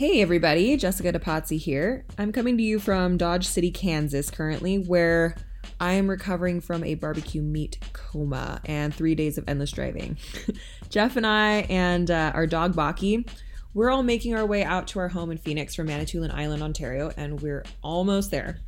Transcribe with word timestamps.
Hey 0.00 0.22
everybody, 0.22 0.78
Jessica 0.78 1.12
DePazzi 1.12 1.58
here. 1.58 2.06
I'm 2.16 2.32
coming 2.32 2.56
to 2.56 2.62
you 2.62 2.78
from 2.80 3.18
Dodge 3.18 3.46
City, 3.46 3.70
Kansas 3.70 4.30
currently, 4.30 4.78
where 4.78 5.36
I 5.78 5.92
am 5.92 6.08
recovering 6.08 6.62
from 6.62 6.82
a 6.84 6.94
barbecue 6.94 7.42
meat 7.42 7.76
coma 7.92 8.62
and 8.64 8.94
three 8.94 9.14
days 9.14 9.36
of 9.36 9.44
endless 9.46 9.72
driving. 9.72 10.16
Jeff 10.88 11.18
and 11.18 11.26
I 11.26 11.66
and 11.68 12.10
uh, 12.10 12.32
our 12.34 12.46
dog 12.46 12.72
Baki, 12.74 13.28
we're 13.74 13.90
all 13.90 14.02
making 14.02 14.34
our 14.34 14.46
way 14.46 14.64
out 14.64 14.86
to 14.86 15.00
our 15.00 15.08
home 15.08 15.30
in 15.32 15.36
Phoenix 15.36 15.74
from 15.74 15.88
Manitoulin 15.88 16.30
Island, 16.30 16.62
Ontario, 16.62 17.12
and 17.18 17.42
we're 17.42 17.62
almost 17.82 18.30
there. 18.30 18.58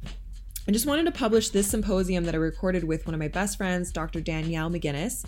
I 0.69 0.71
just 0.71 0.85
wanted 0.85 1.07
to 1.07 1.12
publish 1.12 1.49
this 1.49 1.67
symposium 1.67 2.25
that 2.25 2.35
I 2.35 2.39
recorded 2.39 2.85
with 2.85 3.07
one 3.07 3.14
of 3.14 3.19
my 3.19 3.29
best 3.29 3.57
friends, 3.57 3.91
Dr. 3.91 4.21
Danielle 4.21 4.71
McGinnis, 4.71 5.25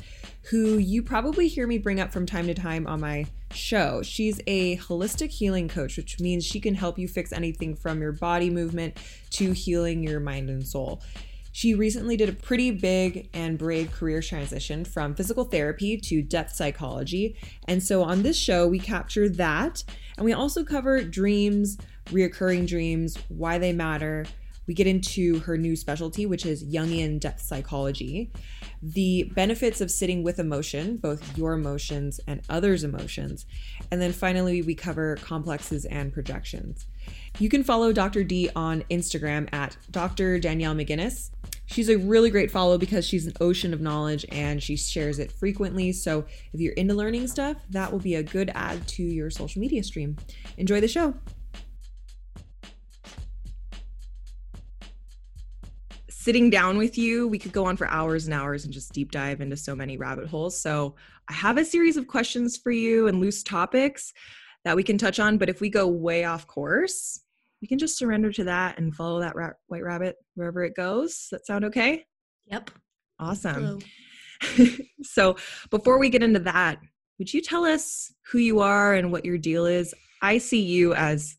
who 0.50 0.76
you 0.76 1.02
probably 1.02 1.48
hear 1.48 1.66
me 1.66 1.78
bring 1.78 1.98
up 1.98 2.12
from 2.12 2.26
time 2.26 2.46
to 2.46 2.54
time 2.54 2.86
on 2.86 3.00
my 3.00 3.24
show. 3.54 4.02
She's 4.02 4.40
a 4.46 4.76
holistic 4.78 5.30
healing 5.30 5.68
coach, 5.68 5.96
which 5.96 6.20
means 6.20 6.44
she 6.44 6.60
can 6.60 6.74
help 6.74 6.98
you 6.98 7.08
fix 7.08 7.32
anything 7.32 7.76
from 7.76 8.00
your 8.00 8.12
body 8.12 8.50
movement 8.50 8.96
to 9.30 9.52
healing 9.52 10.02
your 10.02 10.20
mind 10.20 10.50
and 10.50 10.66
soul. 10.66 11.02
She 11.52 11.74
recently 11.74 12.16
did 12.16 12.28
a 12.28 12.32
pretty 12.32 12.72
big 12.72 13.28
and 13.32 13.56
brave 13.56 13.92
career 13.92 14.20
transition 14.20 14.84
from 14.84 15.14
physical 15.14 15.44
therapy 15.44 15.96
to 15.98 16.20
depth 16.20 16.56
psychology. 16.56 17.36
And 17.68 17.82
so 17.82 18.02
on 18.02 18.22
this 18.22 18.36
show, 18.36 18.66
we 18.66 18.80
capture 18.80 19.28
that. 19.28 19.84
And 20.16 20.24
we 20.24 20.32
also 20.32 20.64
cover 20.64 21.02
dreams, 21.02 21.78
reoccurring 22.06 22.66
dreams, 22.66 23.16
why 23.28 23.58
they 23.58 23.72
matter 23.72 24.26
we 24.66 24.74
get 24.74 24.86
into 24.86 25.40
her 25.40 25.56
new 25.56 25.76
specialty, 25.76 26.26
which 26.26 26.46
is 26.46 26.64
Jungian 26.64 27.20
depth 27.20 27.42
psychology, 27.42 28.30
the 28.92 29.24
benefits 29.34 29.80
of 29.80 29.90
sitting 29.90 30.22
with 30.22 30.38
emotion, 30.38 30.98
both 30.98 31.38
your 31.38 31.54
emotions 31.54 32.20
and 32.26 32.42
others' 32.50 32.84
emotions. 32.84 33.46
And 33.90 34.00
then 34.00 34.12
finally, 34.12 34.60
we 34.60 34.74
cover 34.74 35.16
complexes 35.16 35.86
and 35.86 36.12
projections. 36.12 36.86
You 37.38 37.48
can 37.48 37.64
follow 37.64 37.92
Dr. 37.92 38.24
D 38.24 38.50
on 38.54 38.82
Instagram 38.90 39.52
at 39.54 39.78
Dr. 39.90 40.38
Danielle 40.38 40.74
McGinnis. 40.74 41.30
She's 41.66 41.88
a 41.88 41.96
really 41.96 42.28
great 42.28 42.50
follow 42.50 42.76
because 42.76 43.06
she's 43.06 43.26
an 43.26 43.32
ocean 43.40 43.72
of 43.72 43.80
knowledge 43.80 44.26
and 44.30 44.62
she 44.62 44.76
shares 44.76 45.18
it 45.18 45.32
frequently. 45.32 45.92
So 45.92 46.26
if 46.52 46.60
you're 46.60 46.74
into 46.74 46.92
learning 46.92 47.26
stuff, 47.28 47.56
that 47.70 47.90
will 47.90 48.00
be 48.00 48.16
a 48.16 48.22
good 48.22 48.50
add 48.54 48.86
to 48.88 49.02
your 49.02 49.30
social 49.30 49.62
media 49.62 49.82
stream. 49.82 50.16
Enjoy 50.58 50.80
the 50.82 50.88
show. 50.88 51.14
Sitting 56.24 56.48
down 56.48 56.78
with 56.78 56.96
you, 56.96 57.28
we 57.28 57.38
could 57.38 57.52
go 57.52 57.66
on 57.66 57.76
for 57.76 57.86
hours 57.88 58.24
and 58.24 58.32
hours 58.32 58.64
and 58.64 58.72
just 58.72 58.94
deep 58.94 59.10
dive 59.10 59.42
into 59.42 59.58
so 59.58 59.76
many 59.76 59.98
rabbit 59.98 60.26
holes. 60.26 60.58
So, 60.58 60.94
I 61.28 61.34
have 61.34 61.58
a 61.58 61.64
series 61.64 61.98
of 61.98 62.06
questions 62.06 62.56
for 62.56 62.70
you 62.70 63.08
and 63.08 63.20
loose 63.20 63.42
topics 63.42 64.10
that 64.64 64.74
we 64.74 64.82
can 64.82 64.96
touch 64.96 65.20
on. 65.20 65.36
But 65.36 65.50
if 65.50 65.60
we 65.60 65.68
go 65.68 65.86
way 65.86 66.24
off 66.24 66.46
course, 66.46 67.20
we 67.60 67.68
can 67.68 67.78
just 67.78 67.98
surrender 67.98 68.32
to 68.32 68.44
that 68.44 68.78
and 68.78 68.94
follow 68.94 69.20
that 69.20 69.36
ra- 69.36 69.50
white 69.66 69.82
rabbit 69.82 70.16
wherever 70.34 70.64
it 70.64 70.74
goes. 70.74 71.10
Does 71.10 71.28
that 71.32 71.46
sound 71.46 71.64
okay? 71.66 72.06
Yep. 72.46 72.70
Awesome. 73.18 73.80
so, 75.02 75.36
before 75.70 75.98
we 75.98 76.08
get 76.08 76.22
into 76.22 76.40
that, 76.40 76.78
would 77.18 77.32
you 77.34 77.42
tell 77.42 77.66
us 77.66 78.10
who 78.30 78.38
you 78.38 78.60
are 78.60 78.94
and 78.94 79.12
what 79.12 79.26
your 79.26 79.36
deal 79.36 79.66
is? 79.66 79.92
I 80.22 80.38
see 80.38 80.62
you 80.62 80.94
as 80.94 81.36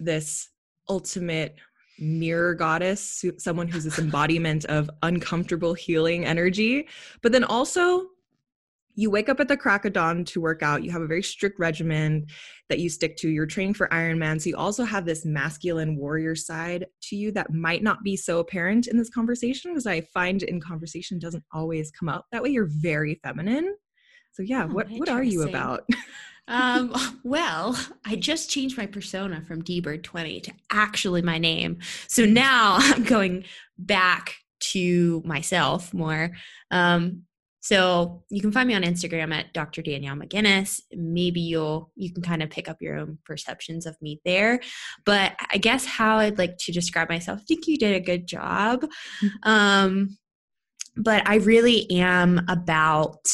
this 0.00 0.48
ultimate 0.88 1.56
mirror 1.98 2.54
goddess, 2.54 3.24
someone 3.38 3.68
who's 3.68 3.84
this 3.84 3.98
embodiment 3.98 4.64
of 4.66 4.90
uncomfortable 5.02 5.74
healing 5.74 6.24
energy. 6.24 6.88
But 7.22 7.32
then 7.32 7.44
also, 7.44 8.06
you 8.94 9.10
wake 9.10 9.28
up 9.28 9.38
at 9.38 9.46
the 9.46 9.56
crack 9.56 9.84
of 9.84 9.92
dawn 9.92 10.24
to 10.24 10.40
work 10.40 10.60
out. 10.60 10.82
You 10.82 10.90
have 10.90 11.02
a 11.02 11.06
very 11.06 11.22
strict 11.22 11.60
regimen 11.60 12.26
that 12.68 12.80
you 12.80 12.88
stick 12.88 13.16
to. 13.18 13.28
You're 13.28 13.46
training 13.46 13.74
for 13.74 13.86
Ironman. 13.90 14.40
So 14.40 14.50
you 14.50 14.56
also 14.56 14.82
have 14.82 15.04
this 15.04 15.24
masculine 15.24 15.96
warrior 15.96 16.34
side 16.34 16.86
to 17.02 17.16
you 17.16 17.30
that 17.32 17.54
might 17.54 17.84
not 17.84 18.02
be 18.02 18.16
so 18.16 18.40
apparent 18.40 18.88
in 18.88 18.96
this 18.96 19.08
conversation, 19.08 19.70
because 19.70 19.86
I 19.86 20.00
find 20.00 20.42
in 20.42 20.60
conversation 20.60 21.20
doesn't 21.20 21.44
always 21.52 21.92
come 21.92 22.08
up. 22.08 22.26
That 22.32 22.42
way 22.42 22.50
you're 22.50 22.68
very 22.68 23.20
feminine. 23.22 23.76
So 24.32 24.42
yeah, 24.42 24.64
oh, 24.64 24.74
what 24.74 24.88
what 24.90 25.08
are 25.08 25.22
you 25.22 25.42
about? 25.42 25.84
um, 26.48 26.92
well, 27.24 27.78
I 28.04 28.16
just 28.16 28.50
changed 28.50 28.76
my 28.76 28.86
persona 28.86 29.42
from 29.46 29.62
dbird20 29.62 30.42
to 30.44 30.52
actually 30.72 31.22
my 31.22 31.38
name. 31.38 31.78
So 32.08 32.24
now 32.24 32.76
I'm 32.78 33.04
going 33.04 33.44
back 33.78 34.34
to 34.60 35.22
myself 35.24 35.94
more. 35.94 36.32
Um, 36.70 37.22
so 37.60 38.22
you 38.30 38.40
can 38.40 38.50
find 38.50 38.66
me 38.66 38.74
on 38.74 38.82
Instagram 38.82 39.34
at 39.34 39.52
Dr. 39.52 39.82
Danielle 39.82 40.16
McGinnis. 40.16 40.80
Maybe 40.92 41.40
you'll 41.40 41.92
you 41.96 42.12
can 42.12 42.22
kind 42.22 42.42
of 42.42 42.48
pick 42.48 42.66
up 42.66 42.80
your 42.80 42.96
own 42.96 43.18
perceptions 43.26 43.84
of 43.84 44.00
me 44.00 44.20
there. 44.24 44.60
But 45.04 45.32
I 45.52 45.58
guess 45.58 45.84
how 45.84 46.16
I'd 46.16 46.38
like 46.38 46.56
to 46.60 46.72
describe 46.72 47.10
myself, 47.10 47.40
I 47.42 47.44
think 47.44 47.66
you 47.66 47.76
did 47.76 47.94
a 47.94 48.00
good 48.00 48.26
job. 48.26 48.86
Mm-hmm. 49.22 49.50
Um, 49.50 50.18
but 50.96 51.28
I 51.28 51.36
really 51.36 51.90
am 51.90 52.44
about 52.48 53.26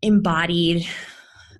embodied 0.00 0.86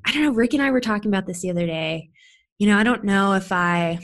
I 0.04 0.12
don't 0.12 0.22
know, 0.22 0.32
Rick 0.32 0.54
and 0.54 0.62
I 0.62 0.70
were 0.70 0.80
talking 0.80 1.10
about 1.10 1.26
this 1.26 1.40
the 1.40 1.50
other 1.50 1.66
day. 1.66 2.10
You 2.58 2.68
know, 2.68 2.78
I 2.78 2.82
don't 2.82 3.04
know 3.04 3.32
if 3.32 3.50
I 3.50 3.98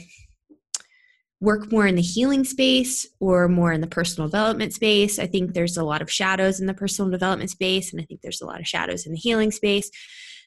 work 1.39 1.71
more 1.71 1.87
in 1.87 1.95
the 1.95 2.01
healing 2.01 2.43
space 2.43 3.07
or 3.19 3.47
more 3.47 3.73
in 3.73 3.81
the 3.81 3.87
personal 3.87 4.29
development 4.29 4.73
space. 4.73 5.17
I 5.17 5.25
think 5.25 5.53
there's 5.53 5.77
a 5.77 5.83
lot 5.83 6.01
of 6.01 6.11
shadows 6.11 6.59
in 6.59 6.67
the 6.67 6.73
personal 6.73 7.09
development 7.09 7.49
space, 7.49 7.91
and 7.91 8.01
I 8.01 8.05
think 8.05 8.21
there's 8.21 8.41
a 8.41 8.45
lot 8.45 8.59
of 8.59 8.67
shadows 8.67 9.05
in 9.05 9.11
the 9.11 9.17
healing 9.17 9.51
space. 9.51 9.89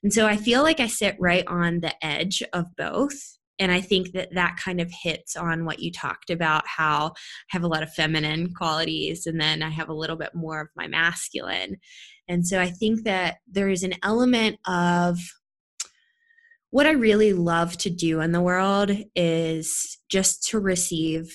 And 0.02 0.12
so 0.12 0.26
I 0.26 0.36
feel 0.36 0.62
like 0.62 0.80
I 0.80 0.86
sit 0.86 1.16
right 1.18 1.44
on 1.46 1.80
the 1.80 1.92
edge 2.04 2.42
of 2.52 2.66
both. 2.76 3.14
And 3.58 3.70
I 3.70 3.80
think 3.80 4.12
that 4.12 4.34
that 4.34 4.56
kind 4.62 4.80
of 4.80 4.90
hits 5.02 5.36
on 5.36 5.64
what 5.64 5.78
you 5.78 5.90
talked 5.92 6.30
about 6.30 6.66
how 6.66 7.06
I 7.08 7.10
have 7.50 7.62
a 7.62 7.68
lot 7.68 7.82
of 7.84 7.92
feminine 7.92 8.52
qualities 8.52 9.26
and 9.26 9.40
then 9.40 9.62
I 9.62 9.70
have 9.70 9.88
a 9.88 9.94
little 9.94 10.16
bit 10.16 10.34
more 10.34 10.60
of 10.60 10.68
my 10.76 10.88
masculine. 10.88 11.76
And 12.28 12.46
so 12.46 12.60
I 12.60 12.68
think 12.68 13.04
that 13.04 13.36
there 13.46 13.68
is 13.68 13.84
an 13.84 13.94
element 14.02 14.58
of 14.66 15.18
what 16.74 16.88
I 16.88 16.90
really 16.90 17.32
love 17.32 17.78
to 17.78 17.88
do 17.88 18.20
in 18.20 18.32
the 18.32 18.40
world 18.40 18.90
is 19.14 19.96
just 20.10 20.48
to 20.48 20.58
receive 20.58 21.32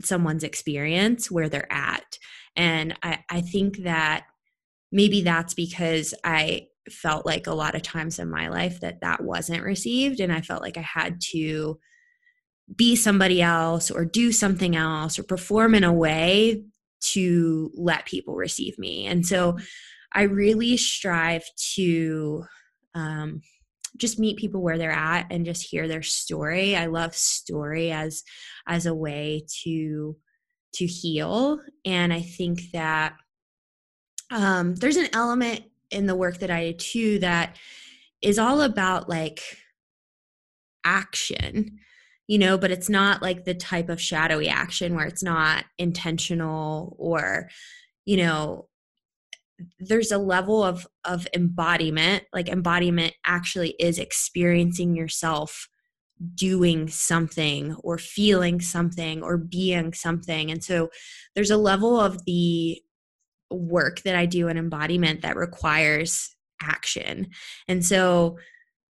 someone's 0.00 0.42
experience 0.42 1.30
where 1.30 1.48
they're 1.48 1.72
at. 1.72 2.18
And 2.56 2.98
I, 3.04 3.20
I 3.30 3.40
think 3.40 3.84
that 3.84 4.24
maybe 4.90 5.22
that's 5.22 5.54
because 5.54 6.12
I 6.24 6.66
felt 6.90 7.24
like 7.24 7.46
a 7.46 7.54
lot 7.54 7.76
of 7.76 7.82
times 7.82 8.18
in 8.18 8.28
my 8.28 8.48
life 8.48 8.80
that 8.80 9.02
that 9.02 9.22
wasn't 9.22 9.62
received. 9.62 10.18
And 10.18 10.32
I 10.32 10.40
felt 10.40 10.60
like 10.60 10.76
I 10.76 10.80
had 10.92 11.20
to 11.30 11.78
be 12.74 12.96
somebody 12.96 13.40
else 13.40 13.92
or 13.92 14.04
do 14.04 14.32
something 14.32 14.74
else 14.74 15.20
or 15.20 15.22
perform 15.22 15.72
in 15.72 15.84
a 15.84 15.92
way 15.92 16.64
to 17.12 17.70
let 17.76 18.06
people 18.06 18.34
receive 18.34 18.76
me. 18.76 19.06
And 19.06 19.24
so 19.24 19.56
I 20.12 20.22
really 20.22 20.76
strive 20.78 21.44
to 21.76 22.42
um, 22.96 23.40
just 23.96 24.18
meet 24.18 24.38
people 24.38 24.62
where 24.62 24.78
they're 24.78 24.90
at 24.90 25.26
and 25.30 25.44
just 25.44 25.62
hear 25.62 25.86
their 25.86 26.02
story. 26.02 26.76
I 26.76 26.86
love 26.86 27.14
story 27.14 27.90
as 27.90 28.22
as 28.66 28.86
a 28.86 28.94
way 28.94 29.44
to 29.64 30.16
to 30.74 30.86
heal. 30.86 31.60
And 31.84 32.12
i 32.12 32.20
think 32.20 32.70
that 32.72 33.14
um 34.32 34.74
there's 34.76 34.96
an 34.96 35.08
element 35.12 35.62
in 35.90 36.06
the 36.06 36.16
work 36.16 36.38
that 36.38 36.50
i 36.50 36.72
do 36.72 36.76
too 36.78 37.18
that 37.20 37.56
is 38.22 38.38
all 38.38 38.62
about 38.62 39.08
like 39.08 39.40
action 40.84 41.78
you 42.26 42.38
know 42.38 42.56
but 42.56 42.70
it's 42.70 42.88
not 42.88 43.22
like 43.22 43.44
the 43.44 43.54
type 43.54 43.88
of 43.88 44.00
shadowy 44.00 44.48
action 44.48 44.96
where 44.96 45.06
it's 45.06 45.22
not 45.22 45.64
intentional 45.78 46.96
or 46.98 47.48
you 48.04 48.16
know 48.16 48.66
there's 49.78 50.10
a 50.10 50.18
level 50.18 50.62
of 50.62 50.86
of 51.04 51.26
embodiment 51.34 52.24
like 52.32 52.48
embodiment 52.48 53.14
actually 53.24 53.70
is 53.78 53.98
experiencing 53.98 54.94
yourself 54.94 55.68
doing 56.34 56.88
something 56.88 57.74
or 57.82 57.98
feeling 57.98 58.60
something 58.60 59.22
or 59.22 59.36
being 59.36 59.92
something. 59.92 60.50
And 60.50 60.62
so 60.62 60.90
there's 61.34 61.50
a 61.50 61.56
level 61.56 61.98
of 61.98 62.24
the 62.24 62.80
work 63.50 64.02
that 64.02 64.16
I 64.16 64.26
do 64.26 64.48
in 64.48 64.56
embodiment 64.56 65.22
that 65.22 65.36
requires 65.36 66.34
action. 66.62 67.28
And 67.68 67.84
so 67.84 68.38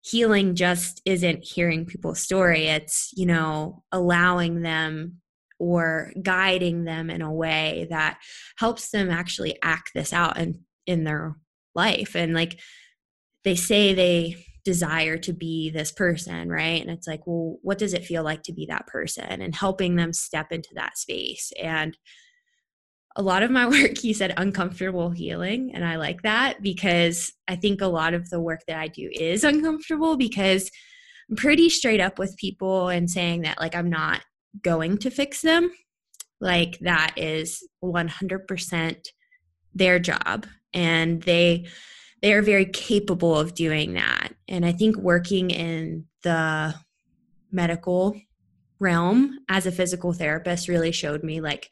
healing 0.02 0.54
just 0.54 1.00
isn't 1.04 1.44
hearing 1.44 1.86
people's 1.86 2.20
story. 2.20 2.66
It's 2.66 3.10
you 3.14 3.26
know 3.26 3.82
allowing 3.92 4.62
them 4.62 5.21
or 5.62 6.10
guiding 6.20 6.82
them 6.82 7.08
in 7.08 7.22
a 7.22 7.32
way 7.32 7.86
that 7.88 8.18
helps 8.58 8.90
them 8.90 9.10
actually 9.10 9.56
act 9.62 9.92
this 9.94 10.12
out 10.12 10.36
in, 10.36 10.58
in 10.88 11.04
their 11.04 11.36
life. 11.76 12.16
And 12.16 12.34
like 12.34 12.58
they 13.44 13.54
say 13.54 13.94
they 13.94 14.44
desire 14.64 15.16
to 15.18 15.32
be 15.32 15.70
this 15.70 15.92
person 15.92 16.48
right? 16.48 16.82
And 16.82 16.90
it's 16.90 17.06
like 17.06 17.26
well 17.26 17.58
what 17.62 17.78
does 17.78 17.94
it 17.94 18.04
feel 18.04 18.24
like 18.24 18.42
to 18.44 18.52
be 18.52 18.66
that 18.66 18.88
person? 18.88 19.40
And 19.40 19.54
helping 19.54 19.94
them 19.94 20.12
step 20.12 20.50
into 20.50 20.70
that 20.74 20.98
space. 20.98 21.52
And 21.62 21.96
a 23.14 23.22
lot 23.22 23.44
of 23.44 23.50
my 23.52 23.68
work 23.68 23.98
he 23.98 24.12
said 24.12 24.34
uncomfortable 24.36 25.10
healing. 25.10 25.70
And 25.74 25.84
i 25.84 25.94
like 25.94 26.22
that 26.22 26.60
because 26.60 27.32
i 27.46 27.54
think 27.54 27.80
a 27.80 27.86
lot 27.86 28.14
of 28.14 28.30
the 28.30 28.40
work 28.40 28.62
that 28.66 28.78
i 28.78 28.88
do 28.88 29.08
is 29.12 29.44
uncomfortable 29.44 30.16
because 30.16 30.70
I'm 31.30 31.36
pretty 31.36 31.70
straight 31.70 32.00
up 32.00 32.18
with 32.18 32.36
people 32.36 32.88
and 32.88 33.08
saying 33.08 33.42
that 33.42 33.60
like 33.60 33.76
I'm 33.76 33.88
not 33.88 34.22
going 34.62 34.98
to 34.98 35.10
fix 35.10 35.42
them. 35.42 35.70
Like 36.40 36.78
that 36.80 37.14
is 37.16 37.66
100% 37.84 38.96
their 39.74 39.98
job 39.98 40.46
and 40.74 41.22
they 41.22 41.66
they 42.22 42.34
are 42.34 42.42
very 42.42 42.66
capable 42.66 43.36
of 43.36 43.54
doing 43.54 43.94
that. 43.94 44.32
And 44.46 44.64
I 44.64 44.70
think 44.70 44.96
working 44.96 45.50
in 45.50 46.04
the 46.22 46.74
medical 47.50 48.16
realm 48.78 49.40
as 49.48 49.66
a 49.66 49.72
physical 49.72 50.12
therapist 50.12 50.68
really 50.68 50.92
showed 50.92 51.24
me 51.24 51.40
like 51.40 51.68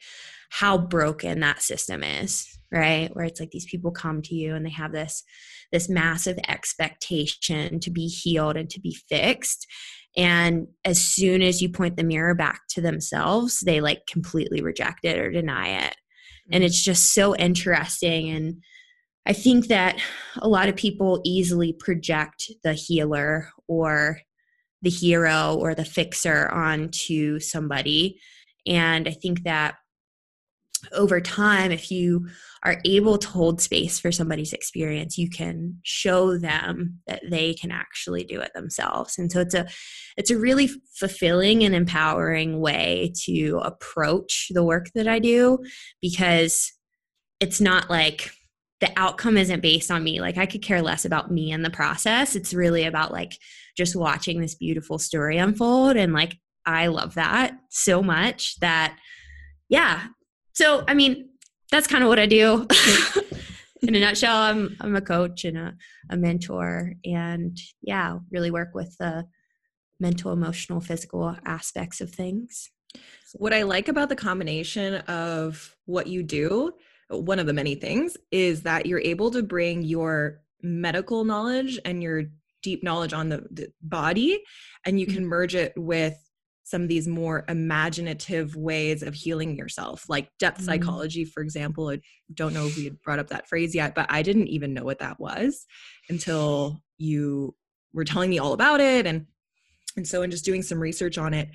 how 0.49 0.77
broken 0.77 1.39
that 1.39 1.61
system 1.61 2.03
is, 2.03 2.45
right? 2.69 3.09
Where 3.15 3.23
it's 3.23 3.39
like 3.39 3.51
these 3.51 3.65
people 3.65 3.91
come 3.91 4.21
to 4.23 4.35
you 4.35 4.53
and 4.55 4.65
they 4.65 4.71
have 4.71 4.91
this 4.91 5.23
this 5.71 5.87
massive 5.87 6.37
expectation 6.49 7.79
to 7.79 7.89
be 7.89 8.07
healed 8.07 8.57
and 8.57 8.69
to 8.69 8.81
be 8.81 8.97
fixed. 9.07 9.65
And 10.17 10.67
as 10.83 11.01
soon 11.01 11.41
as 11.41 11.61
you 11.61 11.69
point 11.69 11.95
the 11.95 12.03
mirror 12.03 12.35
back 12.35 12.61
to 12.71 12.81
themselves, 12.81 13.61
they 13.61 13.79
like 13.79 14.05
completely 14.07 14.61
reject 14.61 15.05
it 15.05 15.17
or 15.17 15.31
deny 15.31 15.69
it. 15.69 15.91
Mm-hmm. 15.91 16.53
And 16.53 16.63
it's 16.63 16.83
just 16.83 17.13
so 17.13 17.35
interesting. 17.35 18.29
And 18.29 18.63
I 19.25 19.33
think 19.33 19.67
that 19.67 20.01
a 20.37 20.49
lot 20.49 20.67
of 20.67 20.75
people 20.75 21.21
easily 21.23 21.73
project 21.73 22.51
the 22.63 22.73
healer 22.73 23.49
or 23.67 24.19
the 24.81 24.89
hero 24.89 25.55
or 25.59 25.75
the 25.75 25.85
fixer 25.85 26.49
onto 26.49 27.39
somebody. 27.39 28.19
And 28.65 29.07
I 29.07 29.11
think 29.11 29.43
that 29.43 29.75
over 30.91 31.21
time, 31.21 31.71
if 31.71 31.91
you 31.91 32.27
are 32.63 32.79
able 32.85 33.17
to 33.17 33.27
hold 33.27 33.61
space 33.61 33.99
for 33.99 34.11
somebody's 34.11 34.53
experience, 34.53 35.17
you 35.17 35.29
can 35.29 35.79
show 35.83 36.37
them 36.37 36.99
that 37.07 37.21
they 37.29 37.53
can 37.53 37.71
actually 37.71 38.23
do 38.23 38.39
it 38.39 38.51
themselves. 38.53 39.17
And 39.17 39.31
so 39.31 39.41
it's 39.41 39.53
a 39.55 39.67
it's 40.17 40.31
a 40.31 40.37
really 40.37 40.69
fulfilling 40.95 41.63
and 41.63 41.73
empowering 41.73 42.59
way 42.59 43.13
to 43.25 43.59
approach 43.63 44.47
the 44.51 44.63
work 44.63 44.87
that 44.95 45.07
I 45.07 45.19
do 45.19 45.59
because 46.01 46.71
it's 47.39 47.61
not 47.61 47.89
like 47.89 48.31
the 48.79 48.91
outcome 48.97 49.37
isn't 49.37 49.61
based 49.61 49.91
on 49.91 50.03
me. 50.03 50.21
Like 50.21 50.37
I 50.37 50.45
could 50.45 50.61
care 50.61 50.81
less 50.81 51.05
about 51.05 51.31
me 51.31 51.51
and 51.51 51.63
the 51.63 51.69
process. 51.69 52.35
It's 52.35 52.53
really 52.53 52.85
about 52.85 53.11
like 53.11 53.37
just 53.77 53.95
watching 53.95 54.41
this 54.41 54.55
beautiful 54.55 54.99
story 54.99 55.37
unfold 55.37 55.95
and 55.95 56.13
like 56.13 56.37
I 56.65 56.87
love 56.87 57.15
that 57.15 57.53
so 57.69 58.03
much 58.03 58.59
that 58.59 58.97
yeah, 59.69 60.07
so, 60.53 60.83
I 60.87 60.93
mean, 60.93 61.29
that's 61.71 61.87
kind 61.87 62.03
of 62.03 62.09
what 62.09 62.19
I 62.19 62.25
do. 62.25 62.67
in 63.81 63.95
a 63.95 63.99
nutshell, 63.99 64.35
I'm 64.35 64.75
I'm 64.79 64.95
a 64.95 65.01
coach 65.01 65.45
and 65.45 65.57
a, 65.57 65.75
a 66.09 66.17
mentor, 66.17 66.93
and 67.05 67.57
yeah, 67.81 68.19
really 68.29 68.51
work 68.51 68.75
with 68.75 68.95
the 68.97 69.25
mental, 69.99 70.33
emotional, 70.33 70.81
physical 70.81 71.35
aspects 71.45 72.01
of 72.01 72.11
things. 72.11 72.69
What 73.33 73.53
I 73.53 73.63
like 73.63 73.87
about 73.87 74.09
the 74.09 74.15
combination 74.15 74.95
of 74.95 75.75
what 75.85 76.07
you 76.07 76.23
do, 76.23 76.73
one 77.09 77.39
of 77.39 77.45
the 77.45 77.53
many 77.53 77.75
things, 77.75 78.17
is 78.31 78.63
that 78.63 78.85
you're 78.85 78.99
able 78.99 79.31
to 79.31 79.43
bring 79.43 79.83
your 79.83 80.41
medical 80.61 81.23
knowledge 81.23 81.79
and 81.85 82.03
your 82.03 82.23
deep 82.61 82.83
knowledge 82.83 83.13
on 83.13 83.29
the, 83.29 83.45
the 83.51 83.71
body, 83.81 84.43
and 84.85 84.99
you 84.99 85.05
can 85.05 85.17
mm-hmm. 85.17 85.25
merge 85.27 85.55
it 85.55 85.73
with 85.75 86.17
some 86.63 86.83
of 86.83 86.87
these 86.87 87.07
more 87.07 87.43
imaginative 87.49 88.55
ways 88.55 89.03
of 89.03 89.13
healing 89.13 89.57
yourself, 89.57 90.05
like 90.07 90.29
depth 90.39 90.57
mm-hmm. 90.57 90.65
psychology, 90.65 91.25
for 91.25 91.41
example. 91.41 91.89
I 91.89 91.99
don't 92.33 92.53
know 92.53 92.67
if 92.67 92.77
we 92.77 92.85
had 92.85 93.01
brought 93.01 93.19
up 93.19 93.27
that 93.27 93.47
phrase 93.47 93.73
yet, 93.75 93.95
but 93.95 94.05
I 94.09 94.21
didn't 94.21 94.47
even 94.47 94.73
know 94.73 94.83
what 94.83 94.99
that 94.99 95.19
was 95.19 95.65
until 96.09 96.81
you 96.97 97.55
were 97.93 98.05
telling 98.05 98.29
me 98.29 98.39
all 98.39 98.53
about 98.53 98.79
it. 98.79 99.05
And 99.05 99.25
and 99.97 100.07
so 100.07 100.21
in 100.21 100.31
just 100.31 100.45
doing 100.45 100.61
some 100.61 100.79
research 100.79 101.17
on 101.17 101.33
it, 101.33 101.49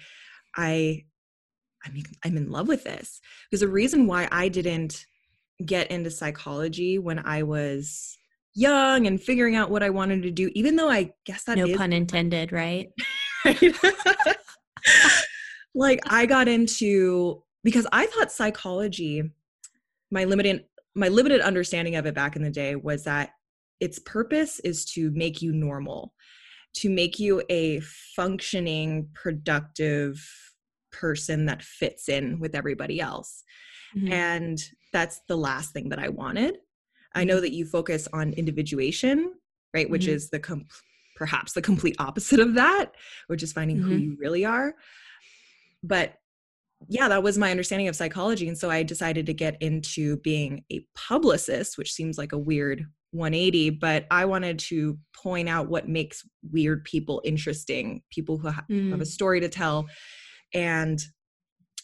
I 0.56 1.04
I 1.84 1.90
mean 1.90 2.04
I'm 2.24 2.36
in 2.36 2.50
love 2.50 2.68
with 2.68 2.84
this. 2.84 3.20
Because 3.50 3.60
the 3.60 3.68
reason 3.68 4.06
why 4.06 4.28
I 4.30 4.48
didn't 4.48 5.06
get 5.64 5.90
into 5.90 6.10
psychology 6.10 6.98
when 6.98 7.18
I 7.20 7.42
was 7.42 8.18
young 8.54 9.06
and 9.06 9.22
figuring 9.22 9.54
out 9.54 9.70
what 9.70 9.82
I 9.82 9.90
wanted 9.90 10.22
to 10.24 10.30
do, 10.30 10.50
even 10.54 10.76
though 10.76 10.90
I 10.90 11.12
guess 11.24 11.44
that 11.44 11.58
no 11.58 11.74
pun 11.76 11.92
intended, 11.92 12.52
right? 12.52 12.88
like 15.74 16.00
I 16.06 16.26
got 16.26 16.48
into 16.48 17.42
because 17.64 17.86
I 17.92 18.06
thought 18.06 18.32
psychology, 18.32 19.22
my 20.10 20.24
limited 20.24 20.64
my 20.94 21.08
limited 21.08 21.40
understanding 21.42 21.96
of 21.96 22.06
it 22.06 22.14
back 22.14 22.36
in 22.36 22.42
the 22.42 22.50
day 22.50 22.74
was 22.74 23.04
that 23.04 23.30
its 23.80 23.98
purpose 23.98 24.60
is 24.60 24.84
to 24.86 25.10
make 25.10 25.42
you 25.42 25.52
normal, 25.52 26.14
to 26.76 26.88
make 26.88 27.18
you 27.18 27.42
a 27.50 27.80
functioning, 27.80 29.08
productive 29.14 30.26
person 30.90 31.44
that 31.46 31.62
fits 31.62 32.08
in 32.08 32.40
with 32.40 32.54
everybody 32.54 33.00
else. 33.00 33.44
Mm-hmm. 33.94 34.12
And 34.12 34.58
that's 34.92 35.20
the 35.28 35.36
last 35.36 35.72
thing 35.72 35.90
that 35.90 35.98
I 35.98 36.08
wanted. 36.08 36.56
I 37.14 37.24
know 37.24 37.34
mm-hmm. 37.34 37.42
that 37.42 37.52
you 37.52 37.66
focus 37.66 38.08
on 38.12 38.32
individuation, 38.32 39.34
right, 39.74 39.88
which 39.88 40.04
mm-hmm. 40.04 40.14
is 40.14 40.30
the 40.30 40.38
com- 40.38 40.66
perhaps 41.16 41.52
the 41.52 41.62
complete 41.62 41.96
opposite 41.98 42.40
of 42.40 42.54
that, 42.54 42.92
which 43.26 43.42
is 43.42 43.52
finding 43.52 43.78
mm-hmm. 43.78 43.88
who 43.88 43.96
you 43.96 44.16
really 44.20 44.44
are. 44.44 44.74
But 45.82 46.14
yeah, 46.88 47.08
that 47.08 47.22
was 47.22 47.38
my 47.38 47.50
understanding 47.50 47.88
of 47.88 47.96
psychology. 47.96 48.48
And 48.48 48.56
so 48.56 48.70
I 48.70 48.82
decided 48.82 49.26
to 49.26 49.34
get 49.34 49.60
into 49.60 50.18
being 50.18 50.64
a 50.70 50.86
publicist, 50.94 51.78
which 51.78 51.92
seems 51.92 52.18
like 52.18 52.32
a 52.32 52.38
weird 52.38 52.84
180, 53.12 53.70
but 53.70 54.06
I 54.10 54.26
wanted 54.26 54.58
to 54.60 54.98
point 55.14 55.48
out 55.48 55.68
what 55.68 55.88
makes 55.88 56.22
weird 56.52 56.84
people 56.84 57.22
interesting, 57.24 58.02
people 58.10 58.36
who 58.36 58.50
ha- 58.50 58.64
mm. 58.70 58.90
have 58.90 59.00
a 59.00 59.04
mm. 59.04 59.06
story 59.06 59.40
to 59.40 59.48
tell. 59.48 59.86
And 60.52 61.02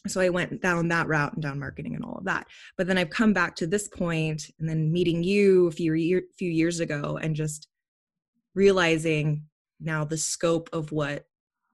so 0.08 0.20
I 0.20 0.28
went 0.28 0.60
down 0.60 0.88
that 0.88 1.06
route 1.06 1.32
and 1.32 1.42
down 1.42 1.58
marketing 1.58 1.94
and 1.94 2.04
all 2.04 2.18
of 2.18 2.24
that. 2.24 2.46
But 2.76 2.86
then 2.86 2.98
I've 2.98 3.10
come 3.10 3.32
back 3.32 3.56
to 3.56 3.66
this 3.66 3.88
point 3.88 4.50
and 4.58 4.68
then 4.68 4.92
meeting 4.92 5.22
you 5.22 5.68
a 5.68 5.70
few, 5.70 5.94
year, 5.94 6.22
few 6.36 6.50
years 6.50 6.80
ago 6.80 7.18
and 7.22 7.36
just 7.36 7.68
realizing 8.54 9.44
now 9.80 10.04
the 10.04 10.16
scope 10.16 10.68
of 10.72 10.92
what 10.92 11.26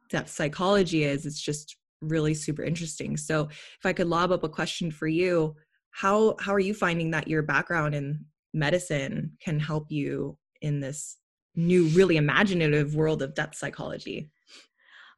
depth 0.09 0.31
psychology 0.31 1.05
is 1.05 1.27
it's 1.27 1.41
just 1.41 1.77
really 2.01 2.35
super 2.35 2.63
interesting. 2.63 3.17
So 3.17 3.49
if 3.51 3.85
i 3.85 3.93
could 3.93 4.07
lob 4.07 4.33
up 4.33 4.45
a 4.45 4.49
question 4.49 4.91
for 4.91 5.09
you 5.09 5.55
how 5.91 6.37
how 6.39 6.55
are 6.55 6.61
you 6.61 6.75
finding 6.75 7.11
that 7.11 7.29
your 7.29 7.43
background 7.43 7.95
in 7.95 8.25
medicine 8.55 9.33
can 9.41 9.59
help 9.59 9.91
you 9.91 10.39
in 10.61 10.81
this 10.81 11.17
new 11.55 11.87
really 11.89 12.17
imaginative 12.17 12.95
world 12.95 13.21
of 13.21 13.35
depth 13.35 13.57
psychology? 13.57 14.31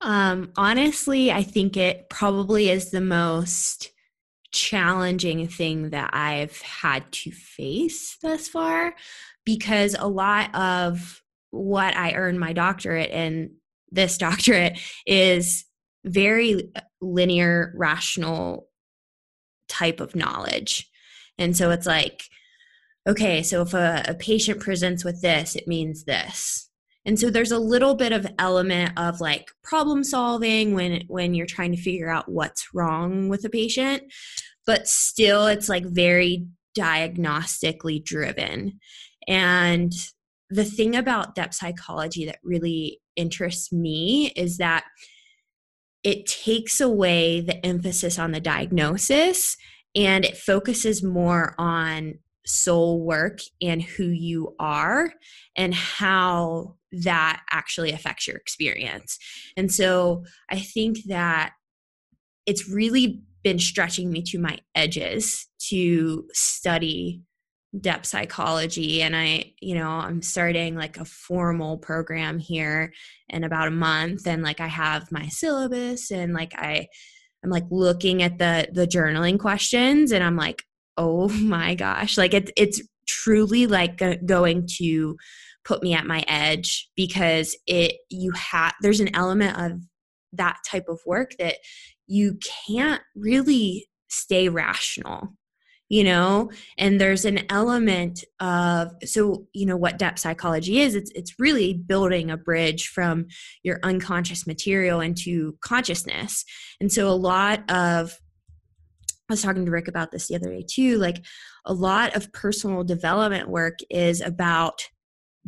Um 0.00 0.52
honestly 0.56 1.30
i 1.30 1.42
think 1.42 1.76
it 1.76 2.08
probably 2.08 2.70
is 2.70 2.90
the 2.90 3.02
most 3.02 3.90
challenging 4.52 5.46
thing 5.46 5.90
that 5.90 6.10
i've 6.12 6.60
had 6.62 7.12
to 7.12 7.30
face 7.30 8.16
thus 8.20 8.48
far 8.48 8.94
because 9.44 9.94
a 9.98 10.08
lot 10.08 10.52
of 10.54 11.19
what 11.50 11.96
I 11.96 12.12
earned 12.12 12.40
my 12.40 12.52
doctorate 12.52 13.10
in 13.10 13.56
this 13.90 14.18
doctorate 14.18 14.78
is 15.06 15.64
very 16.04 16.70
linear, 17.00 17.72
rational 17.76 18.68
type 19.68 20.00
of 20.00 20.16
knowledge. 20.16 20.88
And 21.38 21.56
so 21.56 21.70
it's 21.70 21.86
like, 21.86 22.24
okay, 23.08 23.42
so 23.42 23.62
if 23.62 23.74
a, 23.74 24.04
a, 24.08 24.14
patient 24.14 24.60
presents 24.60 25.04
with 25.04 25.22
this, 25.22 25.56
it 25.56 25.66
means 25.66 26.04
this. 26.04 26.68
And 27.06 27.18
so 27.18 27.30
there's 27.30 27.52
a 27.52 27.58
little 27.58 27.94
bit 27.94 28.12
of 28.12 28.26
element 28.38 28.92
of 28.98 29.20
like 29.20 29.50
problem 29.64 30.04
solving 30.04 30.74
when 30.74 31.04
when 31.08 31.32
you're 31.32 31.46
trying 31.46 31.72
to 31.72 31.80
figure 31.80 32.10
out 32.10 32.30
what's 32.30 32.74
wrong 32.74 33.30
with 33.30 33.44
a 33.44 33.48
patient, 33.48 34.02
but 34.66 34.86
still 34.86 35.46
it's 35.46 35.68
like 35.68 35.84
very 35.86 36.46
diagnostically 36.78 38.04
driven. 38.04 38.80
And 39.26 39.92
the 40.50 40.64
thing 40.64 40.96
about 40.96 41.34
depth 41.34 41.54
psychology 41.54 42.26
that 42.26 42.38
really 42.42 43.00
interests 43.16 43.72
me 43.72 44.32
is 44.36 44.58
that 44.58 44.84
it 46.02 46.26
takes 46.26 46.80
away 46.80 47.40
the 47.40 47.64
emphasis 47.64 48.18
on 48.18 48.32
the 48.32 48.40
diagnosis 48.40 49.56
and 49.94 50.24
it 50.24 50.36
focuses 50.36 51.02
more 51.02 51.54
on 51.58 52.18
soul 52.46 53.00
work 53.00 53.40
and 53.60 53.82
who 53.82 54.06
you 54.06 54.54
are 54.58 55.12
and 55.56 55.74
how 55.74 56.74
that 56.90 57.42
actually 57.52 57.92
affects 57.92 58.26
your 58.26 58.36
experience. 58.36 59.18
And 59.56 59.70
so 59.70 60.24
I 60.50 60.58
think 60.58 61.04
that 61.06 61.52
it's 62.46 62.68
really 62.68 63.22
been 63.42 63.58
stretching 63.58 64.10
me 64.10 64.22
to 64.22 64.38
my 64.38 64.58
edges 64.74 65.46
to 65.68 66.26
study 66.32 67.22
depth 67.78 68.06
psychology 68.06 69.00
and 69.00 69.14
i 69.14 69.44
you 69.60 69.76
know 69.76 69.88
i'm 69.88 70.22
starting 70.22 70.74
like 70.74 70.96
a 70.96 71.04
formal 71.04 71.78
program 71.78 72.38
here 72.38 72.92
in 73.28 73.44
about 73.44 73.68
a 73.68 73.72
month 73.72 74.26
and 74.26 74.42
like 74.42 74.60
i 74.60 74.66
have 74.66 75.10
my 75.12 75.28
syllabus 75.28 76.10
and 76.10 76.34
like 76.34 76.52
i 76.56 76.84
i'm 77.44 77.50
like 77.50 77.66
looking 77.70 78.22
at 78.24 78.38
the 78.38 78.68
the 78.72 78.88
journaling 78.88 79.38
questions 79.38 80.10
and 80.10 80.24
i'm 80.24 80.36
like 80.36 80.64
oh 80.96 81.28
my 81.40 81.76
gosh 81.76 82.18
like 82.18 82.34
it's 82.34 82.50
it's 82.56 82.82
truly 83.06 83.66
like 83.66 84.02
going 84.26 84.66
to 84.66 85.16
put 85.64 85.82
me 85.82 85.94
at 85.94 86.06
my 86.06 86.24
edge 86.26 86.88
because 86.96 87.56
it 87.66 87.96
you 88.08 88.32
have 88.32 88.72
there's 88.82 89.00
an 89.00 89.14
element 89.14 89.56
of 89.60 89.80
that 90.32 90.58
type 90.68 90.86
of 90.88 90.98
work 91.06 91.32
that 91.38 91.56
you 92.06 92.38
can't 92.66 93.02
really 93.14 93.88
stay 94.08 94.48
rational 94.48 95.28
you 95.90 96.04
know? 96.04 96.50
And 96.78 96.98
there's 96.98 97.26
an 97.26 97.40
element 97.50 98.24
of 98.38 98.92
so 99.04 99.46
you 99.52 99.66
know 99.66 99.76
what 99.76 99.98
depth 99.98 100.20
psychology 100.20 100.80
is 100.80 100.94
it's 100.94 101.10
it's 101.14 101.38
really 101.38 101.74
building 101.74 102.30
a 102.30 102.36
bridge 102.38 102.88
from 102.88 103.26
your 103.62 103.80
unconscious 103.82 104.46
material 104.46 105.00
into 105.00 105.58
consciousness. 105.60 106.44
And 106.80 106.90
so 106.90 107.08
a 107.08 107.12
lot 107.12 107.70
of 107.70 108.18
I 109.28 109.34
was 109.34 109.42
talking 109.42 109.66
to 109.66 109.70
Rick 109.70 109.88
about 109.88 110.12
this 110.12 110.28
the 110.28 110.36
other 110.36 110.50
day 110.50 110.64
too 110.66 110.96
like 110.96 111.24
a 111.66 111.74
lot 111.74 112.16
of 112.16 112.32
personal 112.32 112.84
development 112.84 113.48
work 113.48 113.80
is 113.90 114.20
about 114.20 114.82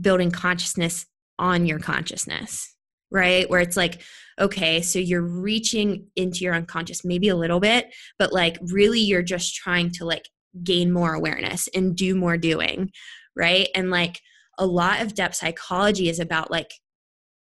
building 0.01 0.31
consciousness 0.31 1.07
on 1.39 1.67
your 1.67 1.79
consciousness 1.79 2.69
right? 3.13 3.49
Where 3.51 3.61
it's 3.61 3.77
like 3.77 4.03
okay 4.41 4.81
so 4.81 4.99
you're 4.99 5.23
reaching 5.23 6.07
into 6.17 6.41
your 6.41 6.55
unconscious 6.55 7.05
maybe 7.05 7.29
a 7.29 7.37
little 7.37 7.61
bit 7.61 7.95
but 8.19 8.33
like 8.33 8.57
really 8.63 9.01
you're 9.01 9.23
just 9.23 9.55
trying 9.55 9.91
to 9.91 10.07
like 10.07 10.25
gain 10.63 10.93
more 10.93 11.15
awareness 11.15 11.69
and 11.75 11.97
do 11.97 12.15
more 12.15 12.37
doing 12.37 12.91
right? 13.37 13.69
And 13.75 13.91
like 13.91 14.21
a 14.59 14.67
lot 14.67 15.01
of 15.01 15.15
depth 15.15 15.37
psychology 15.37 16.09
is 16.09 16.21
about 16.21 16.51
like 16.51 16.73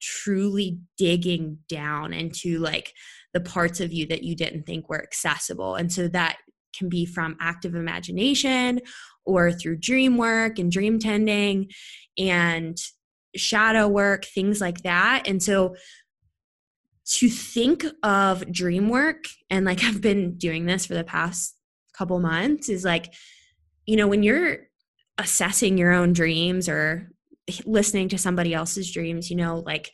truly 0.00 0.78
digging 0.96 1.58
down 1.68 2.12
into 2.12 2.58
like 2.58 2.92
the 3.32 3.40
parts 3.40 3.80
of 3.80 3.92
you 3.92 4.06
that 4.06 4.22
you 4.22 4.36
didn't 4.36 4.64
think 4.64 4.88
were 4.88 5.02
accessible. 5.02 5.74
And 5.74 5.92
so 5.92 6.08
that 6.08 6.36
can 6.76 6.88
be 6.88 7.06
from 7.06 7.36
active 7.40 7.74
imagination 7.74 8.80
or 9.24 9.52
through 9.52 9.78
dream 9.78 10.16
work 10.16 10.58
and 10.58 10.70
dream 10.70 10.98
tending 10.98 11.70
and 12.16 12.76
shadow 13.36 13.88
work 13.88 14.24
things 14.24 14.60
like 14.60 14.82
that. 14.82 15.24
And 15.26 15.42
so 15.42 15.74
to 17.06 17.28
think 17.28 17.84
of 18.02 18.50
dream 18.52 18.88
work 18.88 19.24
and 19.48 19.64
like 19.64 19.82
I've 19.82 20.02
been 20.02 20.36
doing 20.36 20.66
this 20.66 20.84
for 20.86 20.94
the 20.94 21.04
past 21.04 21.57
couple 21.98 22.18
months 22.20 22.68
is 22.68 22.84
like 22.84 23.12
you 23.86 23.96
know 23.96 24.06
when 24.06 24.22
you're 24.22 24.58
assessing 25.18 25.76
your 25.76 25.92
own 25.92 26.12
dreams 26.12 26.68
or 26.68 27.10
listening 27.66 28.08
to 28.08 28.18
somebody 28.18 28.54
else's 28.54 28.92
dreams 28.92 29.30
you 29.30 29.36
know 29.36 29.62
like 29.66 29.90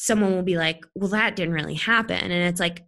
someone 0.00 0.34
will 0.34 0.42
be 0.42 0.56
like 0.56 0.86
well 0.94 1.10
that 1.10 1.36
didn't 1.36 1.54
really 1.54 1.74
happen. 1.74 2.16
And 2.16 2.48
it's 2.48 2.60
like 2.60 2.84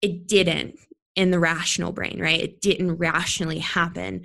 it 0.00 0.28
didn't 0.28 0.78
in 1.16 1.30
the 1.30 1.40
rational 1.40 1.92
brain 1.92 2.20
right? 2.20 2.40
It 2.40 2.60
didn't 2.60 2.98
rationally 2.98 3.58
happen 3.58 4.22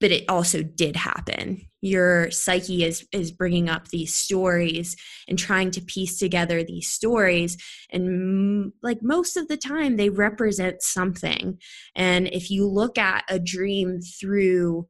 but 0.00 0.10
it 0.10 0.24
also 0.28 0.62
did 0.62 0.96
happen 0.96 1.66
your 1.84 2.30
psyche 2.30 2.82
is 2.82 3.06
is 3.12 3.30
bringing 3.30 3.68
up 3.68 3.88
these 3.88 4.14
stories 4.14 4.96
and 5.28 5.38
trying 5.38 5.70
to 5.72 5.82
piece 5.82 6.18
together 6.18 6.64
these 6.64 6.88
stories. 6.88 7.58
And 7.90 8.08
m- 8.08 8.72
like 8.82 8.98
most 9.02 9.36
of 9.36 9.48
the 9.48 9.58
time 9.58 9.96
they 9.96 10.08
represent 10.08 10.82
something. 10.82 11.58
And 11.94 12.26
if 12.28 12.50
you 12.50 12.66
look 12.66 12.96
at 12.96 13.24
a 13.28 13.38
dream 13.38 14.00
through 14.00 14.88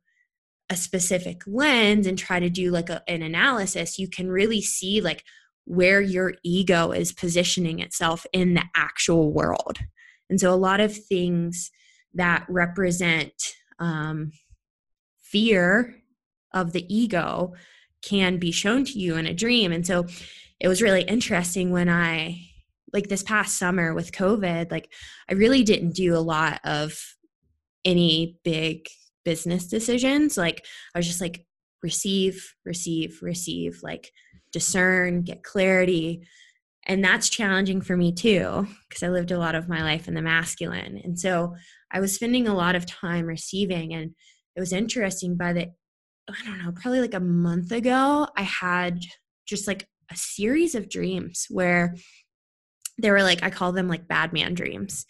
a 0.71 0.77
specific 0.77 1.43
lens 1.49 2.07
and 2.07 2.17
try 2.17 2.39
to 2.39 2.49
do 2.49 2.71
like 2.71 2.89
a, 2.89 3.03
an 3.07 3.21
analysis 3.21 3.99
you 3.99 4.09
can 4.09 4.31
really 4.31 4.63
see 4.63 5.03
like 5.03 5.23
where 5.67 6.01
your 6.01 6.35
ego 6.43 6.91
is 6.93 7.13
positioning 7.13 7.81
itself 7.81 8.25
in 8.33 8.55
the 8.55 8.65
actual 8.75 9.33
world. 9.33 9.79
And 10.31 10.41
so 10.41 10.53
a 10.53 10.57
lot 10.57 10.81
of 10.81 10.97
things 10.97 11.71
that 12.15 12.47
represent 12.49 13.33
um, 13.79 14.33
fear 15.21 15.95
of 16.55 16.73
the 16.73 16.87
ego 16.95 17.53
can 18.01 18.39
be 18.39 18.53
shown 18.53 18.85
to 18.87 18.99
you 18.99 19.17
in 19.17 19.27
a 19.27 19.35
dream. 19.35 19.73
And 19.73 19.87
so 19.87 20.07
it 20.61 20.69
was 20.69 20.81
really 20.81 21.03
interesting 21.03 21.71
when 21.71 21.91
I, 21.91 22.41
like 22.93 23.09
this 23.09 23.23
past 23.23 23.59
summer 23.59 23.93
with 23.93 24.13
COVID, 24.13 24.71
like 24.71 24.91
I 25.29 25.35
really 25.35 25.65
didn't 25.65 25.95
do 25.95 26.17
a 26.17 26.19
lot 26.19 26.61
of 26.65 26.99
any 27.85 28.39
big 28.45 28.87
business 29.25 29.67
decisions. 29.67 30.37
Like 30.39 30.65
I 30.95 30.99
was 30.99 31.07
just 31.07 31.21
like, 31.21 31.45
receive, 31.83 32.55
receive, 32.65 33.19
receive, 33.21 33.81
like 33.83 34.11
discern, 34.53 35.23
get 35.23 35.43
clarity. 35.43 36.27
And 36.87 37.05
that's 37.05 37.29
challenging 37.29 37.81
for 37.81 37.97
me 37.97 38.13
too, 38.13 38.67
because 38.89 39.03
I 39.03 39.09
lived 39.09 39.33
a 39.33 39.39
lot 39.39 39.55
of 39.55 39.69
my 39.69 39.83
life 39.83 40.09
in 40.09 40.15
the 40.15 40.23
masculine. 40.23 41.01
And 41.03 41.19
so 41.19 41.55
I 41.91 42.01
was 42.01 42.15
spending 42.15 42.47
a 42.47 42.55
lot 42.55 42.75
of 42.75 42.87
time 42.87 43.27
receiving. 43.27 43.93
And 43.93 44.15
it 44.57 44.61
was 44.61 44.73
interesting 44.73 45.37
by 45.37 45.53
the 45.53 45.73
I 46.29 46.45
don't 46.45 46.63
know, 46.65 46.73
probably 46.73 47.01
like 47.01 47.15
a 47.15 47.21
month 47.21 47.71
ago, 47.73 48.27
I 48.37 48.43
had 48.43 49.01
just 49.47 49.67
like 49.67 49.89
a 50.11 50.17
series 50.17 50.75
of 50.75 50.89
dreams 50.89 51.47
where 51.51 51.97
they 53.01 53.11
were 53.11 53.23
like, 53.23 53.43
I 53.43 53.51
call 53.51 53.73
them 53.73 53.89
like 53.89 54.09
bad 54.09 54.33
man 54.33 54.55
dreams, 54.55 55.05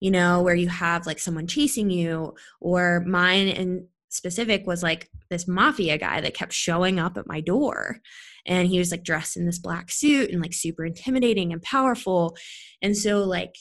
you 0.00 0.10
know, 0.10 0.42
where 0.42 0.54
you 0.54 0.68
have 0.68 1.06
like 1.06 1.18
someone 1.18 1.46
chasing 1.46 1.90
you, 1.90 2.34
or 2.60 3.02
mine 3.06 3.48
in 3.48 3.88
specific 4.10 4.66
was 4.66 4.82
like 4.82 5.08
this 5.30 5.48
mafia 5.48 5.98
guy 5.98 6.20
that 6.20 6.34
kept 6.34 6.52
showing 6.52 7.00
up 7.00 7.16
at 7.16 7.26
my 7.26 7.40
door. 7.40 7.98
And 8.46 8.68
he 8.68 8.78
was 8.78 8.90
like 8.90 9.04
dressed 9.04 9.36
in 9.36 9.46
this 9.46 9.58
black 9.58 9.90
suit 9.90 10.30
and 10.30 10.42
like 10.42 10.52
super 10.52 10.84
intimidating 10.84 11.52
and 11.52 11.62
powerful. 11.62 12.36
And 12.82 12.96
so, 12.96 13.24
like, 13.24 13.54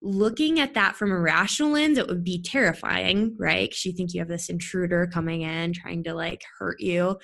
looking 0.00 0.60
at 0.60 0.74
that 0.74 0.96
from 0.96 1.10
a 1.10 1.18
rational 1.18 1.70
lens, 1.70 1.98
it 1.98 2.06
would 2.06 2.24
be 2.24 2.42
terrifying, 2.42 3.34
right? 3.38 3.68
Because 3.68 3.84
you 3.84 3.92
think 3.92 4.14
you 4.14 4.20
have 4.20 4.28
this 4.28 4.48
intruder 4.48 5.08
coming 5.12 5.42
in 5.42 5.72
trying 5.72 6.04
to 6.04 6.14
like 6.14 6.42
hurt 6.58 6.80
you. 6.80 7.18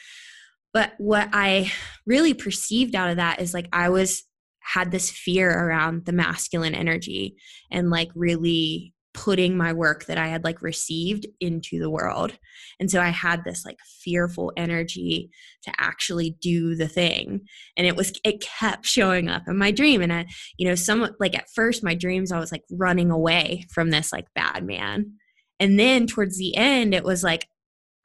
But 0.72 0.92
what 0.98 1.28
I 1.32 1.72
really 2.04 2.34
perceived 2.34 2.94
out 2.94 3.10
of 3.10 3.16
that 3.16 3.40
is 3.40 3.54
like 3.54 3.68
I 3.72 3.90
was 3.90 4.24
had 4.60 4.90
this 4.90 5.10
fear 5.10 5.50
around 5.50 6.06
the 6.06 6.12
masculine 6.12 6.74
energy 6.74 7.36
and 7.70 7.90
like 7.90 8.08
really 8.14 8.94
putting 9.14 9.56
my 9.56 9.72
work 9.72 10.06
that 10.06 10.18
I 10.18 10.26
had 10.26 10.42
like 10.42 10.60
received 10.60 11.26
into 11.40 11.78
the 11.78 11.88
world. 11.88 12.36
And 12.80 12.90
so 12.90 13.00
I 13.00 13.08
had 13.08 13.44
this 13.44 13.64
like 13.64 13.78
fearful 14.02 14.52
energy 14.56 15.30
to 15.62 15.72
actually 15.78 16.36
do 16.42 16.74
the 16.74 16.88
thing. 16.88 17.42
And 17.76 17.86
it 17.86 17.96
was 17.96 18.12
it 18.24 18.42
kept 18.42 18.84
showing 18.84 19.28
up 19.28 19.44
in 19.46 19.56
my 19.56 19.70
dream 19.70 20.02
and 20.02 20.12
I 20.12 20.26
you 20.58 20.68
know 20.68 20.74
some 20.74 21.08
like 21.20 21.36
at 21.38 21.48
first 21.54 21.84
my 21.84 21.94
dreams 21.94 22.32
I 22.32 22.40
was 22.40 22.50
like 22.50 22.64
running 22.70 23.10
away 23.10 23.64
from 23.72 23.90
this 23.90 24.12
like 24.12 24.26
bad 24.34 24.66
man. 24.66 25.12
And 25.60 25.78
then 25.78 26.06
towards 26.06 26.36
the 26.36 26.56
end 26.56 26.92
it 26.92 27.04
was 27.04 27.22
like 27.22 27.46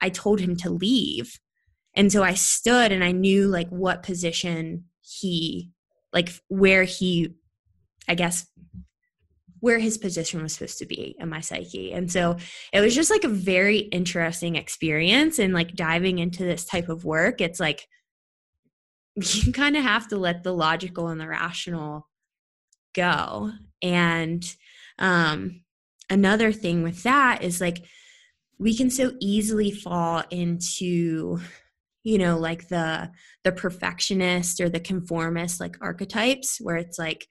I 0.00 0.08
told 0.08 0.40
him 0.40 0.56
to 0.58 0.70
leave. 0.70 1.38
And 1.94 2.12
so 2.12 2.22
I 2.22 2.34
stood 2.34 2.92
and 2.92 3.02
I 3.02 3.10
knew 3.10 3.48
like 3.48 3.68
what 3.68 4.04
position 4.04 4.84
he 5.00 5.70
like 6.12 6.30
where 6.48 6.84
he 6.84 7.34
I 8.08 8.14
guess 8.14 8.46
where 9.60 9.78
his 9.78 9.98
position 9.98 10.42
was 10.42 10.54
supposed 10.54 10.78
to 10.78 10.86
be 10.86 11.14
in 11.18 11.28
my 11.28 11.40
psyche. 11.40 11.92
And 11.92 12.10
so 12.10 12.36
it 12.72 12.80
was 12.80 12.94
just 12.94 13.10
like 13.10 13.24
a 13.24 13.28
very 13.28 13.78
interesting 13.78 14.56
experience 14.56 15.38
and 15.38 15.54
like 15.54 15.74
diving 15.74 16.18
into 16.18 16.44
this 16.44 16.64
type 16.64 16.88
of 16.88 17.04
work. 17.04 17.40
It's 17.40 17.60
like 17.60 17.86
you 19.16 19.52
kind 19.52 19.76
of 19.76 19.82
have 19.82 20.08
to 20.08 20.16
let 20.16 20.42
the 20.42 20.52
logical 20.52 21.08
and 21.08 21.20
the 21.20 21.28
rational 21.28 22.08
go. 22.94 23.52
And 23.82 24.44
um 24.98 25.62
another 26.10 26.52
thing 26.52 26.82
with 26.82 27.02
that 27.04 27.42
is 27.42 27.60
like 27.60 27.84
we 28.58 28.76
can 28.76 28.90
so 28.90 29.12
easily 29.20 29.70
fall 29.70 30.22
into 30.30 31.40
you 32.04 32.18
know 32.18 32.38
like 32.38 32.68
the 32.68 33.10
the 33.44 33.52
perfectionist 33.52 34.60
or 34.60 34.68
the 34.68 34.80
conformist 34.80 35.60
like 35.60 35.76
archetypes 35.80 36.58
where 36.60 36.76
it's 36.76 36.98
like 36.98 37.26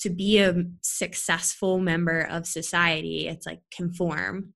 to 0.00 0.10
be 0.10 0.38
a 0.38 0.64
successful 0.82 1.78
member 1.78 2.22
of 2.22 2.46
society 2.46 3.28
it's 3.28 3.46
like 3.46 3.60
conform 3.74 4.52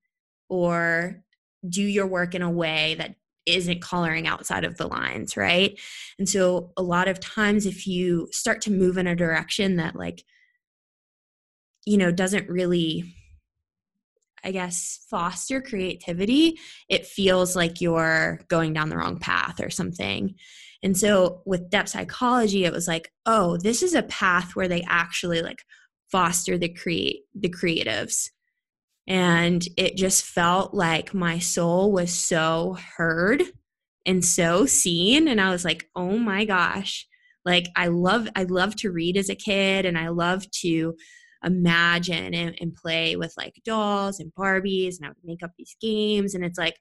or 0.49 1.23
do 1.67 1.81
your 1.81 2.07
work 2.07 2.35
in 2.35 2.41
a 2.41 2.51
way 2.51 2.95
that 2.95 3.15
isn't 3.45 3.81
coloring 3.81 4.27
outside 4.27 4.63
of 4.63 4.77
the 4.77 4.87
lines 4.87 5.35
right? 5.35 5.77
And 6.17 6.29
so 6.29 6.71
a 6.77 6.83
lot 6.83 7.07
of 7.07 7.19
times 7.19 7.65
if 7.65 7.85
you 7.87 8.29
start 8.31 8.61
to 8.61 8.71
move 8.71 8.97
in 8.97 9.07
a 9.07 9.15
direction 9.15 9.77
that 9.77 9.95
like 9.95 10.23
you 11.85 11.97
know 11.97 12.11
doesn't 12.11 12.49
really 12.49 13.15
i 14.43 14.51
guess 14.51 15.05
foster 15.09 15.61
creativity 15.61 16.57
it 16.89 17.05
feels 17.05 17.55
like 17.55 17.81
you're 17.81 18.39
going 18.47 18.73
down 18.73 18.89
the 18.89 18.97
wrong 18.97 19.19
path 19.19 19.59
or 19.59 19.69
something 19.69 20.35
and 20.83 20.97
so 20.97 21.41
with 21.45 21.69
depth 21.69 21.89
psychology, 21.89 22.65
it 22.65 22.73
was 22.73 22.87
like, 22.87 23.09
oh, 23.25 23.57
this 23.57 23.81
is 23.81 23.93
a 23.93 24.03
path 24.03 24.53
where 24.53 24.67
they 24.67 24.83
actually 24.87 25.41
like 25.41 25.63
foster 26.11 26.57
the 26.57 26.69
create 26.69 27.21
the 27.33 27.49
creatives. 27.49 28.29
And 29.07 29.65
it 29.77 29.95
just 29.95 30.25
felt 30.25 30.73
like 30.73 31.13
my 31.13 31.39
soul 31.39 31.91
was 31.91 32.13
so 32.13 32.77
heard 32.97 33.43
and 34.05 34.23
so 34.23 34.65
seen. 34.65 35.29
And 35.29 35.39
I 35.39 35.49
was 35.49 35.63
like, 35.63 35.89
oh 35.95 36.17
my 36.17 36.43
gosh. 36.43 37.07
Like 37.45 37.67
I 37.75 37.87
love 37.87 38.27
I 38.35 38.43
love 38.43 38.75
to 38.77 38.91
read 38.91 39.17
as 39.17 39.29
a 39.29 39.35
kid 39.35 39.85
and 39.85 39.97
I 39.97 40.09
love 40.09 40.49
to 40.61 40.95
imagine 41.45 42.33
and, 42.33 42.55
and 42.59 42.75
play 42.75 43.15
with 43.15 43.33
like 43.37 43.53
dolls 43.65 44.19
and 44.19 44.33
Barbies 44.33 44.97
and 44.97 45.05
I 45.05 45.09
would 45.09 45.17
make 45.23 45.43
up 45.43 45.51
these 45.57 45.75
games. 45.81 46.35
And 46.35 46.43
it's 46.43 46.57
like, 46.57 46.75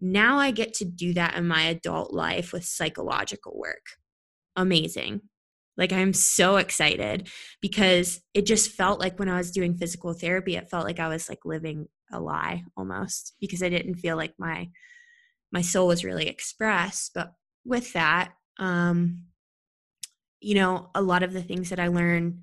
now 0.00 0.38
I 0.38 0.50
get 0.50 0.74
to 0.74 0.84
do 0.84 1.14
that 1.14 1.36
in 1.36 1.46
my 1.46 1.62
adult 1.62 2.12
life 2.12 2.52
with 2.52 2.64
psychological 2.64 3.58
work. 3.58 3.84
Amazing. 4.54 5.22
Like 5.76 5.92
I'm 5.92 6.12
so 6.12 6.56
excited 6.56 7.28
because 7.60 8.20
it 8.34 8.46
just 8.46 8.70
felt 8.70 9.00
like 9.00 9.18
when 9.18 9.28
I 9.28 9.36
was 9.36 9.50
doing 9.50 9.76
physical 9.76 10.14
therapy, 10.14 10.56
it 10.56 10.70
felt 10.70 10.86
like 10.86 10.98
I 11.00 11.08
was 11.08 11.28
like 11.28 11.44
living 11.44 11.88
a 12.12 12.20
lie 12.20 12.64
almost 12.76 13.34
because 13.40 13.62
I 13.62 13.68
didn't 13.68 13.96
feel 13.96 14.16
like 14.16 14.34
my 14.38 14.70
my 15.52 15.60
soul 15.60 15.88
was 15.88 16.04
really 16.04 16.28
expressed. 16.28 17.12
But 17.14 17.32
with 17.64 17.92
that, 17.92 18.32
um, 18.58 19.24
you 20.40 20.54
know, 20.54 20.90
a 20.94 21.02
lot 21.02 21.22
of 21.22 21.32
the 21.32 21.42
things 21.42 21.70
that 21.70 21.80
I 21.80 21.88
learn, 21.88 22.42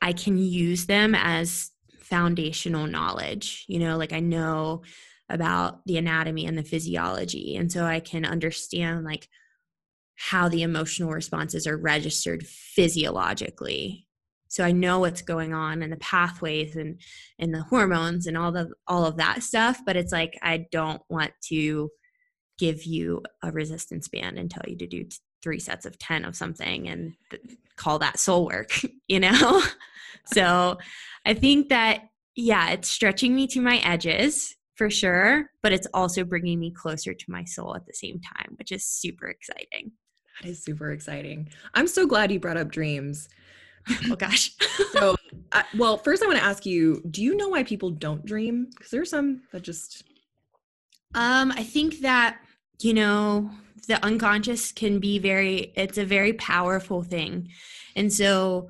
I 0.00 0.12
can 0.12 0.38
use 0.38 0.86
them 0.86 1.14
as 1.14 1.70
foundational 1.98 2.86
knowledge. 2.86 3.64
You 3.68 3.80
know, 3.80 3.96
like 3.96 4.12
I 4.12 4.20
know 4.20 4.82
about 5.28 5.84
the 5.86 5.96
anatomy 5.96 6.46
and 6.46 6.56
the 6.56 6.62
physiology. 6.62 7.56
And 7.56 7.70
so 7.70 7.84
I 7.84 8.00
can 8.00 8.24
understand 8.24 9.04
like 9.04 9.28
how 10.16 10.48
the 10.48 10.62
emotional 10.62 11.10
responses 11.10 11.66
are 11.66 11.76
registered 11.76 12.46
physiologically. 12.46 14.06
So 14.48 14.64
I 14.64 14.72
know 14.72 15.00
what's 15.00 15.22
going 15.22 15.52
on 15.52 15.82
and 15.82 15.92
the 15.92 15.98
pathways 15.98 16.76
and 16.76 17.00
and 17.38 17.52
the 17.52 17.62
hormones 17.62 18.26
and 18.26 18.38
all 18.38 18.52
the 18.52 18.70
all 18.86 19.04
of 19.04 19.16
that 19.16 19.42
stuff, 19.42 19.80
but 19.84 19.96
it's 19.96 20.12
like 20.12 20.38
I 20.42 20.66
don't 20.70 21.02
want 21.08 21.32
to 21.48 21.90
give 22.58 22.84
you 22.84 23.22
a 23.42 23.52
resistance 23.52 24.08
band 24.08 24.38
and 24.38 24.50
tell 24.50 24.64
you 24.66 24.78
to 24.78 24.86
do 24.86 25.04
t- 25.04 25.16
three 25.42 25.58
sets 25.58 25.84
of 25.84 25.98
10 25.98 26.24
of 26.24 26.34
something 26.34 26.88
and 26.88 27.12
th- 27.30 27.42
call 27.76 27.98
that 27.98 28.18
soul 28.18 28.46
work, 28.46 28.70
you 29.08 29.20
know? 29.20 29.62
so 30.26 30.78
I 31.26 31.34
think 31.34 31.68
that 31.68 32.04
yeah, 32.34 32.70
it's 32.70 32.90
stretching 32.90 33.34
me 33.34 33.46
to 33.48 33.60
my 33.60 33.78
edges 33.78 34.55
for 34.76 34.90
sure, 34.90 35.50
but 35.62 35.72
it's 35.72 35.86
also 35.94 36.22
bringing 36.22 36.60
me 36.60 36.70
closer 36.70 37.14
to 37.14 37.30
my 37.30 37.44
soul 37.44 37.74
at 37.74 37.86
the 37.86 37.94
same 37.94 38.20
time, 38.20 38.54
which 38.58 38.72
is 38.72 38.86
super 38.86 39.26
exciting. 39.26 39.92
That 40.40 40.48
is 40.50 40.62
super 40.62 40.92
exciting. 40.92 41.48
I'm 41.74 41.86
so 41.86 42.06
glad 42.06 42.30
you 42.30 42.38
brought 42.38 42.58
up 42.58 42.70
dreams. 42.70 43.28
oh 44.10 44.16
gosh. 44.16 44.52
so, 44.92 45.16
uh, 45.52 45.62
well, 45.76 45.96
first 45.96 46.22
I 46.22 46.26
want 46.26 46.38
to 46.38 46.44
ask 46.44 46.66
you, 46.66 47.02
do 47.10 47.22
you 47.22 47.36
know 47.36 47.48
why 47.48 47.62
people 47.62 47.90
don't 47.90 48.24
dream? 48.24 48.68
Because 48.70 48.90
there's 48.90 49.10
some 49.10 49.42
that 49.52 49.62
just 49.62 50.04
um 51.14 51.52
I 51.52 51.62
think 51.62 52.00
that 52.00 52.38
you 52.80 52.92
know, 52.92 53.50
the 53.88 54.04
unconscious 54.04 54.72
can 54.72 54.98
be 54.98 55.18
very 55.18 55.72
it's 55.74 55.98
a 55.98 56.04
very 56.04 56.34
powerful 56.34 57.02
thing. 57.02 57.48
And 57.94 58.12
so 58.12 58.68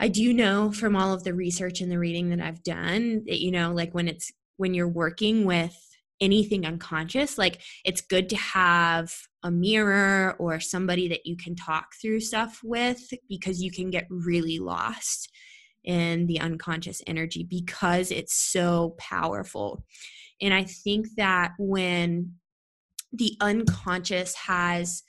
I 0.00 0.08
do 0.08 0.32
know 0.32 0.72
from 0.72 0.96
all 0.96 1.12
of 1.12 1.22
the 1.22 1.34
research 1.34 1.80
and 1.80 1.92
the 1.92 1.98
reading 1.98 2.30
that 2.30 2.40
I've 2.40 2.64
done 2.64 3.22
that 3.26 3.40
you 3.40 3.52
know 3.52 3.72
like 3.72 3.94
when 3.94 4.08
it's 4.08 4.32
when 4.60 4.74
you're 4.74 4.88
working 4.88 5.46
with 5.46 5.74
anything 6.20 6.66
unconscious 6.66 7.38
like 7.38 7.62
it's 7.82 8.02
good 8.02 8.28
to 8.28 8.36
have 8.36 9.10
a 9.42 9.50
mirror 9.50 10.36
or 10.38 10.60
somebody 10.60 11.08
that 11.08 11.24
you 11.24 11.34
can 11.34 11.56
talk 11.56 11.86
through 12.00 12.20
stuff 12.20 12.60
with 12.62 13.00
because 13.26 13.62
you 13.62 13.70
can 13.70 13.88
get 13.88 14.06
really 14.10 14.58
lost 14.58 15.30
in 15.82 16.26
the 16.26 16.38
unconscious 16.38 17.00
energy 17.06 17.42
because 17.42 18.10
it's 18.10 18.34
so 18.34 18.94
powerful. 18.98 19.82
And 20.42 20.52
i 20.52 20.64
think 20.64 21.06
that 21.16 21.52
when 21.58 22.34
the 23.12 23.36
unconscious 23.40 24.34
has 24.34 25.02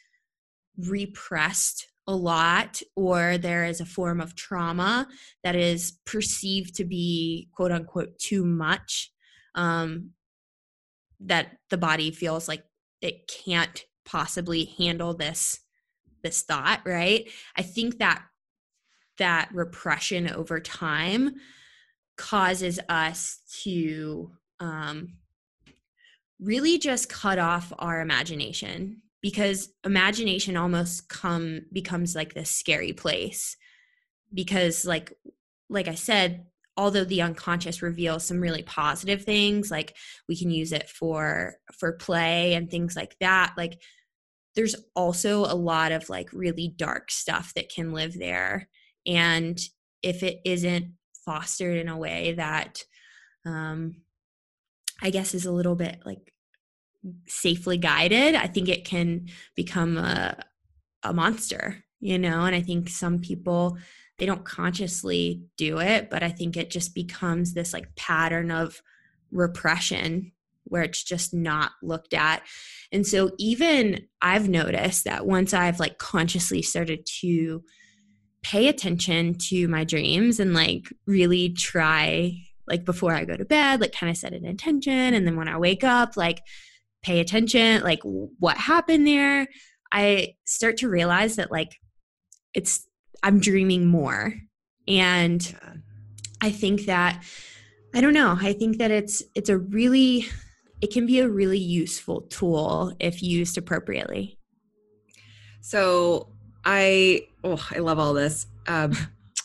repressed 0.77 1.87
a 2.07 2.15
lot 2.15 2.81
or 2.95 3.37
there 3.37 3.65
is 3.65 3.79
a 3.79 3.85
form 3.85 4.19
of 4.19 4.35
trauma 4.35 5.07
that 5.43 5.55
is 5.55 5.99
perceived 6.05 6.73
to 6.75 6.85
be 6.85 7.49
quote 7.53 7.71
unquote 7.71 8.17
too 8.17 8.45
much 8.45 9.11
um, 9.55 10.11
that 11.19 11.57
the 11.69 11.77
body 11.77 12.11
feels 12.11 12.47
like 12.47 12.63
it 13.01 13.27
can't 13.27 13.85
possibly 14.05 14.65
handle 14.77 15.13
this 15.13 15.59
this 16.23 16.43
thought 16.43 16.81
right? 16.85 17.29
I 17.57 17.63
think 17.63 17.97
that 17.97 18.23
that 19.17 19.49
repression 19.53 20.29
over 20.29 20.59
time 20.59 21.35
causes 22.17 22.79
us 22.89 23.39
to 23.63 24.31
um, 24.59 25.13
really 26.39 26.77
just 26.77 27.09
cut 27.09 27.39
off 27.39 27.71
our 27.79 28.01
imagination 28.01 29.01
because 29.21 29.69
imagination 29.85 30.57
almost 30.57 31.07
come 31.07 31.61
becomes 31.71 32.15
like 32.15 32.33
this 32.33 32.49
scary 32.49 32.93
place 32.93 33.55
because 34.33 34.85
like 34.85 35.13
like 35.69 35.87
i 35.87 35.93
said 35.93 36.45
although 36.81 37.05
the 37.05 37.21
unconscious 37.21 37.83
reveals 37.83 38.25
some 38.25 38.41
really 38.41 38.63
positive 38.63 39.23
things 39.23 39.69
like 39.69 39.95
we 40.27 40.35
can 40.35 40.49
use 40.49 40.71
it 40.71 40.89
for 40.89 41.53
for 41.77 41.93
play 41.93 42.55
and 42.55 42.71
things 42.71 42.95
like 42.95 43.15
that 43.19 43.53
like 43.55 43.79
there's 44.55 44.75
also 44.95 45.45
a 45.45 45.55
lot 45.55 45.91
of 45.91 46.09
like 46.09 46.29
really 46.33 46.73
dark 46.75 47.11
stuff 47.11 47.53
that 47.53 47.69
can 47.69 47.93
live 47.93 48.17
there. 48.17 48.67
And 49.05 49.57
if 50.03 50.23
it 50.23 50.41
isn't 50.45 50.93
fostered 51.25 51.77
in 51.77 51.87
a 51.87 51.97
way 51.97 52.33
that 52.33 52.83
um 53.45 53.95
i 55.03 55.11
guess 55.11 55.35
is 55.35 55.45
a 55.45 55.51
little 55.51 55.75
bit 55.75 55.99
like 56.03 56.33
safely 57.27 57.77
guided 57.77 58.33
i 58.33 58.47
think 58.47 58.67
it 58.67 58.85
can 58.85 59.27
become 59.55 59.97
a 59.97 60.35
a 61.03 61.13
monster 61.13 61.83
you 61.99 62.17
know? 62.17 62.45
And 62.45 62.55
i 62.55 62.61
think 62.61 62.89
some 62.89 63.19
people 63.19 63.77
they 64.17 64.25
don't 64.25 64.45
consciously 64.45 65.41
do 65.57 65.79
it 65.79 66.09
but 66.09 66.23
i 66.23 66.29
think 66.29 66.55
it 66.55 66.69
just 66.69 66.93
becomes 66.93 67.53
this 67.53 67.73
like 67.73 67.95
pattern 67.95 68.51
of 68.51 68.81
repression 69.31 70.31
where 70.65 70.83
it's 70.83 71.03
just 71.03 71.33
not 71.33 71.71
looked 71.81 72.13
at. 72.13 72.43
And 72.93 73.05
so 73.05 73.31
even 73.39 74.05
i've 74.21 74.47
noticed 74.47 75.05
that 75.05 75.25
once 75.25 75.53
i've 75.53 75.79
like 75.79 75.97
consciously 75.97 76.61
started 76.61 77.05
to 77.21 77.63
pay 78.43 78.67
attention 78.67 79.35
to 79.49 79.67
my 79.67 79.83
dreams 79.83 80.39
and 80.39 80.53
like 80.53 80.85
really 81.07 81.49
try 81.53 82.33
like 82.67 82.85
before 82.85 83.13
i 83.13 83.25
go 83.25 83.35
to 83.35 83.45
bed 83.45 83.81
like 83.81 83.91
kind 83.91 84.09
of 84.09 84.17
set 84.17 84.33
an 84.33 84.45
intention 84.45 85.13
and 85.13 85.25
then 85.25 85.35
when 85.35 85.47
i 85.47 85.57
wake 85.57 85.83
up 85.83 86.17
like 86.17 86.41
pay 87.03 87.19
attention 87.19 87.81
like 87.81 88.01
what 88.03 88.57
happened 88.57 89.07
there? 89.07 89.47
I 89.91 90.35
start 90.45 90.77
to 90.77 90.89
realize 90.89 91.35
that 91.35 91.51
like 91.51 91.77
it's 92.53 92.87
I'm 93.23 93.39
dreaming 93.39 93.87
more. 93.87 94.33
And 94.87 95.47
yeah. 95.49 95.73
I 96.41 96.51
think 96.51 96.85
that 96.85 97.23
I 97.93 98.01
don't 98.01 98.13
know, 98.13 98.37
I 98.39 98.53
think 98.53 98.77
that 98.77 98.91
it's 98.91 99.21
it's 99.35 99.49
a 99.49 99.57
really 99.57 100.25
it 100.81 100.91
can 100.91 101.05
be 101.05 101.19
a 101.19 101.29
really 101.29 101.59
useful 101.59 102.21
tool 102.21 102.93
if 102.99 103.21
used 103.21 103.57
appropriately. 103.57 104.37
So 105.61 106.29
I 106.65 107.27
oh, 107.43 107.65
I 107.71 107.79
love 107.79 107.99
all 107.99 108.13
this. 108.13 108.47
Um, 108.67 108.93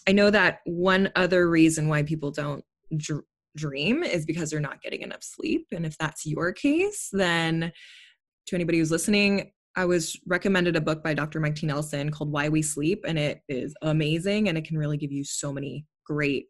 I 0.08 0.12
know 0.12 0.30
that 0.30 0.60
one 0.64 1.10
other 1.16 1.48
reason 1.48 1.88
why 1.88 2.02
people 2.02 2.30
don't 2.30 2.64
dr- 2.96 3.24
dream 3.56 4.02
is 4.02 4.24
because 4.24 4.50
they're 4.50 4.60
not 4.60 4.80
getting 4.82 5.02
enough 5.02 5.22
sleep. 5.22 5.66
And 5.72 5.84
if 5.84 5.98
that's 5.98 6.24
your 6.24 6.52
case, 6.52 7.08
then 7.12 7.72
to 8.46 8.54
anybody 8.54 8.78
who's 8.78 8.90
listening, 8.90 9.50
I 9.76 9.84
was 9.84 10.18
recommended 10.26 10.74
a 10.74 10.80
book 10.80 11.04
by 11.04 11.12
Dr. 11.12 11.38
Mike 11.38 11.56
T. 11.56 11.66
Nelson 11.66 12.10
called 12.10 12.32
Why 12.32 12.48
We 12.48 12.62
Sleep, 12.62 13.04
and 13.06 13.18
it 13.18 13.42
is 13.48 13.74
amazing 13.82 14.48
and 14.48 14.56
it 14.56 14.64
can 14.64 14.78
really 14.78 14.96
give 14.96 15.12
you 15.12 15.22
so 15.22 15.52
many 15.52 15.84
great 16.06 16.46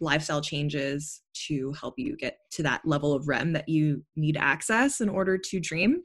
lifestyle 0.00 0.42
changes 0.42 1.22
to 1.46 1.72
help 1.72 1.94
you 1.96 2.14
get 2.16 2.38
to 2.52 2.62
that 2.62 2.82
level 2.84 3.14
of 3.14 3.26
REM 3.26 3.52
that 3.54 3.68
you 3.68 4.04
need 4.16 4.36
access 4.36 5.00
in 5.00 5.08
order 5.08 5.38
to 5.38 5.60
dream. 5.60 6.02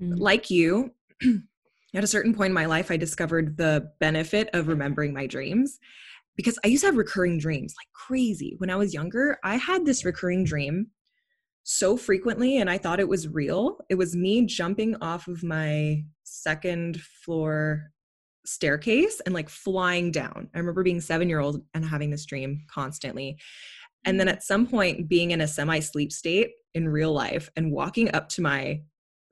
Mm-hmm. 0.00 0.14
Like 0.14 0.50
you, 0.50 0.92
at 1.94 2.04
a 2.04 2.08
certain 2.08 2.34
point 2.34 2.50
in 2.50 2.54
my 2.54 2.66
life, 2.66 2.90
I 2.90 2.96
discovered 2.96 3.56
the 3.58 3.92
benefit 4.00 4.48
of 4.54 4.68
remembering 4.68 5.12
my 5.12 5.26
dreams 5.26 5.78
because 6.36 6.58
I 6.64 6.68
used 6.68 6.82
to 6.82 6.88
have 6.88 6.96
recurring 6.96 7.38
dreams 7.38 7.74
like 7.78 7.88
crazy. 7.92 8.54
When 8.58 8.70
I 8.70 8.76
was 8.76 8.94
younger, 8.94 9.38
I 9.44 9.56
had 9.56 9.84
this 9.84 10.04
recurring 10.04 10.44
dream 10.44 10.88
so 11.68 11.96
frequently 11.96 12.58
and 12.58 12.70
I 12.70 12.78
thought 12.78 13.00
it 13.00 13.08
was 13.08 13.26
real. 13.26 13.78
It 13.88 13.96
was 13.96 14.14
me 14.14 14.46
jumping 14.46 14.94
off 15.02 15.26
of 15.26 15.42
my 15.42 16.04
second 16.22 17.00
floor 17.00 17.90
staircase 18.44 19.20
and 19.26 19.34
like 19.34 19.48
flying 19.48 20.12
down. 20.12 20.48
I 20.54 20.58
remember 20.58 20.84
being 20.84 21.00
7 21.00 21.28
year 21.28 21.40
old 21.40 21.62
and 21.74 21.84
having 21.84 22.08
this 22.08 22.24
dream 22.24 22.60
constantly. 22.70 23.36
And 24.04 24.20
then 24.20 24.28
at 24.28 24.44
some 24.44 24.68
point 24.68 25.08
being 25.08 25.32
in 25.32 25.40
a 25.40 25.48
semi 25.48 25.80
sleep 25.80 26.12
state 26.12 26.52
in 26.74 26.88
real 26.88 27.12
life 27.12 27.50
and 27.56 27.72
walking 27.72 28.14
up 28.14 28.28
to 28.30 28.42
my 28.42 28.80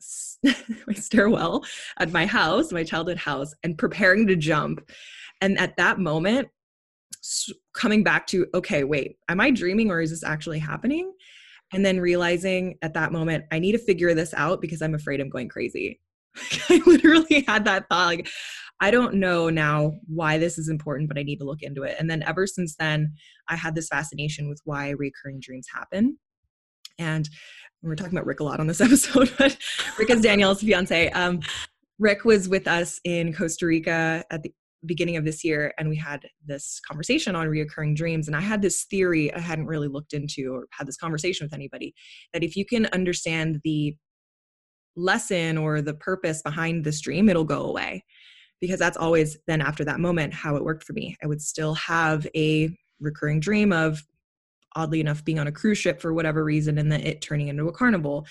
my 0.43 0.95
stairwell 0.95 1.65
at 2.01 2.11
my 2.11 2.27
house, 2.27 2.73
my 2.73 2.83
childhood 2.83 3.17
house 3.17 3.55
and 3.63 3.79
preparing 3.79 4.27
to 4.27 4.35
jump. 4.35 4.81
And 5.41 5.57
at 5.57 5.77
that 5.77 6.01
moment 6.01 6.49
coming 7.75 8.03
back 8.03 8.27
to 8.27 8.49
okay, 8.55 8.83
wait, 8.83 9.19
am 9.29 9.41
I 9.41 9.53
dreaming 9.53 9.93
or 9.93 10.01
is 10.01 10.11
this 10.11 10.25
actually 10.25 10.59
happening? 10.59 11.13
And 11.75 11.85
then 11.85 12.01
realizing 12.01 12.77
at 12.83 12.95
that 12.95 13.13
moment 13.13 13.45
i 13.53 13.59
need 13.59 13.73
to 13.73 13.79
figure 13.79 14.15
this 14.15 14.33
out 14.35 14.61
because 14.61 14.81
i'm 14.81 14.95
afraid 14.95 15.21
i'm 15.21 15.29
going 15.29 15.49
crazy. 15.49 16.01
I 16.69 16.83
literally 16.87 17.45
had 17.47 17.65
that 17.67 17.87
thought 17.89 18.07
like 18.07 18.29
i 18.81 18.91
don't 18.91 19.15
know 19.15 19.51
now 19.51 19.93
why 20.07 20.39
this 20.39 20.59
is 20.59 20.69
important 20.69 21.09
but 21.09 21.19
i 21.19 21.23
need 21.23 21.39
to 21.39 21.45
look 21.45 21.63
into 21.63 21.83
it. 21.83 21.97
And 21.99 22.11
then 22.11 22.23
ever 22.23 22.47
since 22.47 22.75
then 22.77 23.13
i 23.49 23.57
had 23.57 23.75
this 23.75 23.89
fascination 23.89 24.49
with 24.49 24.61
why 24.65 24.91
recurring 24.91 25.41
dreams 25.41 25.69
happen. 25.73 26.19
And 26.99 27.29
we're 27.83 27.97
talking 27.97 28.15
about 28.15 28.27
Rick 28.27 28.41
a 28.41 28.45
lot 28.45 28.61
on 28.61 28.67
this 28.67 28.81
episode, 28.81 29.33
but 29.39 29.57
Rick 29.99 30.11
is 30.11 30.23
Danielle's 30.23 30.61
fiance. 30.61 31.11
Um, 31.11 31.41
Rick 31.99 32.25
was 32.25 32.49
with 32.49 32.67
us 32.67 33.01
in 33.05 33.33
Costa 33.33 33.67
Rica 33.67 34.25
at 34.31 34.43
the 34.43 34.53
beginning 34.87 35.17
of 35.17 35.25
this 35.25 35.45
year, 35.45 35.73
and 35.79 35.89
we 35.89 35.97
had 35.97 36.27
this 36.45 36.81
conversation 36.87 37.35
on 37.35 37.47
reoccurring 37.47 37.97
dreams. 37.97 38.27
And 38.27 38.37
I 38.37 38.41
had 38.41 38.63
this 38.63 38.85
theory 38.85 39.33
I 39.33 39.41
hadn't 39.41 39.67
really 39.67 39.89
looked 39.89 40.13
into 40.13 40.53
or 40.53 40.67
had 40.71 40.87
this 40.87 40.97
conversation 40.97 41.45
with 41.45 41.55
anybody 41.55 41.95
that 42.33 42.45
if 42.45 42.57
you 42.57 42.65
can 42.65 42.87
understand 42.87 43.61
the 43.65 43.97
lesson 44.97 45.59
or 45.59 45.83
the 45.83 45.95
purpose 45.95 46.43
behind 46.43 46.85
this 46.85 47.01
dream, 47.01 47.29
it'll 47.29 47.45
go 47.45 47.65
away. 47.65 48.05
Because 48.61 48.79
that's 48.79 48.97
always 48.97 49.37
then 49.47 49.61
after 49.61 49.85
that 49.85 50.01
moment 50.01 50.33
how 50.33 50.57
it 50.57 50.65
worked 50.65 50.85
for 50.85 50.93
me. 50.93 51.17
I 51.23 51.27
would 51.27 51.43
still 51.43 51.75
have 51.75 52.27
a 52.37 52.75
recurring 53.01 53.41
dream 53.41 53.73
of 53.73 54.03
oddly 54.77 55.01
enough 55.01 55.25
being 55.25 55.39
on 55.39 55.47
a 55.47 55.53
cruise 55.53 55.79
ship 55.79 56.01
for 56.01 56.13
whatever 56.13 56.45
reason 56.45 56.79
and 56.79 56.91
then 56.91 57.01
it 57.01 57.21
turning 57.21 57.49
into 57.49 57.69
a 57.69 57.73
carnival 57.73 58.27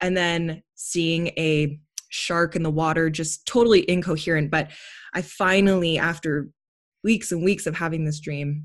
and 0.00 0.16
then 0.16 0.62
seeing 0.74 1.28
a 1.38 1.78
shark 2.08 2.56
in 2.56 2.62
the 2.62 2.70
water 2.70 3.10
just 3.10 3.46
totally 3.46 3.88
incoherent 3.90 4.50
but 4.50 4.70
i 5.14 5.22
finally 5.22 5.98
after 5.98 6.48
weeks 7.04 7.32
and 7.32 7.44
weeks 7.44 7.66
of 7.66 7.76
having 7.76 8.04
this 8.04 8.20
dream 8.20 8.64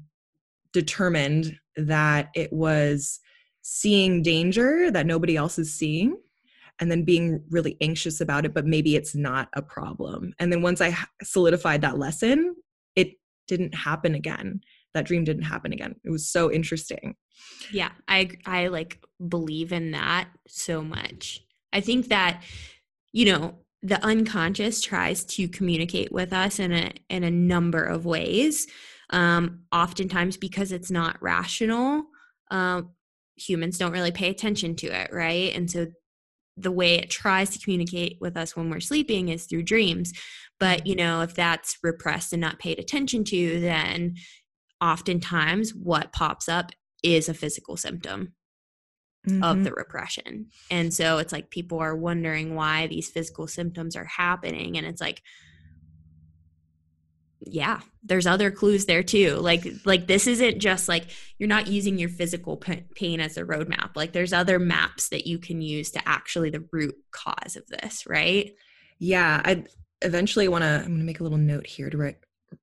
determined 0.74 1.58
that 1.76 2.30
it 2.36 2.52
was 2.52 3.20
seeing 3.62 4.22
danger 4.22 4.90
that 4.92 5.06
nobody 5.06 5.36
else 5.36 5.60
is 5.60 5.74
seeing 5.74 6.18
and 6.80 6.90
then 6.90 7.04
being 7.04 7.44
really 7.50 7.78
anxious 7.82 8.22
about 8.22 8.46
it 8.46 8.54
but 8.54 8.66
maybe 8.66 8.96
it's 8.96 9.16
not 9.16 9.50
a 9.56 9.62
problem 9.62 10.34
and 10.40 10.52
then 10.52 10.62
once 10.62 10.82
i 10.82 10.96
solidified 11.24 11.82
that 11.82 12.00
lesson 12.00 12.56
it 12.96 13.14
didn't 13.48 13.74
happen 13.76 14.16
again 14.16 14.62
that 14.94 15.06
dream 15.06 15.24
didn't 15.24 15.44
happen 15.44 15.74
again. 15.74 15.96
It 16.04 16.10
was 16.10 16.28
so 16.28 16.52
interesting. 16.52 17.16
Yeah, 17.72 17.92
I 18.08 18.32
I 18.46 18.68
like 18.68 19.04
believe 19.28 19.72
in 19.72 19.92
that 19.92 20.30
so 20.48 20.82
much. 20.82 21.44
I 21.74 21.82
think 21.82 22.10
that 22.10 22.44
you 23.14 23.26
know, 23.26 23.56
the 23.84 24.04
unconscious 24.06 24.82
tries 24.82 25.24
to 25.26 25.48
communicate 25.48 26.12
with 26.12 26.34
us 26.34 26.60
in 26.60 26.72
a 26.72 26.92
in 27.10 27.24
a 27.24 27.32
number 27.32 27.84
of 27.84 28.06
ways. 28.06 28.68
Um 29.10 29.62
oftentimes 29.72 30.38
because 30.38 30.72
it's 30.72 30.92
not 30.92 31.22
rational. 31.22 32.04
Um 32.52 32.92
humans 33.36 33.78
don't 33.78 33.94
really 33.94 34.12
pay 34.12 34.30
attention 34.30 34.76
to 34.76 34.88
it, 34.88 35.12
right? 35.12 35.56
And 35.56 35.70
so 35.70 35.88
the 36.58 36.72
way 36.72 36.96
it 36.96 37.10
tries 37.10 37.50
to 37.52 37.60
communicate 37.60 38.18
with 38.20 38.38
us 38.38 38.56
when 38.56 38.70
we're 38.70 38.80
sleeping 38.80 39.30
is 39.30 39.46
through 39.46 39.64
dreams 39.64 40.14
but 40.60 40.86
you 40.86 40.96
know 40.96 41.22
if 41.22 41.34
that's 41.34 41.78
repressed 41.82 42.34
and 42.34 42.42
not 42.42 42.60
paid 42.60 42.78
attention 42.78 43.24
to 43.24 43.60
then 43.62 44.16
oftentimes 44.82 45.72
what 45.72 46.12
pops 46.12 46.50
up 46.50 46.72
is 47.04 47.30
a 47.30 47.34
physical 47.34 47.78
symptom 47.78 48.34
mm-hmm. 49.28 49.44
of 49.44 49.64
the 49.64 49.72
repression. 49.72 50.48
And 50.70 50.94
so 50.94 51.18
it's 51.18 51.34
like 51.34 51.50
people 51.50 51.80
are 51.80 51.96
wondering 51.96 52.56
why 52.56 52.88
these 52.88 53.10
physical 53.10 53.48
symptoms 53.48 53.96
are 53.96 54.06
happening. 54.06 54.78
And 54.78 54.86
it's 54.88 55.02
like, 55.02 55.22
yeah 57.48 57.80
there's 58.04 58.28
other 58.28 58.52
clues 58.52 58.86
there 58.86 59.02
too 59.02 59.36
like 59.38 59.66
like 59.86 60.08
this 60.08 60.28
isn't 60.28 60.60
just 60.60 60.88
like 60.88 61.06
you're 61.40 61.50
not 61.50 61.68
using 61.68 61.98
your 61.98 62.10
physical 62.10 62.56
pain 62.58 63.20
as 63.20 63.36
a 63.36 63.44
roadmap 63.44 63.92
like 63.96 64.14
there's 64.14 64.34
other 64.34 64.60
maps 64.60 65.10
that 65.10 65.26
you 65.26 65.40
can 65.40 65.62
use 65.62 65.92
to 65.92 66.08
actually 66.08 66.50
the 66.50 66.64
root 66.72 66.96
cause 67.12 67.56
of 67.56 67.66
this 67.68 68.06
right 68.06 68.54
yeah 69.00 69.42
i 69.44 69.64
eventually 70.04 70.48
want 70.48 70.64
to 70.64 70.68
i'm 70.68 70.86
going 70.86 71.00
to 71.00 71.04
make 71.04 71.20
a 71.20 71.24
little 71.24 71.38
note 71.38 71.66
here 71.66 71.90
to 71.90 71.98
write 71.98 72.18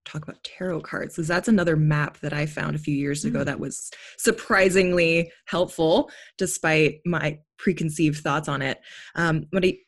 talk 0.05 0.22
about 0.22 0.42
tarot 0.44 0.81
cards 0.81 1.14
because 1.14 1.29
that's 1.29 1.48
another 1.48 1.77
map 1.77 2.18
that 2.20 2.33
I 2.33 2.46
found 2.46 2.77
a 2.77 2.79
few 2.79 2.94
years 2.94 3.24
ago 3.24 3.40
mm. 3.40 3.44
that 3.46 3.61
was 3.61 3.90
surprisingly 4.16 5.31
helpful 5.46 6.11
despite 6.37 7.01
my 7.05 7.38
preconceived 7.59 8.22
thoughts 8.22 8.48
on 8.48 8.62
it. 8.62 8.79
Um, 9.14 9.46
but 9.53 9.64
I, 9.64 9.79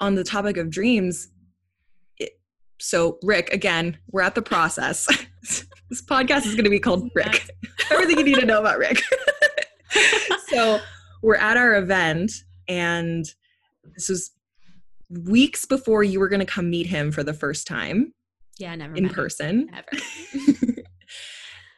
on 0.00 0.14
the 0.14 0.24
topic 0.24 0.56
of 0.56 0.70
dreams, 0.70 1.28
it, 2.18 2.32
so 2.78 3.18
Rick, 3.22 3.52
again, 3.52 3.98
we're 4.10 4.22
at 4.22 4.34
the 4.34 4.42
process. 4.42 5.06
this 5.42 6.02
podcast 6.02 6.46
is 6.46 6.54
going 6.54 6.64
to 6.64 6.70
be 6.70 6.80
called 6.80 7.10
Rick. 7.14 7.48
Everything 7.90 8.18
you 8.18 8.24
need 8.24 8.40
to 8.40 8.46
know 8.46 8.60
about 8.60 8.78
Rick. 8.78 9.02
so 10.48 10.80
we're 11.22 11.36
at 11.36 11.56
our 11.56 11.76
event, 11.76 12.32
and 12.68 13.26
this 13.94 14.08
was 14.08 14.30
weeks 15.10 15.64
before 15.64 16.02
you 16.02 16.20
were 16.20 16.28
going 16.28 16.40
to 16.40 16.46
come 16.46 16.70
meet 16.70 16.86
him 16.86 17.12
for 17.12 17.22
the 17.22 17.34
first 17.34 17.66
time 17.66 18.14
yeah, 18.60 18.74
never 18.74 18.94
in 18.94 19.08
person. 19.08 19.70
Never. 19.72 20.82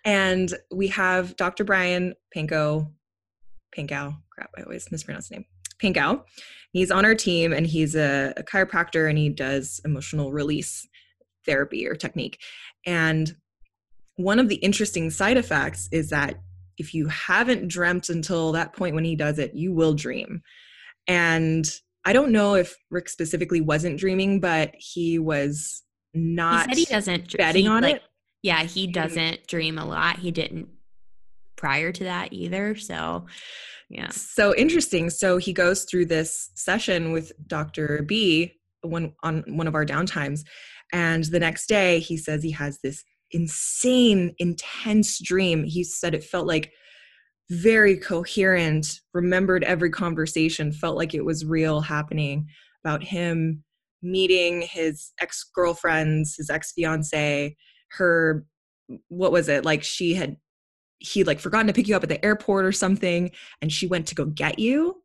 and 0.05 0.53
we 0.73 0.88
have 0.88 1.37
Dr. 1.37 1.64
Brian 1.64 2.14
Pinko, 2.37 2.90
Pinkow. 3.77 4.16
Crap, 4.31 4.51
I 4.59 4.62
always 4.62 4.90
mispronounce 4.90 5.29
his 5.29 5.38
name. 5.38 5.45
Pinkow. 5.81 6.23
He's 6.73 6.90
on 6.90 7.05
our 7.05 7.14
team 7.14 7.53
and 7.53 7.66
he's 7.66 7.95
a, 7.95 8.33
a 8.37 8.42
chiropractor 8.42 9.09
and 9.09 9.18
he 9.18 9.29
does 9.29 9.81
emotional 9.85 10.33
release 10.33 10.87
therapy 11.47 11.87
or 11.87 11.95
technique. 11.95 12.38
And 12.85 13.35
one 14.16 14.38
of 14.38 14.49
the 14.49 14.57
interesting 14.57 15.11
side 15.11 15.37
effects 15.37 15.88
is 15.92 16.11
that 16.11 16.37
if 16.79 16.95
you 16.95 17.07
haven't 17.09 17.68
dreamt 17.68 18.09
until 18.09 18.53
that 18.53 18.73
point 18.73 18.95
when 18.95 19.05
he 19.05 19.16
does 19.16 19.38
it, 19.38 19.55
you 19.55 19.73
will 19.73 19.95
dream. 19.95 20.42
And 21.07 21.68
I 22.05 22.12
don't 22.12 22.33
know 22.33 22.55
if 22.55 22.77
Rick 22.90 23.09
specifically 23.09 23.61
wasn't 23.61 23.99
dreaming, 23.99 24.40
but 24.40 24.73
he 24.77 25.18
was 25.18 25.83
not 26.14 26.68
he 26.68 26.75
said 26.75 26.79
he 26.79 26.85
doesn't 26.85 27.37
betting 27.37 27.64
he, 27.64 27.68
on 27.68 27.83
like, 27.83 27.96
it. 27.96 28.03
Yeah, 28.42 28.62
he 28.64 28.87
doesn't 28.87 29.46
dream 29.46 29.79
a 29.79 29.85
lot. 29.85 30.18
He 30.18 30.31
didn't 30.31 30.68
prior 31.57 31.92
to 31.92 32.05
that 32.05 32.33
either. 32.33 32.75
So, 32.75 33.27
yeah. 33.88 34.09
So 34.11 34.55
interesting. 34.57 35.11
So 35.11 35.37
he 35.37 35.53
goes 35.53 35.85
through 35.85 36.07
this 36.07 36.51
session 36.55 37.12
with 37.12 37.33
Dr. 37.46 38.03
B 38.03 38.55
one 38.83 39.12
on 39.22 39.44
one 39.46 39.68
of 39.68 39.77
our 39.77 39.87
downtimes 39.87 40.40
and 40.92 41.25
the 41.25 41.38
next 41.38 41.68
day 41.68 42.01
he 42.01 42.16
says 42.16 42.42
he 42.42 42.51
has 42.51 42.79
this 42.83 43.05
insane 43.31 44.35
intense 44.38 45.18
dream. 45.22 45.64
He 45.64 45.85
said 45.85 46.14
it 46.14 46.25
felt 46.25 46.46
like 46.46 46.72
very 47.51 47.96
coherent, 47.96 49.01
remembered 49.14 49.64
every 49.64 49.90
conversation, 49.90 50.72
felt 50.72 50.96
like 50.96 51.14
it 51.14 51.25
was 51.25 51.44
real 51.44 51.81
happening 51.81 52.46
about 52.85 53.03
him 53.03 53.64
meeting 54.02 54.62
his 54.62 55.12
ex 55.20 55.44
girlfriends, 55.54 56.36
his 56.36 56.50
ex 56.50 56.72
fiance, 56.72 57.56
her, 57.92 58.44
what 59.08 59.32
was 59.32 59.48
it? 59.48 59.64
Like 59.64 59.82
she 59.82 60.14
had, 60.14 60.36
he 60.98 61.24
like 61.24 61.40
forgotten 61.40 61.66
to 61.66 61.72
pick 61.72 61.88
you 61.88 61.96
up 61.96 62.02
at 62.02 62.08
the 62.08 62.24
airport 62.24 62.64
or 62.64 62.72
something, 62.72 63.30
and 63.60 63.72
she 63.72 63.86
went 63.86 64.06
to 64.08 64.14
go 64.14 64.24
get 64.24 64.58
you 64.58 65.02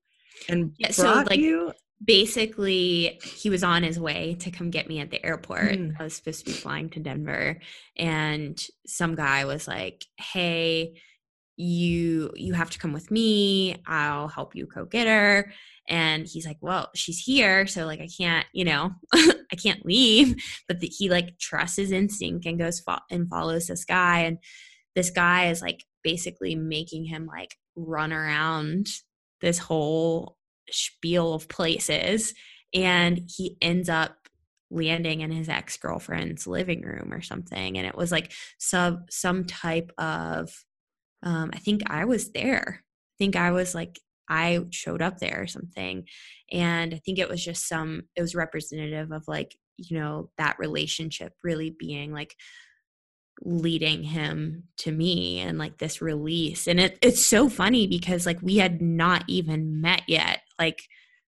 and 0.50 0.74
yeah, 0.78 0.92
brought 0.96 1.26
so 1.28 1.30
like, 1.30 1.40
you. 1.40 1.72
Basically, 2.04 3.20
he 3.24 3.50
was 3.50 3.64
on 3.64 3.82
his 3.82 4.00
way 4.00 4.38
to 4.42 4.52
come 4.52 4.70
get 4.70 4.88
me 4.88 5.00
at 5.00 5.10
the 5.10 5.26
airport. 5.26 5.72
Mm. 5.72 5.96
I 6.00 6.04
was 6.04 6.14
supposed 6.14 6.40
to 6.40 6.46
be 6.46 6.52
flying 6.52 6.92
to 6.92 7.00
Denver, 7.00 7.60
and 7.96 8.64
some 8.86 9.16
guy 9.16 9.46
was 9.46 9.68
like, 9.68 10.06
"Hey, 10.18 11.02
you 11.56 12.32
you 12.36 12.54
have 12.54 12.70
to 12.70 12.78
come 12.78 12.94
with 12.94 13.10
me. 13.10 13.78
I'll 13.88 14.28
help 14.28 14.56
you 14.56 14.68
go 14.68 14.86
get 14.86 15.08
her." 15.08 15.52
And 15.88 16.28
he's 16.28 16.46
like 16.46 16.58
well 16.62 16.90
she's 16.96 17.20
here 17.20 17.66
so 17.66 17.86
like 17.86 18.02
i 18.02 18.08
can't 18.18 18.46
you 18.54 18.66
know 18.66 18.92
i 19.14 19.56
can't 19.56 19.86
leave. 19.86 20.36
But 20.68 20.80
the, 20.80 20.88
he 20.88 21.10
like 21.10 21.38
trusts 21.40 21.78
his 21.78 21.92
instinct 21.92 22.46
and 22.46 22.60
goes 22.60 22.80
fo- 22.80 23.00
and 23.10 23.30
follows 23.30 23.68
this 23.68 23.86
guy 23.86 24.20
and 24.22 24.38
this 24.96 25.10
guy 25.10 25.50
is 25.50 25.62
like 25.62 25.84
basically 26.04 26.56
making 26.56 27.06
him 27.06 27.26
like 27.26 27.56
run 27.76 28.12
around 28.12 28.88
this 29.42 29.58
whole 29.58 30.38
spiel 30.70 31.34
of 31.34 31.48
places 31.48 32.34
and 32.74 33.22
he 33.28 33.58
ends 33.62 33.90
up 33.90 34.16
landing 34.70 35.22
in 35.22 35.32
his 35.32 35.48
ex-girlfriend's 35.48 36.46
living 36.46 36.82
room 36.82 37.14
or 37.14 37.22
something 37.22 37.78
and 37.78 37.88
it 37.88 37.96
was 37.96 38.12
like 38.12 38.34
some 38.58 39.06
some 39.10 39.46
type 39.46 39.92
of 39.98 40.52
um 41.24 41.52
i 41.54 41.58
think 41.58 41.84
i 41.88 42.04
was 42.06 42.32
there. 42.32 42.84
I 42.84 43.16
think 43.18 43.36
i 43.36 43.52
was 43.52 43.74
like 43.74 44.00
I 44.30 44.66
showed 44.72 45.02
up 45.02 45.20
there 45.20 45.42
or 45.42 45.48
something. 45.48 46.06
And 46.52 46.94
I 46.94 46.98
think 46.98 47.20
it 47.20 47.30
was 47.30 47.44
just 47.44 47.68
some, 47.68 48.04
it 48.16 48.22
was 48.22 48.36
representative 48.36 49.12
of 49.12 49.28
like, 49.28 49.56
you 49.78 50.00
know, 50.00 50.30
that 50.38 50.60
relationship 50.60 51.34
really 51.44 51.70
being 51.70 52.12
like 52.12 52.36
leading 53.42 54.04
him 54.04 54.64
to 54.78 54.92
me 54.92 55.40
and 55.40 55.58
like 55.58 55.78
this 55.78 56.02
release. 56.02 56.68
And 56.68 56.80
it, 56.80 56.98
it's 57.02 57.26
so 57.26 57.50
funny 57.50 57.88
because 57.88 58.26
like 58.26 58.42
we 58.42 58.58
had 58.58 58.82
not 58.82 59.24
even 59.28 59.82
met 59.82 60.02
yet. 60.08 60.42
Like 60.58 60.84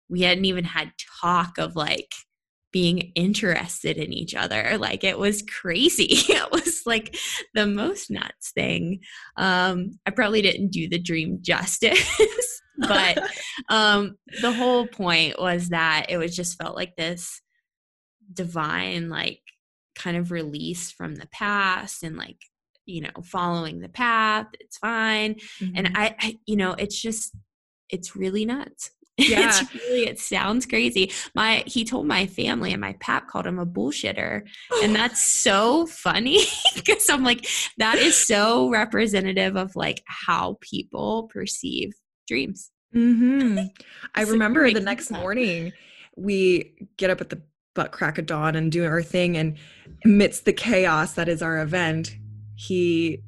we 0.09 0.23
hadn't 0.23 0.45
even 0.45 0.65
had 0.65 0.93
talk 1.21 1.59
of 1.59 1.75
like, 1.75 2.13
being 2.77 3.11
interested 3.15 3.97
in 3.97 4.13
each 4.13 4.35
other. 4.35 4.77
Like 4.79 5.03
it 5.03 5.19
was 5.19 5.43
crazy. 5.43 6.09
it 6.11 6.53
was 6.53 6.83
like 6.85 7.17
the 7.55 7.67
most 7.67 8.11
nuts 8.11 8.51
thing. 8.51 9.01
Um, 9.39 9.99
I 10.05 10.11
probably 10.11 10.43
didn't 10.43 10.73
do 10.73 10.87
the 10.87 10.99
dream 10.99 11.39
justice, 11.41 12.07
but 12.79 13.19
um, 13.69 14.17
the 14.41 14.53
whole 14.53 14.87
point 14.87 15.41
was 15.41 15.69
that 15.71 16.07
it 16.09 16.19
was 16.19 16.35
just 16.35 16.59
felt 16.61 16.77
like 16.77 16.97
this 16.97 17.41
divine, 18.33 19.09
like 19.09 19.41
kind 19.95 20.17
of 20.17 20.31
release 20.31 20.91
from 20.91 21.15
the 21.15 21.29
past 21.29 22.03
and 22.03 22.17
like 22.17 22.37
you 22.85 23.01
know 23.01 23.11
following 23.25 23.81
the 23.81 23.89
path 23.89 24.47
it's 24.61 24.77
fine 24.77 25.35
mm-hmm. 25.59 25.73
and 25.75 25.91
I, 25.97 26.15
I 26.21 26.39
you 26.47 26.55
know 26.55 26.75
it's 26.75 27.01
just 27.01 27.35
it's 27.89 28.15
really 28.15 28.45
nuts 28.45 28.91
Yeah. 29.19 29.49
it's 29.49 29.75
really 29.75 30.07
it 30.07 30.19
sounds 30.19 30.67
crazy. 30.67 31.11
My 31.35 31.65
he 31.67 31.87
told 31.87 32.07
my 32.07 32.27
family 32.27 32.73
and 32.73 32.81
my 32.83 32.93
pap 33.01 33.29
called 33.29 33.47
him 33.47 33.59
a 33.59 33.65
bullshitter. 33.65 34.43
and 34.83 34.95
that's 34.97 35.23
so 35.23 35.87
funny 35.87 36.45
because 36.75 37.09
I'm 37.09 37.25
like, 37.25 37.49
that 37.79 37.97
is 37.97 38.15
so 38.15 38.69
representative 38.69 39.57
of 39.57 39.75
like 39.75 40.03
how 40.07 40.59
people 40.61 41.31
perceive 41.33 41.95
dreams. 42.27 42.71
Mm-hmm. 42.95 43.67
I 44.15 44.23
remember 44.23 44.71
the 44.71 44.81
next 44.81 45.11
morning 45.11 45.73
we 46.17 46.73
get 46.97 47.11
up 47.11 47.21
at 47.21 47.31
the 47.31 47.43
butt 47.75 47.93
crack 47.93 48.19
of 48.19 48.27
dawn 48.27 48.57
and 48.57 48.73
do 48.73 48.85
our 48.85 49.03
thing 49.03 49.37
and 49.37 49.57
amidst 50.05 50.45
the 50.45 50.53
chaos 50.53 51.12
that 51.15 51.29
is 51.29 51.43
our 51.43 51.61
event, 51.61 52.17
he 52.55 53.23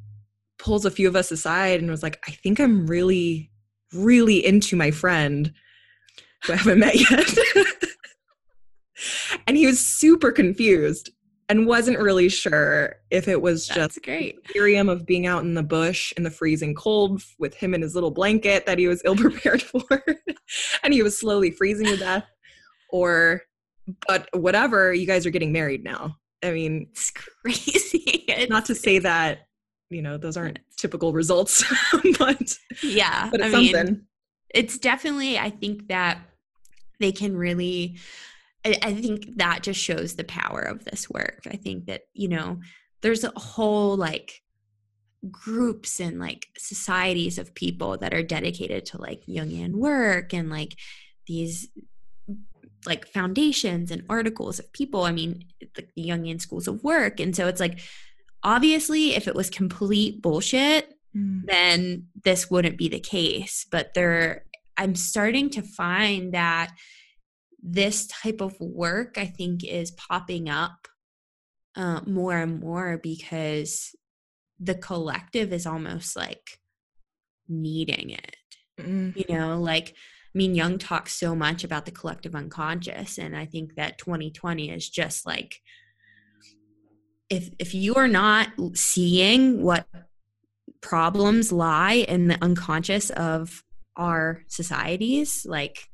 pulls 0.59 0.85
a 0.85 0.91
few 0.91 1.07
of 1.07 1.15
us 1.15 1.31
aside 1.31 1.81
and 1.81 1.91
was 1.91 2.03
like, 2.03 2.19
I 2.27 2.33
think 2.33 2.59
I'm 2.59 2.87
really, 2.87 3.51
really 3.93 4.45
into 4.45 4.75
my 4.75 4.91
friend 4.91 5.53
who 6.45 6.55
I 6.55 6.57
haven't 6.57 6.81
met 6.81 6.97
yet. 7.11 7.29
and 9.47 9.57
he 9.57 9.67
was 9.67 9.85
super 9.85 10.33
confused 10.33 11.11
and 11.49 11.67
wasn't 11.67 11.99
really 11.99 12.29
sure 12.29 12.97
if 13.11 13.27
it 13.27 13.41
was 13.41 13.67
That's 13.69 13.95
just 13.95 14.05
great. 14.05 14.45
delirium 14.45 14.89
of 14.89 15.07
being 15.07 15.27
out 15.27 15.43
in 15.45 15.55
the 15.55 15.63
bush 15.63 16.13
in 16.17 16.23
the 16.23 16.31
freezing 16.31 16.75
cold 16.75 17.23
with 17.39 17.55
him 17.55 17.75
in 17.75 17.83
his 17.83 17.95
little 17.95 18.11
blanket 18.11 18.67
that 18.67 18.79
he 18.79 18.87
was 18.87 19.03
ill 19.05 19.17
prepared 19.27 19.63
for 19.63 19.83
and 20.83 20.93
he 20.93 21.03
was 21.03 21.19
slowly 21.19 21.51
freezing 21.51 21.87
to 21.87 21.97
death. 21.97 22.25
Or 22.91 23.43
but 24.07 24.29
whatever 24.33 24.93
you 24.93 25.07
guys 25.07 25.25
are 25.27 25.31
getting 25.31 25.53
married 25.53 25.85
now. 25.85 26.17
I 26.43 26.53
mean 26.53 26.89
it's 26.91 27.11
crazy. 27.11 28.05
It's, 28.29 28.51
not 28.51 28.67
to 28.67 28.75
say 28.75 28.99
that 29.01 29.49
you 29.91 30.03
know 30.03 30.17
those 30.19 30.37
aren't 30.37 30.61
typical 30.77 31.13
results 31.13 31.65
but 32.19 32.53
yeah 32.83 33.29
but 33.31 33.41
it's 33.41 33.49
I 33.49 33.51
something. 33.51 33.85
mean, 33.87 34.07
it's 34.55 34.79
definitely 34.79 35.39
i 35.39 35.51
think 35.51 35.89
that 35.89 36.21
they 37.01 37.11
can 37.11 37.37
really 37.37 37.97
I, 38.65 38.77
I 38.83 38.95
think 38.95 39.37
that 39.37 39.63
just 39.63 39.81
shows 39.81 40.17
the 40.17 40.25
power 40.25 40.61
of 40.61 40.85
this 40.85 41.09
work 41.09 41.43
i 41.51 41.57
think 41.57 41.87
that 41.87 42.03
you 42.15 42.29
know 42.29 42.61
there's 43.01 43.25
a 43.25 43.33
whole 43.37 43.97
like 43.97 44.43
groups 45.31 46.01
and 46.01 46.19
like 46.19 46.47
societies 46.57 47.39
of 47.39 47.55
people 47.55 47.97
that 47.99 48.15
are 48.15 48.23
dedicated 48.23 48.87
to 48.87 49.01
like 49.01 49.25
Jungian 49.27 49.73
work 49.73 50.33
and 50.33 50.51
like 50.51 50.77
these 51.27 51.69
like 52.87 53.07
foundations 53.07 53.91
and 53.91 54.05
articles 54.09 54.59
of 54.59 54.73
people. 54.73 55.05
I 55.05 55.13
mean, 55.13 55.45
like 55.61 55.91
the 55.95 56.03
Jungian 56.09 56.41
schools 56.41 56.69
of 56.69 56.83
work. 56.85 57.21
And 57.21 57.35
so 57.35 57.49
it's 57.49 57.61
like, 57.61 57.81
obviously, 58.43 59.15
if 59.15 59.27
it 59.27 59.35
was 59.35 59.51
complete 59.51 60.23
bullshit, 60.23 60.95
mm. 61.17 61.43
then 61.45 62.07
this 62.25 62.51
wouldn't 62.51 62.79
be 62.79 62.89
the 62.89 63.01
case. 63.01 63.67
But 63.71 63.95
there, 63.95 64.45
I'm 64.77 64.95
starting 64.95 65.51
to 65.51 65.63
find 65.63 66.33
that 66.35 66.71
this 67.63 68.07
type 68.07 68.41
of 68.41 68.59
work, 68.61 69.19
I 69.19 69.27
think, 69.27 69.65
is 69.65 69.91
popping 69.91 70.49
up 70.49 70.89
uh, 71.77 72.01
more 72.07 72.37
and 72.37 72.61
more 72.61 72.99
because 73.03 73.95
the 74.61 74.75
collective 74.75 75.53
is 75.53 75.67
almost 75.67 76.17
like 76.17 76.59
needing 77.49 78.11
it. 78.11 78.37
Mm. 78.81 79.17
You 79.17 79.37
know, 79.37 79.61
like, 79.61 79.91
I 79.91 80.39
mean, 80.39 80.55
Jung 80.55 80.79
talks 80.79 81.13
so 81.13 81.35
much 81.35 81.65
about 81.65 81.85
the 81.85 81.91
collective 81.91 82.35
unconscious, 82.35 83.19
and 83.19 83.37
I 83.37 83.47
think 83.47 83.75
that 83.77 83.99
2020 83.99 84.71
is 84.71 84.89
just 84.89 85.27
like 85.27 85.61
if 87.31 87.51
if 87.59 87.75
you 87.75 87.95
are 87.97 88.09
not 88.09 88.49
seeing 88.75 89.63
what 89.63 89.87
problems 90.81 91.53
lie 91.53 92.05
in 92.09 92.29
the 92.29 92.39
unconscious 92.43 93.11
of 93.11 93.65
our 93.97 94.43
societies, 94.49 95.45
like 95.47 95.89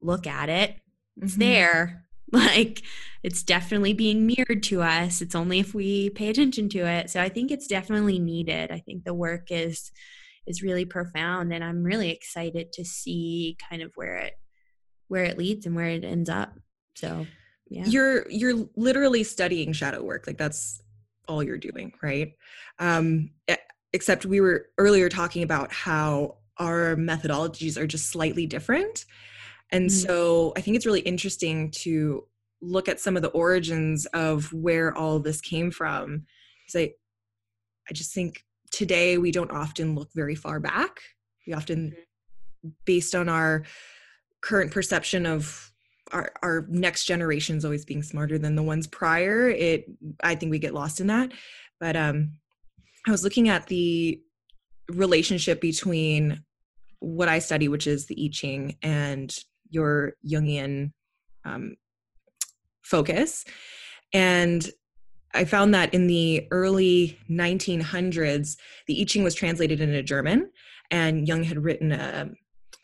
look 0.00 0.26
at 0.26 0.48
it. 0.48 0.76
It's 1.20 1.32
mm-hmm. 1.32 1.40
there. 1.40 2.04
Like 2.30 2.82
it's 3.22 3.42
definitely 3.42 3.94
being 3.94 4.26
mirrored 4.26 4.62
to 4.64 4.82
us. 4.82 5.22
It's 5.22 5.34
only 5.34 5.60
if 5.60 5.72
we 5.72 6.10
pay 6.10 6.28
attention 6.28 6.68
to 6.68 6.80
it. 6.80 7.08
So 7.08 7.22
I 7.22 7.30
think 7.30 7.50
it's 7.50 7.66
definitely 7.66 8.18
needed. 8.18 8.70
I 8.70 8.80
think 8.80 9.04
the 9.04 9.14
work 9.14 9.50
is 9.50 9.90
is 10.46 10.62
really 10.62 10.84
profound 10.84 11.54
and 11.54 11.64
I'm 11.64 11.82
really 11.82 12.10
excited 12.10 12.74
to 12.74 12.84
see 12.84 13.56
kind 13.70 13.80
of 13.80 13.92
where 13.94 14.16
it 14.16 14.34
where 15.06 15.24
it 15.24 15.38
leads 15.38 15.64
and 15.64 15.74
where 15.74 15.86
it 15.86 16.04
ends 16.04 16.28
up. 16.28 16.52
So 16.96 17.26
yeah. 17.70 17.86
You're 17.86 18.30
you're 18.30 18.68
literally 18.76 19.24
studying 19.24 19.72
shadow 19.72 20.02
work. 20.02 20.26
Like 20.26 20.36
that's 20.36 20.82
all 21.28 21.42
you're 21.42 21.56
doing, 21.56 21.94
right? 22.02 22.34
Um 22.78 23.30
except 23.94 24.26
we 24.26 24.42
were 24.42 24.66
earlier 24.76 25.08
talking 25.08 25.42
about 25.42 25.72
how 25.72 26.36
our 26.58 26.96
methodologies 26.96 27.76
are 27.76 27.86
just 27.86 28.10
slightly 28.10 28.46
different 28.46 29.06
and 29.70 29.88
mm-hmm. 29.88 30.06
so 30.06 30.52
I 30.56 30.60
think 30.60 30.76
it's 30.76 30.86
really 30.86 31.00
interesting 31.00 31.70
to 31.82 32.24
look 32.60 32.88
at 32.88 33.00
some 33.00 33.16
of 33.16 33.22
the 33.22 33.28
origins 33.28 34.06
of 34.06 34.52
where 34.52 34.96
all 34.96 35.18
this 35.20 35.40
came 35.40 35.70
from. 35.70 36.26
Because 36.66 36.80
I, 36.80 36.92
I 37.88 37.92
just 37.92 38.12
think 38.12 38.44
today 38.70 39.18
we 39.18 39.30
don't 39.30 39.50
often 39.50 39.94
look 39.94 40.10
very 40.14 40.34
far 40.34 40.60
back. 40.60 41.00
We 41.46 41.52
often, 41.52 41.90
mm-hmm. 41.90 42.68
based 42.84 43.14
on 43.14 43.28
our 43.28 43.64
current 44.40 44.72
perception 44.72 45.26
of 45.26 45.72
our, 46.12 46.32
our 46.42 46.66
next 46.70 47.04
generations 47.04 47.64
always 47.64 47.84
being 47.84 48.02
smarter 48.02 48.38
than 48.38 48.54
the 48.54 48.62
ones 48.62 48.86
prior, 48.86 49.48
it 49.48 49.84
I 50.22 50.34
think 50.34 50.50
we 50.50 50.58
get 50.58 50.74
lost 50.74 51.00
in 51.00 51.08
that. 51.08 51.32
But 51.80 51.96
um, 51.96 52.32
I 53.06 53.10
was 53.10 53.24
looking 53.24 53.48
at 53.48 53.66
the 53.66 54.20
relationship 54.88 55.60
between 55.60 56.42
what 57.00 57.28
I 57.28 57.38
study, 57.38 57.68
which 57.68 57.86
is 57.86 58.06
the 58.06 58.24
I 58.24 58.28
Ching, 58.32 58.76
and 58.82 59.34
your 59.70 60.14
Jungian 60.26 60.92
um, 61.44 61.76
focus. 62.82 63.44
And 64.12 64.68
I 65.34 65.44
found 65.44 65.74
that 65.74 65.92
in 65.92 66.06
the 66.06 66.46
early 66.50 67.18
1900s, 67.30 68.56
the 68.86 69.00
I 69.00 69.04
Ching 69.04 69.24
was 69.24 69.34
translated 69.34 69.80
into 69.80 70.02
German, 70.02 70.50
and 70.90 71.28
Jung 71.28 71.42
had 71.42 71.62
written 71.62 71.92
a, 71.92 72.30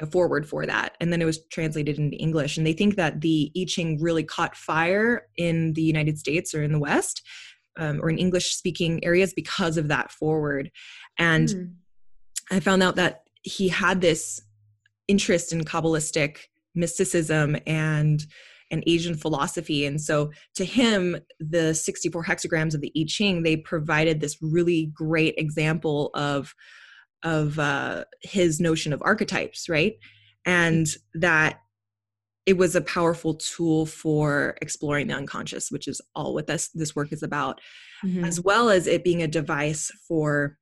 a, 0.01 0.07
foreword 0.07 0.47
for 0.47 0.67
that. 0.67 0.95
And 1.01 1.11
then 1.11 1.23
it 1.23 1.25
was 1.25 1.47
translated 1.47 1.99
into 1.99 2.17
English. 2.19 2.59
And 2.59 2.67
they 2.67 2.75
think 2.75 2.97
that 2.97 3.23
the 3.23 3.51
I 3.57 3.65
Ching 3.67 4.01
really 4.01 4.25
caught 4.25 4.57
fire 4.57 5.27
in 5.37 5.73
the 5.73 5.83
United 5.83 6.19
States 6.19 6.55
or 6.55 6.63
in 6.63 6.73
the 6.73 6.79
West 6.79 7.23
um, 7.79 8.01
or 8.03 8.11
in 8.11 8.19
English 8.19 8.55
speaking 8.55 9.03
areas 9.05 9.33
because 9.35 9.77
of 9.77 9.89
that 9.89 10.13
foreword. 10.13 10.71
And 11.19 11.49
mm. 11.49 11.73
I 12.51 12.61
found 12.61 12.83
out 12.83 12.97
that 12.97 13.23
he 13.43 13.69
had 13.69 14.01
this 14.01 14.43
interest 15.09 15.53
in 15.53 15.65
Kabbalistic 15.65 16.39
mysticism 16.75 17.57
and 17.67 18.27
and 18.71 18.83
Asian 18.87 19.15
philosophy. 19.15 19.85
And 19.87 20.01
so 20.01 20.33
to 20.55 20.65
him, 20.65 21.17
the 21.39 21.75
64 21.75 22.25
hexagrams 22.25 22.75
of 22.75 22.81
the 22.81 22.93
I 22.99 23.05
Ching, 23.07 23.43
they 23.43 23.57
provided 23.57 24.21
this 24.21 24.39
really 24.43 24.91
great 24.95 25.35
example 25.37 26.11
of 26.15 26.55
of 27.23 27.59
uh, 27.59 28.05
his 28.21 28.61
notion 28.61 28.93
of 28.93 29.03
archetypes, 29.03 29.69
right? 29.69 29.95
And 30.45 30.87
that 31.15 31.61
it 32.47 32.59
was 32.59 32.77
a 32.77 32.83
powerful 32.83 33.35
tool 33.35 33.87
for 33.87 34.57
exploring 34.61 35.07
the 35.07 35.15
unconscious, 35.15 35.71
which 35.71 35.89
is 35.89 36.01
all 36.15 36.35
what 36.35 36.47
this 36.47 36.69
this 36.75 36.95
work 36.95 37.13
is 37.13 37.23
about, 37.23 37.61
mm-hmm. 38.05 38.25
as 38.25 38.41
well 38.41 38.69
as 38.69 38.87
it 38.87 39.05
being 39.05 39.23
a 39.23 39.29
device 39.29 39.91
for 40.07 40.59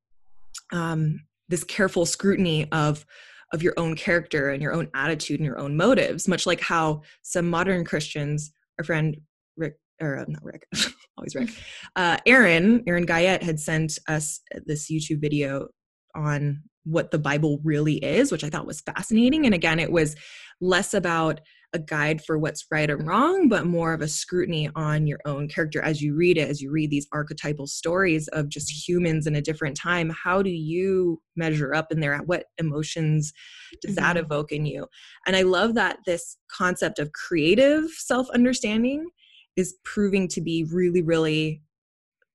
um, 0.73 1.21
this 1.49 1.65
careful 1.65 2.07
scrutiny 2.07 2.71
of 2.71 3.05
of 3.53 3.63
your 3.63 3.75
own 3.77 3.95
character 3.95 4.51
and 4.51 4.63
your 4.63 4.73
own 4.73 4.89
attitude 4.95 5.39
and 5.39 5.47
your 5.47 5.59
own 5.59 5.77
motives, 5.77 6.27
much 6.27 6.47
like 6.47 6.61
how 6.61 7.03
some 7.23 7.49
modern 7.49 7.85
Christians, 7.85 8.53
our 8.79 8.85
friend 8.85 9.17
Rick, 9.57 9.75
or 10.01 10.19
uh, 10.19 10.25
not 10.27 10.43
Rick, 10.43 10.67
always 11.19 11.35
Rick, 11.35 11.51
uh, 11.97 12.17
Aaron, 12.27 12.83
Aaron 12.87 13.07
Guyette 13.07 13.43
had 13.43 13.61
sent 13.61 13.99
us 14.09 14.41
this 14.67 14.91
YouTube 14.91 15.21
video 15.21 15.69
on 16.15 16.63
what 16.85 17.11
the 17.11 17.19
Bible 17.19 17.61
really 17.63 17.95
is, 17.97 18.33
which 18.33 18.45
I 18.45 18.51
thought 18.51 18.67
was 18.67 18.81
fascinating. 18.81 19.47
And 19.47 19.55
again, 19.55 19.79
it 19.79 19.93
was 19.93 20.17
less 20.61 20.95
about 20.95 21.41
a 21.75 21.79
guide 21.79 22.23
for 22.23 22.39
what's 22.39 22.67
right 22.71 22.91
or 22.91 22.99
wrong, 22.99 23.49
but 23.49 23.67
more 23.67 23.95
of 23.95 24.03
a 24.03 24.09
scrutiny 24.09 24.69
on 24.75 25.07
your 25.07 25.21
own 25.25 25.49
character 25.49 25.81
as 25.81 26.03
you 26.03 26.15
read 26.15 26.37
it, 26.37 26.49
as 26.49 26.61
you 26.61 26.71
read 26.71 26.91
these 26.91 27.07
archetypal 27.13 27.67
stories 27.67 28.29
of 28.29 28.49
just 28.49 28.89
humans 28.89 29.27
in 29.27 29.35
a 29.37 29.41
different 29.41 29.77
time. 29.77 30.11
How 30.11 30.43
do 30.43 30.51
you 30.51 31.21
measure 31.35 31.75
up 31.75 31.91
in 31.91 32.01
there? 32.01 32.19
What 32.19 32.45
emotions 32.59 33.33
does 33.81 33.97
mm-hmm. 33.97 34.05
that 34.05 34.17
evoke 34.17 34.53
in 34.53 34.67
you? 34.67 34.87
And 35.27 35.35
I 35.35 35.43
love 35.43 35.75
that 35.75 35.99
this 36.05 36.37
concept 36.51 36.99
of 36.99 37.13
creative 37.13 37.91
self 37.91 38.29
understanding 38.31 39.09
is 39.57 39.77
proving 39.85 40.29
to 40.29 40.41
be 40.41 40.65
really, 40.73 41.03
really 41.03 41.63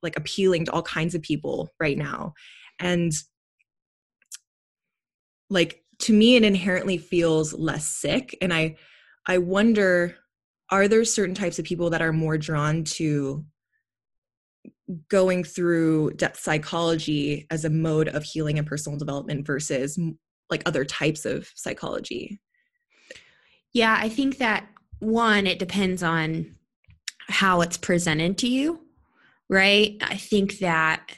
like 0.03 0.17
appealing 0.17 0.65
to 0.65 0.71
all 0.71 0.83
kinds 0.83 1.15
of 1.15 1.21
people 1.21 1.69
right 1.79 1.97
now. 1.97 2.33
And 2.79 3.11
like 5.49 5.83
to 5.99 6.13
me, 6.13 6.35
it 6.35 6.43
inherently 6.43 6.97
feels 6.97 7.53
less 7.53 7.87
sick. 7.87 8.37
And 8.41 8.53
I, 8.53 8.75
I 9.27 9.37
wonder 9.37 10.15
are 10.69 10.87
there 10.87 11.05
certain 11.05 11.35
types 11.35 11.59
of 11.59 11.65
people 11.65 11.89
that 11.91 12.01
are 12.01 12.11
more 12.11 12.37
drawn 12.37 12.83
to 12.83 13.45
going 15.09 15.43
through 15.43 16.11
depth 16.11 16.39
psychology 16.39 17.45
as 17.49 17.65
a 17.65 17.69
mode 17.69 18.07
of 18.09 18.23
healing 18.23 18.57
and 18.57 18.67
personal 18.67 18.97
development 18.97 19.45
versus 19.45 19.99
like 20.49 20.63
other 20.65 20.85
types 20.85 21.25
of 21.25 21.49
psychology? 21.55 22.39
Yeah, 23.73 23.97
I 23.99 24.09
think 24.09 24.37
that 24.37 24.67
one, 24.99 25.45
it 25.45 25.59
depends 25.59 26.03
on 26.03 26.55
how 27.27 27.61
it's 27.61 27.77
presented 27.77 28.37
to 28.39 28.47
you, 28.47 28.81
right? 29.49 29.97
I 30.01 30.15
think 30.15 30.59
that 30.59 31.17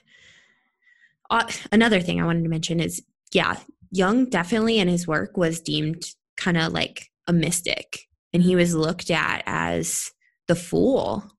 uh, 1.29 1.47
another 1.71 2.01
thing 2.01 2.19
I 2.19 2.25
wanted 2.25 2.43
to 2.43 2.49
mention 2.49 2.79
is 2.79 3.03
yeah, 3.31 3.57
Jung 3.91 4.25
definitely 4.29 4.79
in 4.79 4.87
his 4.87 5.07
work 5.07 5.37
was 5.37 5.61
deemed 5.61 6.03
kind 6.37 6.57
of 6.57 6.73
like 6.73 7.08
a 7.29 7.33
mystic, 7.33 8.07
and 8.33 8.41
he 8.41 8.55
was 8.55 8.73
looked 8.73 9.11
at 9.11 9.43
as 9.45 10.11
the 10.47 10.55
fool 10.55 11.31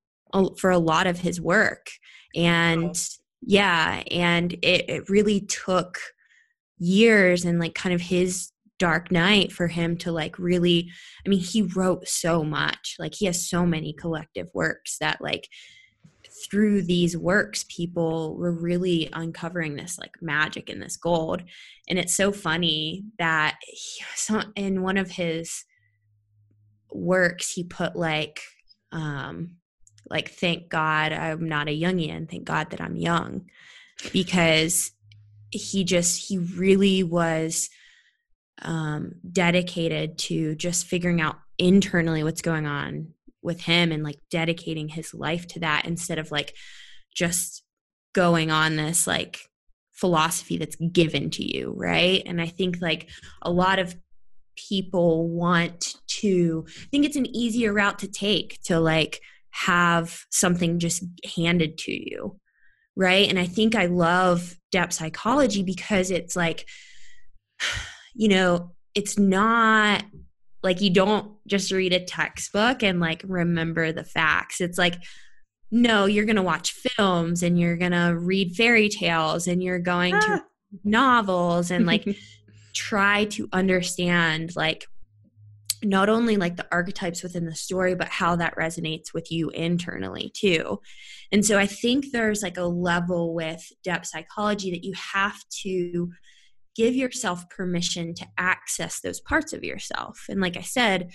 for 0.57 0.71
a 0.71 0.79
lot 0.79 1.09
of 1.09 1.19
his 1.19 1.41
work. 1.41 1.89
And 2.37 2.97
yeah, 3.43 4.05
and 4.11 4.53
it, 4.63 4.89
it 4.89 5.11
really 5.11 5.41
took 5.41 5.99
years 6.79 7.45
and 7.45 7.59
like 7.59 7.75
kind 7.75 7.95
of 7.95 8.01
his 8.01 8.53
dark 8.79 9.11
night 9.11 9.53
for 9.53 9.67
him 9.67 9.95
to 9.95 10.11
like 10.11 10.39
really 10.39 10.91
i 11.27 11.29
mean 11.29 11.41
he 11.41 11.63
wrote 11.63 12.09
so 12.09 12.45
much. 12.45 12.97
Like 12.99 13.15
he 13.15 13.27
has 13.27 13.49
so 13.49 13.67
many 13.67 13.93
collective 13.93 14.49
works 14.55 14.97
that 15.01 15.21
like 15.21 15.49
through 16.49 16.83
these 16.83 17.17
works 17.17 17.65
people 17.69 18.37
were 18.37 18.53
really 18.53 19.11
uncovering 19.13 19.75
this 19.75 19.99
like 19.99 20.13
magic 20.23 20.71
and 20.71 20.81
this 20.81 20.97
gold. 20.97 21.43
And 21.89 21.99
it's 21.99 22.15
so 22.15 22.33
funny 22.33 23.05
that 23.19 23.59
he, 23.67 24.05
so 24.15 24.43
in 24.55 24.83
one 24.83 24.97
of 24.97 25.11
his 25.11 25.65
works 26.93 27.51
he 27.51 27.65
put 27.65 27.97
like 27.97 28.41
um 28.93 29.57
like 30.09 30.31
thank 30.31 30.69
god 30.69 31.13
i'm 31.13 31.49
not 31.49 31.69
a 31.69 31.81
jungian 31.81 32.29
thank 32.29 32.45
god 32.45 32.71
that 32.71 32.81
i'm 32.81 32.97
Jung 32.97 33.47
because 34.13 34.93
he 35.51 35.85
just 35.85 36.29
he 36.29 36.39
really 36.39 37.03
was 37.03 37.69
um, 38.63 39.13
dedicated 39.31 40.19
to 40.19 40.55
just 40.55 40.87
figuring 40.87 41.21
out 41.21 41.37
internally 41.59 42.23
what's 42.23 42.43
going 42.43 42.67
on 42.67 43.09
with 43.43 43.63
him 43.63 43.91
and 43.91 44.03
like 44.03 44.19
dedicating 44.31 44.89
his 44.89 45.15
life 45.15 45.47
to 45.49 45.61
that 45.61 45.87
instead 45.87 46.19
of 46.19 46.31
like 46.31 46.55
just 47.15 47.63
going 48.13 48.51
on 48.51 48.77
this 48.77 49.07
like 49.07 49.41
philosophy 49.93 50.57
that's 50.57 50.77
given 50.77 51.31
to 51.31 51.43
you 51.45 51.75
right? 51.77 52.23
And 52.27 52.41
i 52.41 52.47
think 52.47 52.79
like 52.81 53.09
a 53.43 53.51
lot 53.51 53.79
of 53.79 53.95
people 54.69 55.29
want 55.29 55.95
to 56.07 56.65
I 56.69 56.87
think 56.91 57.05
it's 57.05 57.17
an 57.17 57.35
easier 57.35 57.73
route 57.73 57.99
to 58.01 58.09
take 58.09 58.61
to 58.65 58.81
like 58.81 59.21
have 59.51 60.21
something 60.31 60.79
just 60.79 61.05
handed 61.37 61.77
to 61.77 61.93
you 61.93 62.39
right 62.95 63.29
and 63.29 63.37
i 63.37 63.47
think 63.47 63.75
i 63.75 63.87
love 63.87 64.55
depth 64.71 64.93
psychology 64.93 65.65
because 65.65 66.13
it's 66.13 66.37
like 66.37 66.67
you 68.15 68.29
know, 68.29 68.73
it's 68.95 69.19
not 69.19 70.05
like 70.63 70.81
you 70.81 70.91
don't 70.91 71.33
just 71.47 71.73
read 71.73 71.93
a 71.93 72.05
textbook 72.05 72.83
and 72.83 73.01
like 73.01 73.23
remember 73.27 73.93
the 73.93 74.05
facts. 74.05 74.61
It's 74.61 74.79
like, 74.79 74.97
no, 75.71 76.07
you're 76.07 76.25
going 76.25 76.37
to 76.37 76.43
watch 76.43 76.73
films 76.73 77.43
and 77.43 77.59
you're 77.59 77.77
going 77.77 77.93
to 77.93 78.15
read 78.19 78.57
fairy 78.57 78.89
tales 78.89 79.47
and 79.47 79.63
you're 79.63 79.79
going 79.79 80.15
ah. 80.15 80.21
to 80.21 80.45
novels 80.85 81.71
and 81.71 81.87
like 81.87 82.05
try 82.75 83.25
to 83.27 83.49
understand 83.53 84.55
like 84.57 84.87
not 85.83 86.11
only 86.11 86.37
like 86.37 86.57
the 86.57 86.67
archetypes 86.71 87.23
within 87.23 87.47
the 87.47 87.55
story 87.55 87.95
but 87.95 88.09
how 88.09 88.37
that 88.37 88.55
resonates 88.57 89.15
with 89.15 89.33
you 89.33 89.49
internally 89.51 90.31
too 90.35 90.79
and 91.33 91.45
so 91.45 91.59
i 91.59 91.67
think 91.67 92.07
there's 92.13 92.43
like 92.43 92.59
a 92.59 92.65
level 92.65 93.35
with 93.35 93.65
depth 93.83 94.07
psychology 94.07 94.71
that 94.71 94.85
you 94.85 94.93
have 94.95 95.39
to 95.49 96.11
give 96.77 96.95
yourself 96.95 97.49
permission 97.51 98.15
to 98.15 98.27
access 98.39 99.01
those 99.01 99.21
parts 99.21 99.53
of 99.53 99.65
yourself. 99.65 100.25
And 100.29 100.41
like 100.41 100.57
I 100.57 100.63
said, 100.63 101.11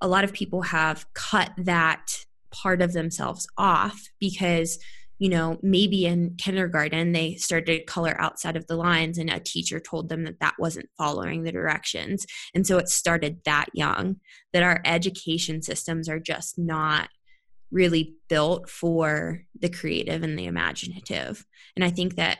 a 0.00 0.08
lot 0.08 0.24
of 0.24 0.32
people 0.32 0.62
have 0.62 1.06
cut 1.14 1.50
that 1.58 2.24
part 2.50 2.82
of 2.82 2.92
themselves 2.92 3.46
off 3.56 4.00
because 4.18 4.78
you 5.20 5.28
know 5.28 5.58
maybe 5.62 6.06
in 6.06 6.34
kindergarten 6.38 7.12
they 7.12 7.36
started 7.36 7.86
color 7.86 8.20
outside 8.20 8.56
of 8.56 8.66
the 8.66 8.74
lines 8.74 9.18
and 9.18 9.30
a 9.30 9.38
teacher 9.38 9.78
told 9.78 10.08
them 10.08 10.24
that 10.24 10.40
that 10.40 10.54
wasn't 10.58 10.88
following 10.98 11.44
the 11.44 11.52
directions. 11.52 12.26
And 12.54 12.66
so 12.66 12.78
it 12.78 12.88
started 12.88 13.40
that 13.44 13.66
young 13.74 14.16
that 14.52 14.64
our 14.64 14.80
education 14.84 15.62
systems 15.62 16.08
are 16.08 16.18
just 16.18 16.58
not 16.58 17.08
really 17.70 18.16
built 18.28 18.68
for 18.68 19.42
the 19.56 19.68
creative 19.68 20.24
and 20.24 20.36
the 20.36 20.46
imaginative. 20.46 21.46
And 21.76 21.84
i 21.84 21.90
think 21.90 22.16
that 22.16 22.38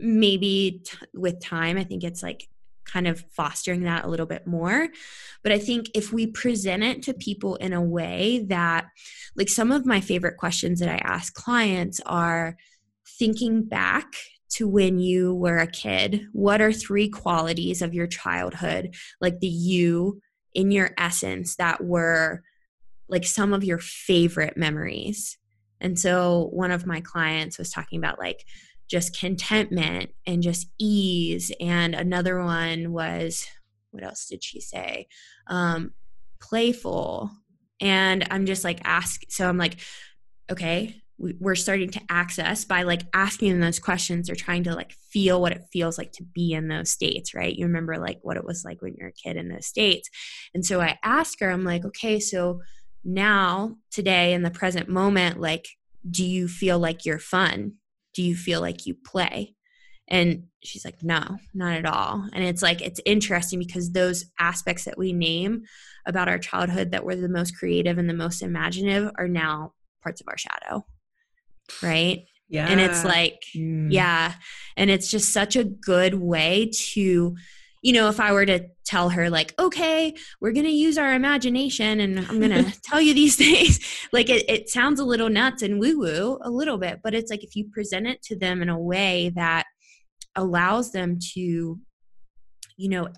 maybe 0.00 0.82
t- 0.84 0.98
with 1.14 1.40
time 1.40 1.78
i 1.78 1.84
think 1.84 2.02
it's 2.02 2.22
like 2.22 2.48
kind 2.84 3.06
of 3.06 3.24
fostering 3.30 3.82
that 3.84 4.04
a 4.04 4.08
little 4.08 4.26
bit 4.26 4.46
more. 4.46 4.88
But 5.42 5.52
i 5.52 5.58
think 5.58 5.90
if 5.94 6.12
we 6.12 6.26
present 6.26 6.82
it 6.82 7.02
to 7.04 7.14
people 7.14 7.56
in 7.56 7.72
a 7.72 7.82
way 7.82 8.44
that 8.48 8.86
like 9.36 9.48
some 9.48 9.72
of 9.72 9.86
my 9.86 10.00
favorite 10.00 10.36
questions 10.38 10.80
that 10.80 10.88
i 10.88 10.96
ask 10.96 11.34
clients 11.34 12.00
are 12.06 12.56
thinking 13.18 13.62
back 13.62 14.14
to 14.50 14.66
when 14.68 14.98
you 14.98 15.34
were 15.34 15.58
a 15.58 15.66
kid 15.66 16.26
what 16.32 16.60
are 16.60 16.72
three 16.72 17.08
qualities 17.08 17.82
of 17.82 17.92
your 17.92 18.06
childhood 18.06 18.94
like 19.20 19.40
the 19.40 19.46
you 19.46 20.20
in 20.54 20.70
your 20.70 20.92
essence 20.96 21.56
that 21.56 21.84
were 21.84 22.42
like 23.08 23.24
some 23.24 23.52
of 23.52 23.64
your 23.64 23.78
favorite 23.78 24.56
memories? 24.56 25.36
And 25.80 25.98
so 25.98 26.48
one 26.52 26.70
of 26.70 26.86
my 26.86 27.00
clients 27.00 27.58
was 27.58 27.70
talking 27.70 27.98
about 27.98 28.18
like 28.18 28.44
just 28.88 29.18
contentment 29.18 30.10
and 30.26 30.42
just 30.42 30.68
ease. 30.78 31.52
And 31.60 31.94
another 31.94 32.42
one 32.42 32.92
was, 32.92 33.46
what 33.90 34.04
else 34.04 34.26
did 34.26 34.42
she 34.42 34.60
say? 34.60 35.08
Um, 35.46 35.92
playful. 36.40 37.30
And 37.80 38.26
I'm 38.30 38.46
just 38.46 38.64
like, 38.64 38.80
ask. 38.84 39.22
So 39.28 39.48
I'm 39.48 39.58
like, 39.58 39.76
okay, 40.50 41.02
we're 41.18 41.54
starting 41.54 41.90
to 41.90 42.00
access 42.08 42.64
by 42.64 42.82
like 42.82 43.02
asking 43.14 43.60
those 43.60 43.78
questions 43.78 44.28
or 44.28 44.34
trying 44.34 44.64
to 44.64 44.74
like 44.74 44.92
feel 44.92 45.40
what 45.40 45.52
it 45.52 45.64
feels 45.72 45.96
like 45.96 46.12
to 46.12 46.24
be 46.24 46.52
in 46.52 46.66
those 46.66 46.90
states 46.90 47.34
right 47.34 47.54
you 47.54 47.64
remember 47.66 47.98
like 47.98 48.18
what 48.22 48.36
it 48.36 48.44
was 48.44 48.64
like 48.64 48.82
when 48.82 48.94
you're 48.98 49.10
a 49.10 49.12
kid 49.12 49.36
in 49.36 49.48
those 49.48 49.66
states 49.66 50.10
and 50.54 50.66
so 50.66 50.80
i 50.80 50.98
ask 51.04 51.38
her 51.38 51.50
i'm 51.50 51.62
like 51.62 51.84
okay 51.84 52.18
so 52.18 52.60
now 53.04 53.76
today 53.92 54.32
in 54.32 54.42
the 54.42 54.50
present 54.50 54.88
moment 54.88 55.40
like 55.40 55.68
do 56.10 56.24
you 56.24 56.48
feel 56.48 56.78
like 56.78 57.04
you're 57.04 57.18
fun 57.20 57.74
do 58.14 58.22
you 58.22 58.34
feel 58.34 58.60
like 58.60 58.86
you 58.86 58.94
play? 58.94 59.54
And 60.08 60.44
she's 60.62 60.84
like 60.84 61.02
no 61.02 61.38
not 61.54 61.74
at 61.74 61.86
all. 61.86 62.28
And 62.32 62.44
it's 62.44 62.62
like 62.62 62.82
it's 62.82 63.00
interesting 63.04 63.58
because 63.58 63.92
those 63.92 64.26
aspects 64.38 64.84
that 64.84 64.98
we 64.98 65.12
name 65.12 65.62
about 66.06 66.28
our 66.28 66.38
childhood 66.38 66.90
that 66.90 67.04
were 67.04 67.16
the 67.16 67.28
most 67.28 67.56
creative 67.56 67.98
and 67.98 68.08
the 68.08 68.14
most 68.14 68.42
imaginative 68.42 69.10
are 69.16 69.28
now 69.28 69.72
parts 70.02 70.20
of 70.20 70.28
our 70.28 70.36
shadow 70.36 70.84
right? 71.82 72.26
Yeah 72.48 72.68
and 72.68 72.80
it's 72.80 73.04
like 73.04 73.38
mm. 73.56 73.88
yeah. 73.90 74.34
And 74.76 74.90
it's 74.90 75.10
just 75.10 75.32
such 75.32 75.56
a 75.56 75.64
good 75.64 76.14
way 76.14 76.70
to 76.92 77.36
you 77.84 77.92
know, 77.92 78.08
if 78.08 78.18
I 78.18 78.32
were 78.32 78.46
to 78.46 78.66
tell 78.86 79.10
her, 79.10 79.28
like, 79.28 79.54
okay, 79.58 80.14
we're 80.40 80.52
going 80.52 80.64
to 80.64 80.72
use 80.72 80.96
our 80.96 81.12
imagination 81.12 82.00
and 82.00 82.18
I'm 82.18 82.40
going 82.40 82.50
to 82.64 82.80
tell 82.80 82.98
you 82.98 83.12
these 83.12 83.36
things, 83.36 83.78
like 84.10 84.30
it, 84.30 84.48
it 84.48 84.70
sounds 84.70 84.98
a 84.98 85.04
little 85.04 85.28
nuts 85.28 85.60
and 85.60 85.78
woo 85.78 85.98
woo 85.98 86.38
a 86.40 86.50
little 86.50 86.78
bit, 86.78 87.00
but 87.04 87.14
it's 87.14 87.30
like 87.30 87.44
if 87.44 87.54
you 87.54 87.68
present 87.70 88.06
it 88.06 88.22
to 88.22 88.38
them 88.38 88.62
in 88.62 88.70
a 88.70 88.80
way 88.80 89.32
that 89.36 89.66
allows 90.34 90.92
them 90.92 91.18
to, 91.34 91.78
you 92.78 92.88
know, 92.88 93.08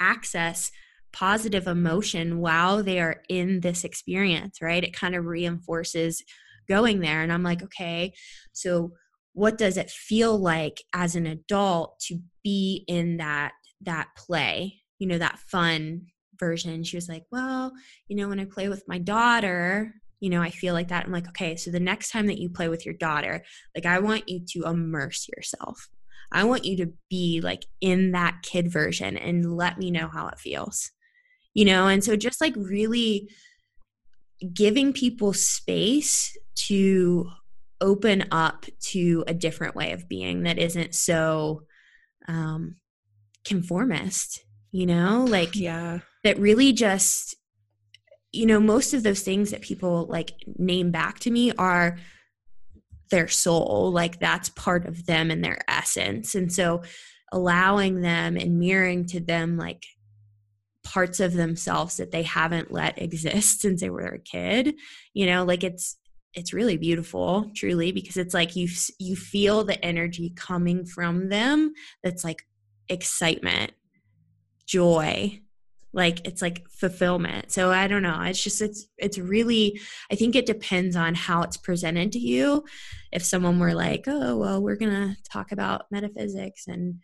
access 0.00 0.72
positive 1.12 1.68
emotion 1.68 2.40
while 2.40 2.82
they 2.82 2.98
are 2.98 3.22
in 3.28 3.60
this 3.60 3.84
experience, 3.84 4.60
right? 4.60 4.82
It 4.82 4.92
kind 4.92 5.14
of 5.14 5.24
reinforces 5.24 6.20
going 6.68 6.98
there. 6.98 7.22
And 7.22 7.32
I'm 7.32 7.44
like, 7.44 7.62
okay, 7.62 8.12
so 8.52 8.90
what 9.34 9.56
does 9.56 9.76
it 9.76 9.88
feel 9.88 10.36
like 10.36 10.82
as 10.92 11.14
an 11.14 11.26
adult 11.26 12.00
to 12.08 12.18
be 12.42 12.84
in 12.88 13.18
that 13.18 13.52
that 13.82 14.08
play, 14.16 14.82
you 14.98 15.06
know, 15.06 15.18
that 15.18 15.38
fun 15.38 16.06
version. 16.38 16.84
She 16.84 16.96
was 16.96 17.08
like, 17.08 17.24
Well, 17.30 17.72
you 18.08 18.16
know, 18.16 18.28
when 18.28 18.40
I 18.40 18.44
play 18.44 18.68
with 18.68 18.84
my 18.88 18.98
daughter, 18.98 19.94
you 20.20 20.30
know, 20.30 20.42
I 20.42 20.50
feel 20.50 20.74
like 20.74 20.88
that. 20.88 21.04
I'm 21.04 21.12
like, 21.12 21.28
okay, 21.28 21.56
so 21.56 21.70
the 21.70 21.80
next 21.80 22.10
time 22.10 22.26
that 22.26 22.38
you 22.38 22.48
play 22.48 22.68
with 22.68 22.86
your 22.86 22.94
daughter, 22.94 23.44
like, 23.74 23.86
I 23.86 23.98
want 23.98 24.28
you 24.28 24.40
to 24.52 24.68
immerse 24.68 25.28
yourself. 25.28 25.88
I 26.32 26.44
want 26.44 26.64
you 26.64 26.76
to 26.78 26.92
be 27.08 27.40
like 27.40 27.66
in 27.80 28.12
that 28.12 28.38
kid 28.42 28.72
version 28.72 29.16
and 29.16 29.56
let 29.56 29.78
me 29.78 29.90
know 29.90 30.08
how 30.08 30.28
it 30.28 30.38
feels, 30.38 30.90
you 31.54 31.64
know? 31.64 31.86
And 31.86 32.02
so 32.02 32.16
just 32.16 32.40
like 32.40 32.54
really 32.56 33.28
giving 34.52 34.92
people 34.92 35.32
space 35.32 36.36
to 36.54 37.30
open 37.80 38.24
up 38.32 38.66
to 38.80 39.22
a 39.26 39.34
different 39.34 39.76
way 39.76 39.92
of 39.92 40.08
being 40.08 40.44
that 40.44 40.58
isn't 40.58 40.94
so 40.94 41.62
um, 42.26 42.76
conformist, 43.46 44.44
you 44.72 44.86
know, 44.86 45.24
like 45.28 45.56
yeah, 45.56 46.00
that 46.24 46.38
really 46.38 46.72
just 46.72 47.34
you 48.32 48.44
know, 48.44 48.60
most 48.60 48.92
of 48.92 49.02
those 49.02 49.22
things 49.22 49.50
that 49.50 49.62
people 49.62 50.06
like 50.10 50.32
name 50.58 50.90
back 50.90 51.18
to 51.20 51.30
me 51.30 51.52
are 51.52 51.96
their 53.10 53.28
soul, 53.28 53.90
like 53.92 54.18
that's 54.18 54.50
part 54.50 54.84
of 54.84 55.06
them 55.06 55.30
and 55.30 55.42
their 55.42 55.58
essence. 55.68 56.34
And 56.34 56.52
so 56.52 56.82
allowing 57.32 58.02
them 58.02 58.36
and 58.36 58.58
mirroring 58.58 59.06
to 59.06 59.20
them 59.20 59.56
like 59.56 59.84
parts 60.84 61.18
of 61.18 61.32
themselves 61.32 61.96
that 61.96 62.12
they 62.12 62.22
haven't 62.22 62.70
let 62.70 63.00
exist 63.00 63.60
since 63.62 63.80
they 63.80 63.90
were 63.90 64.06
a 64.06 64.18
kid 64.18 64.74
you 65.14 65.26
know 65.26 65.44
like 65.44 65.64
it's 65.64 65.98
it's 66.34 66.52
really 66.52 66.76
beautiful 66.76 67.50
truly 67.56 67.90
because 67.90 68.16
it's 68.16 68.34
like 68.34 68.54
you 68.54 68.68
you 69.00 69.16
feel 69.16 69.64
the 69.64 69.84
energy 69.84 70.32
coming 70.36 70.84
from 70.84 71.28
them 71.28 71.72
that's 72.04 72.22
like 72.22 72.46
excitement 72.88 73.72
joy 74.66 75.40
like 75.96 76.26
it's 76.26 76.42
like 76.42 76.68
fulfillment. 76.68 77.50
So 77.50 77.72
i 77.72 77.88
don't 77.88 78.02
know. 78.02 78.20
It's 78.22 78.44
just 78.44 78.60
it's 78.60 78.86
it's 78.98 79.18
really 79.18 79.80
i 80.12 80.14
think 80.14 80.36
it 80.36 80.46
depends 80.46 80.94
on 80.94 81.14
how 81.14 81.42
it's 81.42 81.56
presented 81.56 82.12
to 82.12 82.18
you. 82.18 82.64
If 83.10 83.24
someone 83.24 83.58
were 83.58 83.74
like 83.74 84.04
oh 84.06 84.36
well 84.36 84.62
we're 84.62 84.76
gonna 84.76 85.16
talk 85.24 85.50
about 85.52 85.86
metaphysics 85.90 86.66
and 86.68 86.96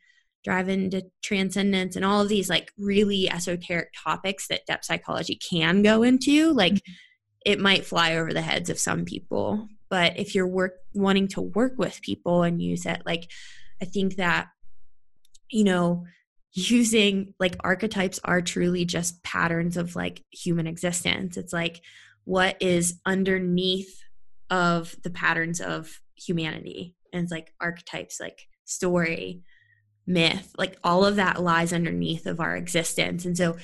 drive 0.45 0.69
into 0.69 1.07
transcendence 1.23 1.97
and 1.97 2.05
all 2.05 2.21
of 2.21 2.29
these 2.29 2.51
like 2.51 2.71
really 2.77 3.31
esoteric 3.31 3.95
topics 3.97 4.49
that 4.49 4.67
depth 4.67 4.85
psychology 4.85 5.37
can 5.37 5.83
go 5.83 6.03
into 6.03 6.53
like 6.53 6.75
mm-hmm. 6.75 6.93
it 7.47 7.59
might 7.59 7.87
fly 7.87 8.17
over 8.17 8.33
the 8.35 8.43
heads 8.43 8.69
of 8.69 8.79
some 8.79 9.05
people. 9.07 9.69
But 9.89 10.19
if 10.19 10.35
you're 10.35 10.47
work 10.47 10.75
wanting 10.93 11.29
to 11.29 11.41
work 11.41 11.75
with 11.79 12.03
people 12.03 12.43
and 12.43 12.61
use 12.61 12.85
it 12.85 13.03
like 13.07 13.31
i 13.81 13.87
think 13.87 14.17
that 14.17 14.49
you 15.53 15.65
know 15.65 16.05
using 16.55 17.33
like 17.41 17.57
archetypes 17.61 18.21
are 18.25 18.43
truly 18.43 18.85
just 18.85 19.23
patterns 19.23 19.77
of 19.77 19.97
like 19.97 20.23
human 20.31 20.67
existence. 20.67 21.37
It's 21.37 21.53
like 21.53 21.81
what 22.25 22.57
is 22.61 23.01
underneath 23.07 24.03
of 24.51 24.95
the 25.03 25.11
patterns 25.11 25.61
of 25.61 26.01
humanity. 26.15 26.95
And 27.13 27.23
it's 27.23 27.33
like 27.33 27.55
archetypes 27.61 28.21
like 28.21 28.47
story 28.65 29.43
myth 30.07 30.53
like 30.59 30.77
all 30.83 31.05
of 31.05 31.17
that 31.17 31.41
lies 31.43 31.73
underneath 31.73 32.27
of 32.27 32.41
our 32.41 32.57
existence. 32.57 33.25
And 33.25 33.37
so 33.37 33.57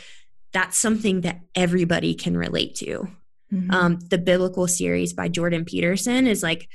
that's 0.53 0.79
something 0.79 1.23
that 1.23 1.41
everybody 1.55 2.15
can 2.15 2.37
relate 2.37 2.75
to. 2.77 3.09
Mm-hmm. 3.53 3.71
um, 3.71 3.99
the 4.11 4.19
biblical 4.19 4.67
series 4.69 5.15
by 5.15 5.27
jordan 5.27 5.65
peterson 5.65 6.27
is 6.27 6.43
like 6.43 6.69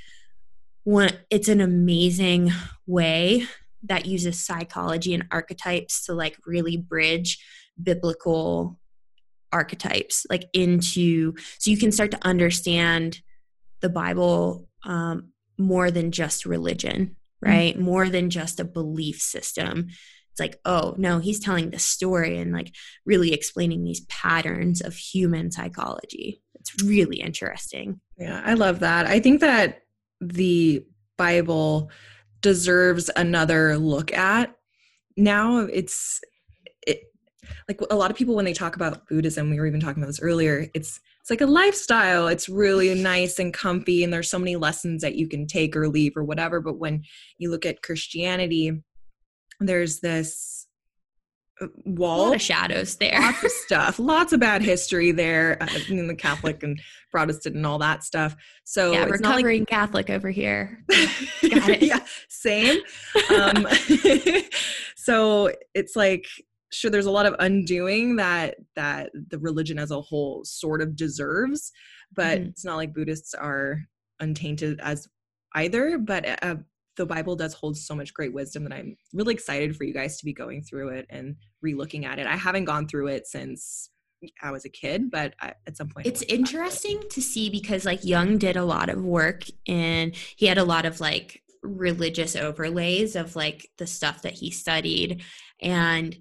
one 0.85 1.11
it's 1.29 1.47
an 1.47 1.61
amazing 1.61 2.51
way 2.87 3.45
that 3.83 4.05
uses 4.05 4.39
psychology 4.39 5.13
and 5.13 5.25
archetypes 5.31 6.05
to 6.05 6.13
like 6.13 6.37
really 6.45 6.77
bridge 6.77 7.43
biblical 7.81 8.79
archetypes 9.51 10.25
like 10.29 10.45
into 10.53 11.33
so 11.59 11.69
you 11.69 11.77
can 11.77 11.91
start 11.91 12.11
to 12.11 12.25
understand 12.25 13.21
the 13.81 13.89
bible 13.89 14.67
um, 14.85 15.29
more 15.57 15.91
than 15.91 16.11
just 16.11 16.45
religion 16.45 17.15
right? 17.45 17.75
Mm-hmm. 17.75 17.83
more 17.83 18.09
than 18.09 18.29
just 18.29 18.59
a 18.59 18.65
belief 18.65 19.21
system. 19.21 19.89
It's 20.31 20.39
like 20.39 20.59
oh 20.65 20.95
no 20.97 21.19
he's 21.19 21.39
telling 21.39 21.69
the 21.69 21.79
story 21.79 22.39
and 22.39 22.51
like 22.51 22.73
really 23.05 23.33
explaining 23.33 23.83
these 23.83 24.01
patterns 24.01 24.81
of 24.81 24.95
human 24.95 25.51
psychology. 25.51 26.41
It's 26.55 26.83
really 26.83 27.17
interesting. 27.17 27.99
Yeah 28.17 28.41
i 28.43 28.53
love 28.53 28.79
that. 28.79 29.05
I 29.05 29.19
think 29.19 29.41
that 29.41 29.81
the 30.21 30.85
bible 31.17 31.91
deserves 32.43 33.09
another 33.15 33.75
look 33.77 34.13
at. 34.13 34.55
Now 35.17 35.59
it's 35.59 36.21
it, 36.85 36.99
like 37.67 37.81
a 37.89 37.95
lot 37.95 38.11
of 38.11 38.17
people 38.17 38.35
when 38.35 38.45
they 38.45 38.53
talk 38.53 38.75
about 38.75 39.07
buddhism 39.07 39.49
we 39.49 39.59
were 39.59 39.65
even 39.65 39.79
talking 39.79 40.03
about 40.03 40.07
this 40.07 40.21
earlier 40.21 40.67
it's 40.75 40.99
it's 41.21 41.29
like 41.29 41.39
a 41.39 41.45
lifestyle. 41.45 42.27
It's 42.27 42.49
really 42.49 42.93
nice 43.01 43.39
and 43.39 43.53
comfy 43.53 44.03
and 44.03 44.11
there's 44.11 44.29
so 44.29 44.37
many 44.37 44.57
lessons 44.57 45.01
that 45.03 45.15
you 45.15 45.29
can 45.29 45.47
take 45.47 45.73
or 45.73 45.87
leave 45.87 46.17
or 46.17 46.23
whatever. 46.25 46.59
But 46.59 46.79
when 46.79 47.03
you 47.37 47.49
look 47.49 47.65
at 47.65 47.81
christianity 47.81 48.83
there's 49.59 49.99
this 50.01 50.62
wall. 51.85 52.21
A 52.21 52.27
lot 52.27 52.35
of 52.35 52.41
shadows 52.41 52.95
there. 52.95 53.19
Lots 53.19 53.43
of 53.43 53.51
stuff. 53.51 53.99
Lots 54.13 54.33
of 54.33 54.39
bad 54.39 54.61
history 54.61 55.11
there 55.11 55.57
uh, 55.61 55.67
in 55.89 56.07
the 56.07 56.15
catholic 56.15 56.63
and 56.63 56.81
protestant 57.11 57.55
and 57.55 57.65
all 57.65 57.79
that 57.79 58.03
stuff. 58.03 58.35
So 58.63 58.91
yeah 58.91 59.05
recovering 59.05 59.61
like, 59.61 59.67
catholic 59.67 60.09
over 60.09 60.29
here. 60.29 60.83
Got 60.89 61.69
it. 61.69 61.83
Yeah 61.83 61.99
same. 62.29 62.79
Um, 63.33 63.67
so 64.95 65.51
it's 65.73 65.95
like 65.95 66.25
sure 66.71 66.89
there's 66.89 67.05
a 67.05 67.11
lot 67.11 67.25
of 67.25 67.35
undoing 67.39 68.15
that 68.17 68.55
that 68.75 69.11
the 69.29 69.39
religion 69.39 69.77
as 69.77 69.91
a 69.91 70.01
whole 70.01 70.43
sort 70.43 70.81
of 70.81 70.95
deserves 70.95 71.71
but 72.15 72.39
mm-hmm. 72.39 72.49
it's 72.49 72.65
not 72.65 72.77
like 72.77 72.93
buddhists 72.93 73.33
are 73.33 73.79
untainted 74.19 74.79
as 74.81 75.07
either 75.55 75.99
but 75.99 76.43
uh, 76.43 76.55
the 76.95 77.05
Bible 77.05 77.35
does 77.35 77.53
hold 77.53 77.77
so 77.77 77.95
much 77.95 78.13
great 78.13 78.33
wisdom 78.33 78.63
that 78.63 78.73
I'm 78.73 78.95
really 79.13 79.33
excited 79.33 79.75
for 79.75 79.83
you 79.83 79.93
guys 79.93 80.17
to 80.17 80.25
be 80.25 80.33
going 80.33 80.61
through 80.61 80.89
it 80.89 81.05
and 81.09 81.35
relooking 81.65 82.05
at 82.05 82.19
it. 82.19 82.27
I 82.27 82.35
haven't 82.35 82.65
gone 82.65 82.87
through 82.87 83.07
it 83.07 83.27
since 83.27 83.89
I 84.41 84.51
was 84.51 84.65
a 84.65 84.69
kid, 84.69 85.11
but 85.11 85.33
I, 85.41 85.53
at 85.67 85.75
some 85.75 85.89
point 85.89 86.07
it's 86.07 86.21
interesting 86.23 86.99
it. 87.01 87.09
to 87.11 87.21
see 87.21 87.49
because 87.49 87.85
like 87.85 88.03
Jung 88.05 88.37
did 88.37 88.55
a 88.55 88.63
lot 88.63 88.89
of 88.89 89.03
work 89.03 89.43
and 89.67 90.15
he 90.15 90.45
had 90.45 90.57
a 90.57 90.63
lot 90.63 90.85
of 90.85 90.99
like 90.99 91.41
religious 91.61 92.35
overlays 92.35 93.15
of 93.15 93.35
like 93.35 93.67
the 93.77 93.87
stuff 93.87 94.21
that 94.21 94.33
he 94.33 94.51
studied 94.51 95.21
and 95.61 96.17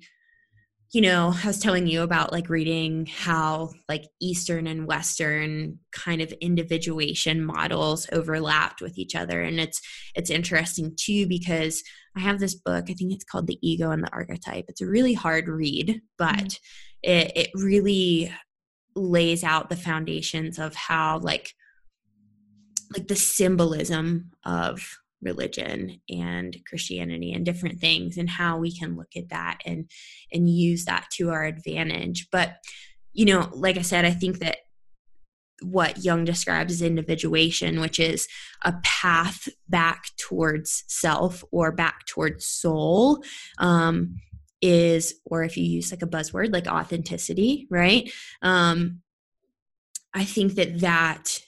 you 0.92 1.00
know, 1.00 1.32
I 1.42 1.46
was 1.46 1.58
telling 1.58 1.86
you 1.86 2.02
about 2.02 2.32
like 2.32 2.50
reading 2.50 3.06
how 3.06 3.70
like 3.88 4.04
Eastern 4.20 4.66
and 4.66 4.86
Western 4.86 5.78
kind 5.90 6.20
of 6.20 6.32
individuation 6.32 7.42
models 7.42 8.06
overlapped 8.12 8.82
with 8.82 8.98
each 8.98 9.14
other. 9.14 9.42
And 9.42 9.58
it's 9.58 9.80
it's 10.14 10.28
interesting 10.28 10.94
too 10.94 11.26
because 11.26 11.82
I 12.14 12.20
have 12.20 12.40
this 12.40 12.54
book, 12.54 12.90
I 12.90 12.92
think 12.92 13.14
it's 13.14 13.24
called 13.24 13.46
The 13.46 13.58
Ego 13.62 13.90
and 13.90 14.04
the 14.04 14.12
Archetype. 14.12 14.66
It's 14.68 14.82
a 14.82 14.86
really 14.86 15.14
hard 15.14 15.48
read, 15.48 16.02
but 16.18 16.36
mm-hmm. 16.36 17.10
it, 17.10 17.32
it 17.36 17.50
really 17.54 18.30
lays 18.94 19.42
out 19.42 19.70
the 19.70 19.76
foundations 19.76 20.58
of 20.58 20.74
how 20.74 21.20
like 21.20 21.52
like 22.92 23.08
the 23.08 23.16
symbolism 23.16 24.30
of 24.44 24.86
religion 25.22 26.00
and 26.08 26.56
christianity 26.68 27.32
and 27.32 27.44
different 27.44 27.80
things 27.80 28.16
and 28.16 28.28
how 28.28 28.58
we 28.58 28.76
can 28.76 28.96
look 28.96 29.16
at 29.16 29.28
that 29.28 29.58
and 29.64 29.90
and 30.32 30.48
use 30.48 30.84
that 30.84 31.06
to 31.12 31.30
our 31.30 31.44
advantage 31.44 32.28
but 32.30 32.56
you 33.12 33.24
know 33.24 33.48
like 33.52 33.76
i 33.76 33.82
said 33.82 34.04
i 34.04 34.10
think 34.10 34.38
that 34.38 34.58
what 35.62 36.04
Jung 36.04 36.24
describes 36.24 36.72
as 36.72 36.82
individuation, 36.82 37.80
which 37.80 38.00
is 38.00 38.26
a 38.64 38.74
path 38.82 39.48
back 39.68 40.04
towards 40.18 40.84
self 40.88 41.44
or 41.50 41.72
back 41.72 42.06
towards 42.06 42.46
soul, 42.46 43.22
um, 43.58 44.16
is, 44.60 45.14
or 45.24 45.42
if 45.42 45.56
you 45.56 45.64
use 45.64 45.90
like 45.90 46.02
a 46.02 46.06
buzzword 46.06 46.52
like 46.52 46.66
authenticity, 46.66 47.66
right? 47.70 48.10
Um, 48.42 49.00
I 50.14 50.24
think 50.24 50.54
that 50.54 50.80
that 50.80 51.38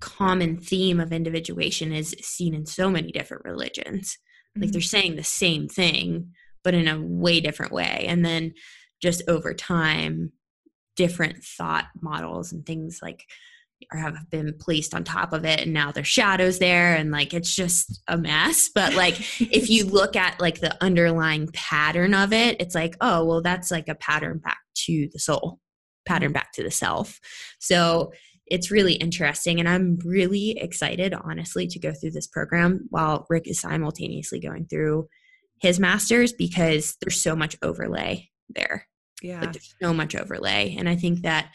common 0.00 0.58
theme 0.58 1.00
of 1.00 1.12
individuation 1.12 1.92
is 1.92 2.14
seen 2.22 2.54
in 2.54 2.66
so 2.66 2.90
many 2.90 3.12
different 3.12 3.44
religions. 3.44 4.16
Mm-hmm. 4.50 4.62
Like 4.62 4.72
they're 4.72 4.80
saying 4.80 5.16
the 5.16 5.24
same 5.24 5.68
thing, 5.68 6.32
but 6.64 6.74
in 6.74 6.88
a 6.88 7.00
way 7.00 7.40
different 7.40 7.72
way. 7.72 8.04
And 8.08 8.24
then 8.24 8.54
just 9.00 9.22
over 9.28 9.54
time, 9.54 10.32
different 10.96 11.44
thought 11.44 11.86
models 12.00 12.52
and 12.52 12.66
things 12.66 12.98
like 13.00 13.24
or 13.92 14.00
have 14.00 14.28
been 14.30 14.52
placed 14.58 14.92
on 14.92 15.04
top 15.04 15.32
of 15.32 15.44
it 15.44 15.60
and 15.60 15.72
now 15.72 15.92
there's 15.92 16.08
shadows 16.08 16.58
there 16.58 16.96
and 16.96 17.12
like 17.12 17.32
it's 17.32 17.54
just 17.54 18.02
a 18.08 18.18
mess 18.18 18.68
but 18.74 18.94
like 18.94 19.14
if 19.40 19.70
you 19.70 19.84
look 19.86 20.16
at 20.16 20.40
like 20.40 20.58
the 20.58 20.76
underlying 20.82 21.48
pattern 21.52 22.14
of 22.14 22.32
it 22.32 22.56
it's 22.60 22.74
like 22.74 22.96
oh 23.00 23.24
well 23.24 23.40
that's 23.40 23.70
like 23.70 23.88
a 23.88 23.94
pattern 23.94 24.38
back 24.38 24.58
to 24.74 25.08
the 25.12 25.20
soul 25.20 25.60
pattern 26.04 26.30
mm-hmm. 26.30 26.34
back 26.34 26.52
to 26.52 26.64
the 26.64 26.70
self 26.70 27.20
so 27.60 28.10
it's 28.50 28.70
really 28.70 28.94
interesting 28.94 29.58
and 29.58 29.68
i'm 29.68 29.98
really 30.04 30.58
excited 30.58 31.14
honestly 31.14 31.66
to 31.66 31.78
go 31.78 31.92
through 31.92 32.10
this 32.10 32.26
program 32.26 32.86
while 32.90 33.26
rick 33.28 33.46
is 33.46 33.60
simultaneously 33.60 34.40
going 34.40 34.66
through 34.66 35.06
his 35.60 35.80
masters 35.80 36.32
because 36.32 36.96
there's 37.00 37.20
so 37.20 37.34
much 37.34 37.56
overlay 37.62 38.28
there. 38.48 38.86
Yeah. 39.20 39.40
like 39.40 39.52
there's 39.52 39.74
so 39.82 39.92
much 39.92 40.14
overlay 40.14 40.76
and 40.78 40.88
i 40.88 40.94
think 40.94 41.22
that 41.22 41.50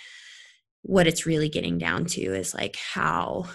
what 0.82 1.08
it's 1.08 1.26
really 1.26 1.48
getting 1.48 1.78
down 1.78 2.06
to 2.06 2.22
is 2.22 2.54
like 2.54 2.76
how 2.76 3.46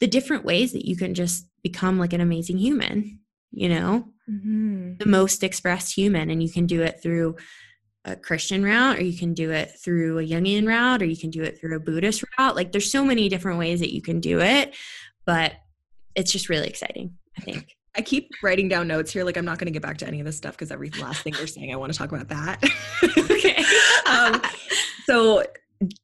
the 0.00 0.08
different 0.08 0.44
ways 0.44 0.72
that 0.72 0.84
you 0.84 0.96
can 0.96 1.14
just 1.14 1.46
become 1.62 1.98
like 1.98 2.12
an 2.12 2.20
amazing 2.20 2.58
human 2.58 3.20
you 3.52 3.68
know? 3.68 4.08
Mm-hmm. 4.28 4.96
the 4.96 5.06
most 5.06 5.44
expressed 5.44 5.94
human 5.94 6.30
and 6.30 6.42
you 6.42 6.50
can 6.50 6.66
do 6.66 6.82
it 6.82 7.00
through 7.02 7.36
a 8.04 8.16
Christian 8.16 8.62
route, 8.62 8.98
or 8.98 9.02
you 9.02 9.16
can 9.16 9.34
do 9.34 9.50
it 9.50 9.72
through 9.82 10.18
a 10.18 10.22
Jungian 10.22 10.66
route, 10.66 11.02
or 11.02 11.06
you 11.06 11.16
can 11.16 11.30
do 11.30 11.42
it 11.42 11.58
through 11.58 11.76
a 11.76 11.80
Buddhist 11.80 12.24
route. 12.38 12.56
Like 12.56 12.72
there's 12.72 12.90
so 12.90 13.04
many 13.04 13.28
different 13.28 13.58
ways 13.58 13.80
that 13.80 13.94
you 13.94 14.02
can 14.02 14.20
do 14.20 14.40
it, 14.40 14.74
but 15.24 15.52
it's 16.14 16.30
just 16.30 16.48
really 16.48 16.68
exciting, 16.68 17.16
I 17.38 17.40
think. 17.40 17.74
I 17.96 18.02
keep 18.02 18.28
writing 18.42 18.68
down 18.68 18.88
notes 18.88 19.12
here. 19.12 19.24
Like 19.24 19.36
I'm 19.36 19.44
not 19.44 19.58
going 19.58 19.66
to 19.66 19.72
get 19.72 19.82
back 19.82 19.98
to 19.98 20.06
any 20.06 20.20
of 20.20 20.26
this 20.26 20.36
stuff 20.36 20.54
because 20.54 20.70
every 20.70 20.90
last 21.00 21.22
thing 21.22 21.34
you're 21.34 21.46
saying, 21.46 21.72
I 21.72 21.76
want 21.76 21.92
to 21.92 21.98
talk 21.98 22.10
about 22.12 22.28
that. 22.28 22.62
okay. 23.30 23.64
um, 24.06 24.42
so 25.06 25.44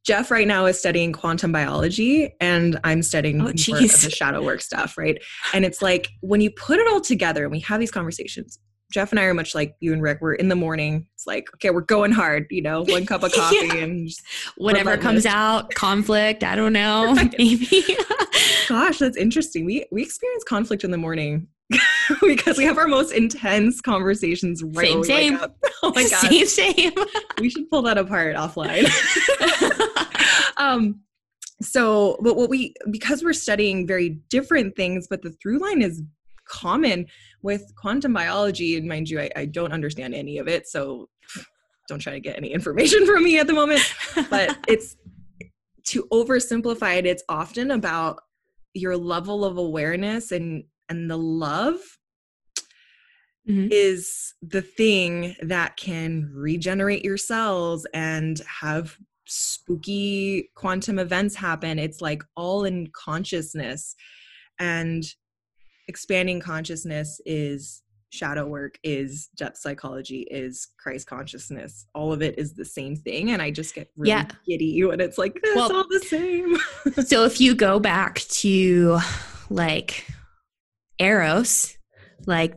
Jeff 0.04 0.30
right 0.30 0.46
now 0.46 0.66
is 0.66 0.78
studying 0.78 1.12
quantum 1.12 1.52
biology, 1.52 2.34
and 2.40 2.78
I'm 2.84 3.02
studying 3.02 3.40
oh, 3.40 3.44
more 3.44 3.50
of 3.50 3.56
the 3.56 4.12
shadow 4.14 4.42
work 4.42 4.60
stuff, 4.60 4.96
right? 4.96 5.20
And 5.52 5.64
it's 5.64 5.82
like 5.82 6.08
when 6.20 6.40
you 6.40 6.50
put 6.50 6.78
it 6.78 6.86
all 6.88 7.00
together, 7.00 7.44
and 7.44 7.52
we 7.52 7.60
have 7.60 7.80
these 7.80 7.90
conversations, 7.90 8.58
Jeff 8.90 9.12
and 9.12 9.20
I 9.20 9.24
are 9.24 9.34
much 9.34 9.54
like 9.54 9.76
you 9.80 9.92
and 9.92 10.02
Rick. 10.02 10.18
We're 10.20 10.34
in 10.34 10.48
the 10.48 10.56
morning. 10.56 11.06
It's 11.14 11.26
like, 11.26 11.48
okay, 11.54 11.70
we're 11.70 11.80
going 11.80 12.10
hard, 12.10 12.46
you 12.50 12.60
know, 12.60 12.82
one 12.82 13.06
cup 13.06 13.22
of 13.22 13.32
coffee 13.34 13.66
yeah. 13.66 13.74
and 13.74 14.10
whatever 14.56 14.96
comes 14.98 15.26
out, 15.26 15.72
conflict, 15.74 16.42
I 16.42 16.56
don't 16.56 16.72
know, 16.72 17.14
maybe. 17.38 17.96
Gosh, 18.68 18.98
that's 18.98 19.16
interesting. 19.16 19.64
We 19.64 19.86
we 19.90 20.02
experience 20.02 20.44
conflict 20.44 20.84
in 20.84 20.90
the 20.90 20.98
morning 20.98 21.48
because 22.20 22.58
we 22.58 22.64
have 22.64 22.78
our 22.78 22.88
most 22.88 23.12
intense 23.12 23.80
conversations 23.80 24.62
right 24.62 25.04
same, 25.04 25.04
same. 25.04 25.38
Oh 25.82 25.92
my 25.94 26.02
god. 26.02 26.30
Same, 26.30 26.46
same. 26.46 26.92
we 27.40 27.48
should 27.48 27.70
pull 27.70 27.82
that 27.82 27.96
apart 27.96 28.36
offline. 28.36 28.86
um 30.56 31.00
so 31.62 32.18
but 32.22 32.36
what 32.36 32.50
we 32.50 32.74
because 32.90 33.22
we're 33.22 33.32
studying 33.32 33.86
very 33.86 34.20
different 34.30 34.76
things, 34.76 35.06
but 35.08 35.22
the 35.22 35.30
through 35.30 35.58
line 35.58 35.82
is 35.82 36.02
common 36.50 37.06
with 37.42 37.72
quantum 37.76 38.12
biology 38.12 38.76
and 38.76 38.86
mind 38.86 39.08
you 39.08 39.20
I, 39.20 39.30
I 39.36 39.44
don't 39.46 39.72
understand 39.72 40.14
any 40.14 40.38
of 40.38 40.48
it 40.48 40.68
so 40.68 41.08
don't 41.88 41.98
try 41.98 42.12
to 42.12 42.20
get 42.20 42.36
any 42.36 42.52
information 42.52 43.06
from 43.06 43.24
me 43.24 43.38
at 43.38 43.46
the 43.46 43.52
moment 43.52 43.82
but 44.30 44.56
it's 44.68 44.96
to 45.86 46.06
oversimplify 46.12 46.98
it 46.98 47.06
it's 47.06 47.24
often 47.28 47.70
about 47.70 48.20
your 48.74 48.96
level 48.96 49.44
of 49.44 49.58
awareness 49.58 50.32
and 50.32 50.64
and 50.88 51.10
the 51.10 51.18
love 51.18 51.78
mm-hmm. 53.48 53.68
is 53.70 54.34
the 54.42 54.62
thing 54.62 55.34
that 55.42 55.76
can 55.76 56.30
regenerate 56.34 57.04
your 57.04 57.16
cells 57.16 57.86
and 57.94 58.40
have 58.60 58.96
spooky 59.26 60.50
quantum 60.54 60.98
events 60.98 61.36
happen 61.36 61.78
it's 61.78 62.00
like 62.00 62.22
all 62.36 62.64
in 62.64 62.88
consciousness 62.92 63.94
and 64.58 65.04
expanding 65.90 66.38
consciousness 66.38 67.20
is 67.26 67.82
shadow 68.10 68.46
work 68.46 68.78
is 68.84 69.28
depth 69.36 69.58
psychology 69.58 70.20
is 70.30 70.68
christ 70.78 71.08
consciousness. 71.08 71.86
All 71.94 72.12
of 72.12 72.22
it 72.22 72.38
is 72.38 72.54
the 72.54 72.64
same 72.64 72.94
thing 72.94 73.30
and 73.30 73.42
i 73.42 73.50
just 73.50 73.74
get 73.74 73.90
really 73.96 74.10
yeah. 74.10 74.28
giddy 74.46 74.84
when 74.84 75.00
it's 75.00 75.18
like 75.18 75.32
it's 75.42 75.56
well, 75.56 75.74
all 75.74 75.88
the 75.88 76.00
same. 76.00 76.56
So 77.04 77.24
if 77.24 77.40
you 77.40 77.54
go 77.56 77.80
back 77.80 78.20
to 78.42 79.00
like 79.48 80.06
eros 81.00 81.76
like 82.26 82.54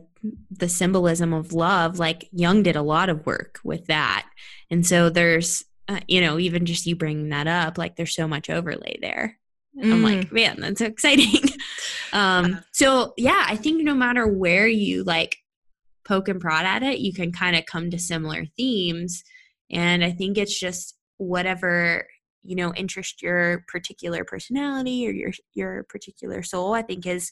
the 0.50 0.68
symbolism 0.68 1.32
of 1.32 1.52
love 1.52 1.98
like 1.98 2.28
jung 2.30 2.62
did 2.62 2.76
a 2.76 2.82
lot 2.82 3.08
of 3.08 3.26
work 3.26 3.58
with 3.64 3.86
that. 3.86 4.26
And 4.70 4.86
so 4.86 5.10
there's 5.10 5.64
uh, 5.88 6.00
you 6.06 6.20
know 6.20 6.38
even 6.38 6.66
just 6.66 6.86
you 6.86 6.94
bringing 6.94 7.30
that 7.30 7.48
up 7.48 7.78
like 7.78 7.96
there's 7.96 8.14
so 8.14 8.28
much 8.28 8.48
overlay 8.48 8.96
there 9.00 9.38
Mm. 9.76 9.92
I'm 9.92 10.02
like, 10.02 10.28
mm. 10.28 10.32
man, 10.32 10.60
that's 10.60 10.80
exciting. 10.80 11.42
um, 12.12 12.62
so 12.72 13.12
yeah, 13.16 13.44
I 13.46 13.56
think 13.56 13.82
no 13.82 13.94
matter 13.94 14.26
where 14.26 14.66
you 14.66 15.04
like 15.04 15.36
poke 16.06 16.28
and 16.28 16.40
prod 16.40 16.64
at 16.64 16.82
it, 16.82 16.98
you 16.98 17.12
can 17.12 17.32
kind 17.32 17.56
of 17.56 17.66
come 17.66 17.90
to 17.90 17.98
similar 17.98 18.44
themes. 18.56 19.22
And 19.70 20.04
I 20.04 20.12
think 20.12 20.38
it's 20.38 20.58
just 20.58 20.96
whatever 21.18 22.06
you 22.42 22.56
know 22.56 22.74
interest 22.74 23.22
your 23.22 23.64
particular 23.68 24.24
personality 24.24 25.06
or 25.08 25.10
your 25.10 25.32
your 25.54 25.84
particular 25.88 26.42
soul. 26.42 26.74
I 26.74 26.82
think 26.82 27.06
is 27.06 27.30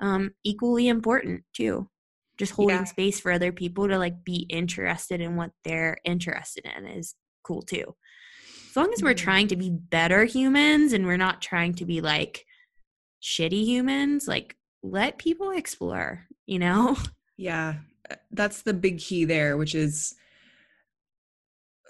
um, 0.00 0.32
equally 0.44 0.88
important 0.88 1.42
too. 1.54 1.88
Just 2.36 2.52
holding 2.52 2.76
yeah. 2.76 2.84
space 2.84 3.20
for 3.20 3.30
other 3.30 3.52
people 3.52 3.88
to 3.88 3.98
like 3.98 4.24
be 4.24 4.46
interested 4.48 5.20
in 5.20 5.36
what 5.36 5.50
they're 5.64 5.98
interested 6.04 6.64
in 6.76 6.86
is 6.86 7.14
cool 7.44 7.62
too 7.62 7.94
as 8.74 8.76
long 8.76 8.92
as 8.92 9.04
we're 9.04 9.10
mm-hmm. 9.10 9.24
trying 9.24 9.48
to 9.48 9.54
be 9.54 9.70
better 9.70 10.24
humans 10.24 10.92
and 10.92 11.06
we're 11.06 11.16
not 11.16 11.40
trying 11.40 11.74
to 11.74 11.84
be 11.84 12.00
like 12.00 12.44
shitty 13.22 13.64
humans, 13.64 14.26
like 14.26 14.56
let 14.82 15.16
people 15.16 15.52
explore, 15.52 16.24
you 16.46 16.58
know? 16.58 16.96
Yeah. 17.36 17.74
Uh, 18.10 18.16
that's 18.32 18.62
the 18.62 18.74
big 18.74 18.98
key 18.98 19.26
there, 19.26 19.56
which 19.56 19.76
is 19.76 20.16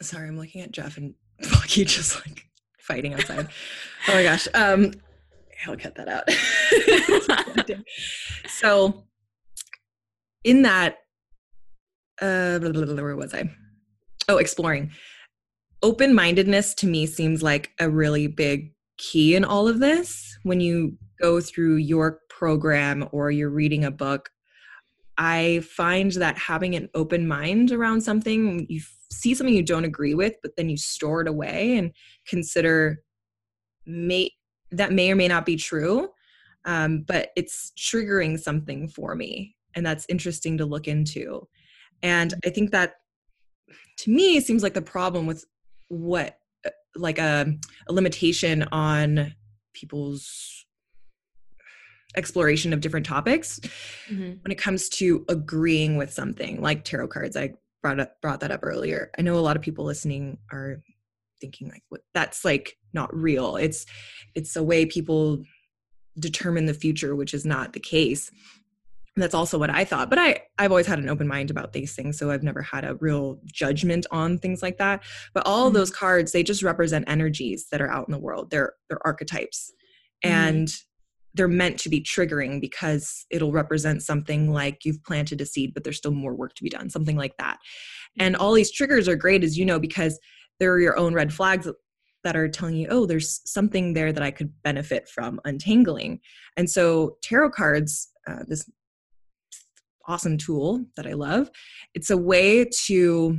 sorry, 0.03 0.29
I'm 0.29 0.37
looking 0.37 0.61
at 0.61 0.73
Jeff 0.73 0.99
and 0.99 1.15
Bucky 1.41 1.87
just 1.87 2.17
like 2.27 2.45
fighting 2.79 3.15
outside. 3.15 3.49
oh 4.09 4.13
my 4.13 4.23
gosh. 4.23 4.47
Um 4.53 4.93
I'll 5.67 5.79
cut 5.79 5.95
that 5.95 6.09
out. 6.09 7.81
so 8.47 9.05
in 10.45 10.61
that 10.63 10.99
uh 12.21 12.59
where 12.59 13.17
was 13.17 13.33
I? 13.33 13.51
Oh, 14.29 14.37
exploring 14.37 14.91
open 15.85 16.15
mindedness 16.15 16.73
to 16.73 16.87
me 16.87 17.05
seems 17.05 17.43
like 17.43 17.73
a 17.79 17.91
really 17.91 18.27
big 18.27 18.73
key 18.97 19.37
in 19.37 19.45
all 19.45 19.69
of 19.69 19.81
this. 19.81 20.39
When 20.43 20.59
you 20.59 20.97
go 21.21 21.43
through 21.43 21.77
your 21.77 22.21
program 22.31 23.07
or 23.13 23.31
you're 23.31 23.51
reading 23.51 23.85
a 23.85 23.91
book, 23.91 24.31
I 25.19 25.61
find 25.61 26.11
that 26.13 26.39
having 26.39 26.75
an 26.75 26.89
open 26.95 27.29
mind 27.29 27.71
around 27.71 28.01
something, 28.01 28.65
you 28.71 28.81
see 29.13 29.35
something 29.35 29.55
you 29.55 29.63
don't 29.63 29.85
agree 29.85 30.15
with, 30.15 30.37
but 30.43 30.57
then 30.57 30.71
you 30.71 30.79
store 30.79 31.21
it 31.21 31.29
away 31.29 31.77
and 31.77 31.93
consider 32.27 33.03
may 33.85 34.31
that 34.71 34.91
may 34.91 35.11
or 35.11 35.17
may 35.17 35.29
not 35.29 35.45
be 35.45 35.57
true, 35.57 36.09
um, 36.65 37.05
but 37.07 37.29
it's 37.37 37.73
triggering 37.79 38.41
something 38.41 38.89
for 38.89 39.15
me, 39.15 39.55
and 39.75 39.85
that's 39.85 40.07
interesting 40.09 40.57
to 40.57 40.65
look 40.65 40.89
into. 40.89 41.47
And 42.03 42.33
I 42.43 42.49
think 42.49 42.71
that 42.71 42.95
to 43.99 44.11
me 44.11 44.41
seems 44.41 44.63
like 44.63 44.75
the 44.75 44.83
problem 44.83 45.27
with 45.27 45.45
what 45.89 46.39
uh, 46.67 46.71
like 46.97 47.19
a, 47.19 47.53
a 47.89 47.93
limitation 47.93 48.63
on 48.65 49.35
people's 49.73 50.67
exploration 52.17 52.73
of 52.73 52.81
different 52.81 53.07
topics 53.07 53.61
mm-hmm. 54.09 54.35
when 54.43 54.53
it 54.53 54.59
comes 54.59 54.89
to 54.89 55.25
agreeing 55.29 55.97
with 55.97 56.13
something 56.13 56.61
like 56.61 56.85
tarot 56.85 57.09
cards. 57.09 57.37
I 57.37 57.55
brought 57.83 58.01
up 58.01 58.21
brought 58.21 58.41
that 58.41 58.51
up 58.51 58.61
earlier. 58.63 59.11
I 59.19 59.23
know 59.23 59.37
a 59.37 59.41
lot 59.41 59.57
of 59.57 59.63
people 59.63 59.85
listening 59.85 60.39
are 60.53 60.83
thinking 61.41 61.69
like 61.69 61.83
what 61.89 62.03
that's 62.15 62.45
like 62.45 62.77
not 62.93 63.15
real. 63.15 63.57
It's 63.57 63.87
it's 64.35 64.57
a 64.57 64.63
way 64.63 64.87
people 64.87 65.43
determine 66.19 66.67
the 66.67 66.75
future 66.75 67.17
which 67.17 67.35
is 67.35 67.45
not 67.45 67.73
the 67.73 67.81
case 67.81 68.31
that's 69.17 69.35
also 69.35 69.59
what 69.59 69.71
I 69.71 69.85
thought. 69.85 70.11
But 70.11 70.19
I, 70.19 70.41
I've 70.59 70.73
always 70.73 70.87
had 70.87 70.99
an 70.99 71.09
open 71.09 71.29
mind 71.29 71.51
about 71.51 71.73
these 71.73 71.95
things. 71.95 72.19
So 72.19 72.31
I've 72.31 72.43
never 72.43 72.63
had 72.63 72.85
a 72.85 72.97
real 72.97 73.39
judgment 73.45 74.07
on 74.11 74.39
things 74.39 74.63
like 74.63 74.79
that. 74.79 75.05
But 75.33 75.47
all 75.47 75.67
mm-hmm. 75.67 75.77
those 75.77 75.91
cards, 75.91 76.33
they 76.33 76.43
just 76.43 76.63
represent 76.63 77.09
energies 77.09 77.69
that 77.71 77.81
are 77.81 77.91
out 77.91 78.09
in 78.09 78.13
the 78.13 78.19
world. 78.19 78.51
They're 78.51 78.75
they're 78.89 79.07
archetypes. 79.07 79.73
Mm-hmm. 80.25 80.35
And 80.35 80.75
they're 81.35 81.49
meant 81.49 81.79
to 81.81 81.89
be 81.89 82.01
triggering 82.01 82.61
because 82.61 83.27
it'll 83.31 83.53
represent 83.53 84.03
something 84.03 84.53
like 84.53 84.85
you've 84.85 85.03
planted 85.03 85.41
a 85.41 85.47
seed, 85.47 85.75
but 85.75 85.83
there's 85.83 85.97
still 85.97 86.13
more 86.13 86.35
work 86.35 86.55
to 86.55 86.63
be 86.63 86.71
done, 86.71 86.89
something 86.89 87.17
like 87.17 87.37
that. 87.39 87.59
And 88.19 88.37
all 88.37 88.53
these 88.53 88.71
triggers 88.71 89.09
are 89.09 89.17
great, 89.17 89.43
as 89.43 89.59
you 89.59 89.65
know, 89.65 89.81
because 89.81 90.19
they're 90.61 90.79
your 90.79 90.97
own 90.97 91.13
red 91.13 91.35
flags 91.35 91.69
that 92.23 92.37
are 92.37 92.49
telling 92.49 92.77
you, 92.77 92.87
oh, 92.89 93.05
there's 93.05 93.41
something 93.45 93.93
there 93.93 94.13
that 94.13 94.23
I 94.23 94.31
could 94.31 94.53
benefit 94.63 95.09
from 95.09 95.41
untangling. 95.45 96.21
And 96.57 96.71
so 96.71 97.17
tarot 97.23 97.51
cards, 97.51 98.09
uh, 98.29 98.45
this 98.47 98.65
awesome 100.07 100.39
tool 100.39 100.85
that 100.97 101.07
I 101.07 101.13
love. 101.13 101.51
It's 101.95 102.11
a 102.11 102.17
way 102.17 102.65
to 102.87 103.39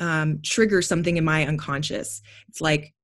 um, 0.00 0.40
trigger 0.42 0.82
something 0.82 1.16
in 1.16 1.24
my 1.24 1.46
unconscious. 1.46 2.22
It's 2.48 2.60
like 2.60 2.94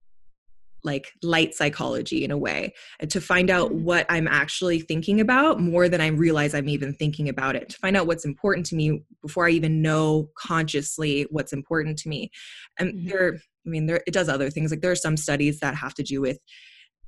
like 0.82 1.12
light 1.22 1.54
psychology 1.54 2.24
in 2.24 2.30
a 2.30 2.38
way 2.38 2.72
to 3.08 3.20
find 3.20 3.50
out 3.50 3.70
mm-hmm. 3.70 3.84
what 3.84 4.06
i'm 4.08 4.26
actually 4.26 4.80
thinking 4.80 5.20
about 5.20 5.60
more 5.60 5.88
than 5.88 6.00
i 6.00 6.06
realize 6.06 6.54
i'm 6.54 6.68
even 6.68 6.94
thinking 6.94 7.28
about 7.28 7.56
it 7.56 7.68
to 7.68 7.76
find 7.78 7.96
out 7.96 8.06
what's 8.06 8.24
important 8.24 8.64
to 8.64 8.74
me 8.74 9.02
before 9.22 9.46
i 9.46 9.50
even 9.50 9.82
know 9.82 10.30
consciously 10.38 11.26
what's 11.30 11.52
important 11.52 11.98
to 11.98 12.08
me 12.08 12.30
and 12.78 12.94
mm-hmm. 12.94 13.08
there 13.08 13.34
i 13.66 13.68
mean 13.68 13.86
there 13.86 14.02
it 14.06 14.14
does 14.14 14.28
other 14.28 14.50
things 14.50 14.70
like 14.70 14.80
there 14.80 14.90
are 14.90 14.96
some 14.96 15.16
studies 15.16 15.60
that 15.60 15.74
have 15.74 15.94
to 15.94 16.02
do 16.02 16.20
with 16.20 16.38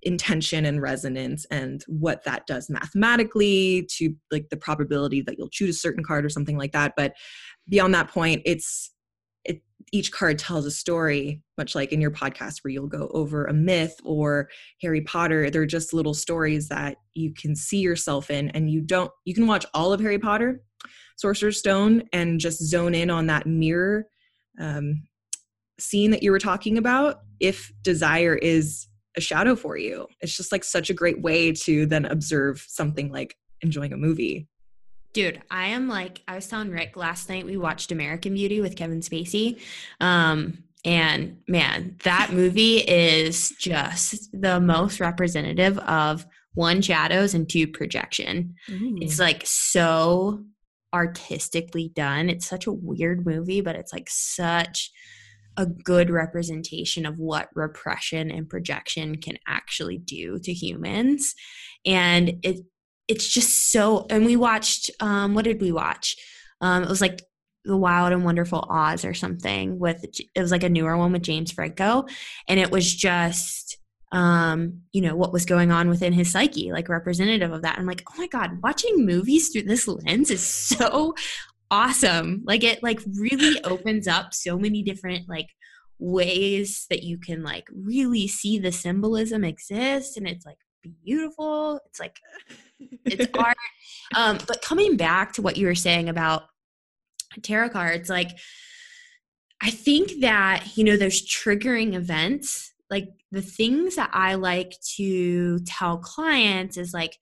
intention 0.03 0.65
and 0.65 0.83
resonance 0.83 1.47
and 1.51 1.85
what 1.87 2.25
that 2.25 2.47
does 2.47 2.69
mathematically 2.69 3.87
to 3.91 4.15
like 4.31 4.49
the 4.49 4.57
probability 4.57 5.23
that 5.23 5.37
you'll 5.39 5.49
choose 5.49 5.77
a 5.77 5.79
certain 5.79 6.03
card 6.03 6.25
or 6.25 6.29
something 6.29 6.59
like 6.59 6.73
that. 6.73 6.95
But 6.97 7.15
beyond 7.69 7.95
that 7.95 8.09
point 8.09 8.43
it's 8.45 8.91
it 9.45 9.63
each 9.93 10.11
card 10.11 10.39
tells 10.39 10.67
a 10.67 10.71
story 10.71 11.43
much 11.57 11.75
like 11.75 11.93
in 11.93 12.01
your 12.01 12.11
podcast 12.11 12.59
where 12.63 12.73
you'll 12.73 12.87
go 12.87 13.09
over 13.13 13.45
a 13.45 13.53
myth 13.53 13.95
or 14.05 14.49
harry 14.81 15.03
potter. 15.03 15.51
They're 15.51 15.67
just 15.67 15.93
little 15.93 16.15
stories 16.15 16.69
that 16.69 16.97
you 17.15 17.33
can 17.35 17.55
see 17.55 17.79
yourself 17.79 18.31
in 18.31 18.51
and 18.51 18.71
you 18.71 18.81
don't 18.81 19.11
you 19.25 19.35
can 19.35 19.47
watch 19.47 19.67
all 19.73 19.93
of 19.93 20.01
harry 20.01 20.19
potter 20.19 20.63
sorcerer's 21.17 21.59
stone 21.59 22.03
and 22.13 22.41
just 22.41 22.61
zone 22.61 22.95
in 22.95 23.11
on 23.11 23.27
that 23.27 23.47
mirror 23.47 24.07
um, 24.61 25.03
scene 25.79 26.11
that 26.11 26.23
you 26.23 26.31
were 26.31 26.39
talking 26.39 26.79
about 26.79 27.21
if 27.41 27.73
desire 27.83 28.35
is 28.35 28.89
a 29.17 29.21
shadow 29.21 29.55
for 29.55 29.77
you. 29.77 30.07
It's 30.21 30.37
just 30.37 30.53
like 30.53 30.65
such 30.65 30.91
a 30.91 30.95
great 30.95 31.21
way 31.21 31.53
to 31.53 31.87
then 31.87 32.05
observe 32.07 32.65
something 32.69 33.11
like 33.13 33.37
enjoying 33.61 33.93
a 33.93 33.97
movie. 33.97 34.49
Dude, 35.13 35.43
I 35.51 35.69
am 35.69 35.89
like 35.89 36.23
I 36.27 36.35
was 36.35 36.47
telling 36.47 36.71
Rick 36.71 36.97
last 36.97 37.29
night 37.29 37.45
we 37.45 37.57
watched 37.57 37.93
American 37.93 38.35
Beauty 38.35 38.61
with 38.61 38.77
Kevin 38.77 39.01
Spacey. 39.01 39.61
Um 40.01 40.65
and 40.85 41.39
man, 41.47 41.97
that 42.03 42.33
movie 42.33 42.79
is 42.79 43.51
just 43.51 44.29
the 44.33 44.59
most 44.59 44.99
representative 44.99 45.79
of 45.79 46.27
one 46.55 46.83
shadows 46.83 47.35
and 47.35 47.49
two 47.49 47.67
projection. 47.69 48.55
Mm. 48.69 49.03
It's 49.03 49.19
like 49.19 49.43
so 49.47 50.45
artistically 50.93 51.89
done. 51.95 52.29
It's 52.29 52.47
such 52.47 52.67
a 52.67 52.73
weird 52.73 53.25
movie, 53.25 53.61
but 53.61 53.77
it's 53.77 53.93
like 53.93 54.09
such 54.11 54.91
a 55.57 55.67
good 55.67 56.11
representation 56.11 57.07
of 57.07 57.19
what 57.19 57.49
repression 57.55 58.31
and 58.31 58.49
projection 58.49 59.17
can 59.17 59.39
actually 59.47 59.99
do 59.99 60.39
to 60.41 60.53
humans. 60.53 61.35
And 61.85 62.39
it 62.43 62.61
it's 63.09 63.29
just 63.29 63.73
so 63.73 64.07
and 64.11 64.25
we 64.25 64.37
watched 64.37 64.91
um 65.01 65.35
what 65.35 65.45
did 65.45 65.61
we 65.61 65.73
watch? 65.73 66.17
Um 66.61 66.83
it 66.83 66.89
was 66.89 67.01
like 67.01 67.23
the 67.65 67.77
Wild 67.77 68.13
and 68.13 68.25
Wonderful 68.25 68.67
Oz 68.69 69.05
or 69.05 69.15
something 69.15 69.79
with 69.79 70.05
it 70.05 70.41
was 70.41 70.51
like 70.51 70.65
a 70.65 70.69
newer 70.69 70.97
one 70.97 71.13
with 71.13 71.23
James 71.23 71.53
Franco 71.53 72.07
and 72.49 72.59
it 72.59 72.71
was 72.71 72.93
just 72.93 73.79
um, 74.13 74.83
you 74.93 75.01
know, 75.01 75.17
what 75.17 75.33
was 75.33 75.47
going 75.47 75.73
on 75.73 75.89
within 75.89 76.13
his 76.13 76.31
psyche, 76.31 76.71
like 76.71 76.91
representative 76.91 77.51
of 77.51 77.63
that. 77.63 77.79
I'm 77.79 77.87
like, 77.87 78.03
oh 78.11 78.15
my 78.19 78.27
God, 78.27 78.63
watching 78.63 79.07
movies 79.07 79.49
through 79.49 79.63
this 79.63 79.89
lens 79.89 80.31
is 80.31 80.47
so 80.47 81.15
awesome. 81.73 82.43
Like 82.45 82.63
it 82.63 82.83
like 82.83 83.01
really 83.19 83.63
opens 83.65 84.07
up 84.07 84.35
so 84.35 84.59
many 84.59 84.83
different 84.83 85.29
like 85.29 85.49
ways 85.99 86.87
that 86.91 87.03
you 87.03 87.19
can 87.19 87.43
like 87.43 87.65
really 87.73 88.29
see 88.29 88.59
the 88.59 88.71
symbolism 88.71 89.43
exist 89.43 90.17
and 90.17 90.29
it's 90.29 90.45
like 90.45 90.59
beautiful. 91.05 91.81
It's 91.87 91.99
like 91.99 92.19
it's 93.07 93.27
art. 93.39 93.57
Um, 94.15 94.39
but 94.47 94.61
coming 94.63 94.97
back 94.97 95.33
to 95.35 95.43
what 95.43 95.57
you 95.57 95.67
were 95.67 95.75
saying 95.75 96.09
about 96.11 96.43
tarot 97.43 97.71
cards, 97.71 98.11
like 98.11 98.31
I 99.63 99.71
think 99.71 100.21
that, 100.21 100.77
you 100.77 100.85
know, 100.85 100.97
there's 100.97 101.27
triggering 101.27 101.95
events 101.95 102.73
like 102.93 103.09
the 103.31 103.41
things 103.41 103.97
that 103.97 104.11
I 104.13 104.35
like 104.35 104.75
to 104.97 105.61
tell 105.61 105.97
clients 105.97 106.77
is 106.77 106.93
like, 106.93 107.17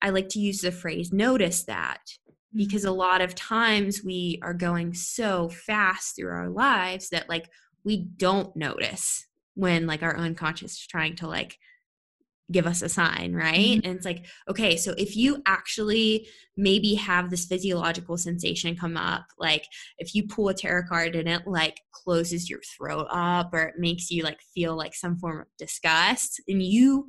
I 0.00 0.08
like 0.08 0.30
to 0.30 0.38
use 0.38 0.62
the 0.62 0.72
phrase 0.72 1.12
notice 1.12 1.64
that 1.64 2.00
because 2.54 2.84
a 2.84 2.88
mm-hmm. 2.88 2.98
lot 2.98 3.20
of 3.20 3.34
times 3.34 4.02
we 4.04 4.38
are 4.42 4.54
going 4.54 4.94
so 4.94 5.48
fast 5.48 6.16
through 6.16 6.30
our 6.30 6.48
lives 6.48 7.08
that 7.10 7.28
like 7.28 7.48
we 7.84 8.08
don't 8.16 8.54
notice 8.56 9.26
when 9.54 9.86
like 9.86 10.02
our 10.02 10.16
unconscious 10.16 10.72
is 10.72 10.86
trying 10.86 11.16
to 11.16 11.26
like 11.26 11.56
give 12.50 12.66
us 12.66 12.82
a 12.82 12.88
sign, 12.88 13.32
right? 13.32 13.54
Mm-hmm. 13.54 13.86
And 13.86 13.96
it's 13.96 14.04
like, 14.04 14.26
okay, 14.48 14.76
so 14.76 14.92
if 14.98 15.16
you 15.16 15.40
actually 15.46 16.26
maybe 16.56 16.94
have 16.94 17.30
this 17.30 17.44
physiological 17.44 18.18
sensation 18.18 18.76
come 18.76 18.96
up, 18.96 19.24
like 19.38 19.64
if 19.98 20.14
you 20.14 20.26
pull 20.26 20.48
a 20.48 20.54
tarot 20.54 20.88
card 20.88 21.14
and 21.14 21.28
it 21.28 21.46
like 21.46 21.80
closes 21.92 22.50
your 22.50 22.60
throat 22.76 23.06
up 23.10 23.54
or 23.54 23.62
it 23.62 23.74
makes 23.78 24.10
you 24.10 24.24
like 24.24 24.40
feel 24.52 24.76
like 24.76 24.94
some 24.94 25.16
form 25.16 25.40
of 25.40 25.46
disgust, 25.58 26.42
and 26.48 26.60
you 26.62 27.06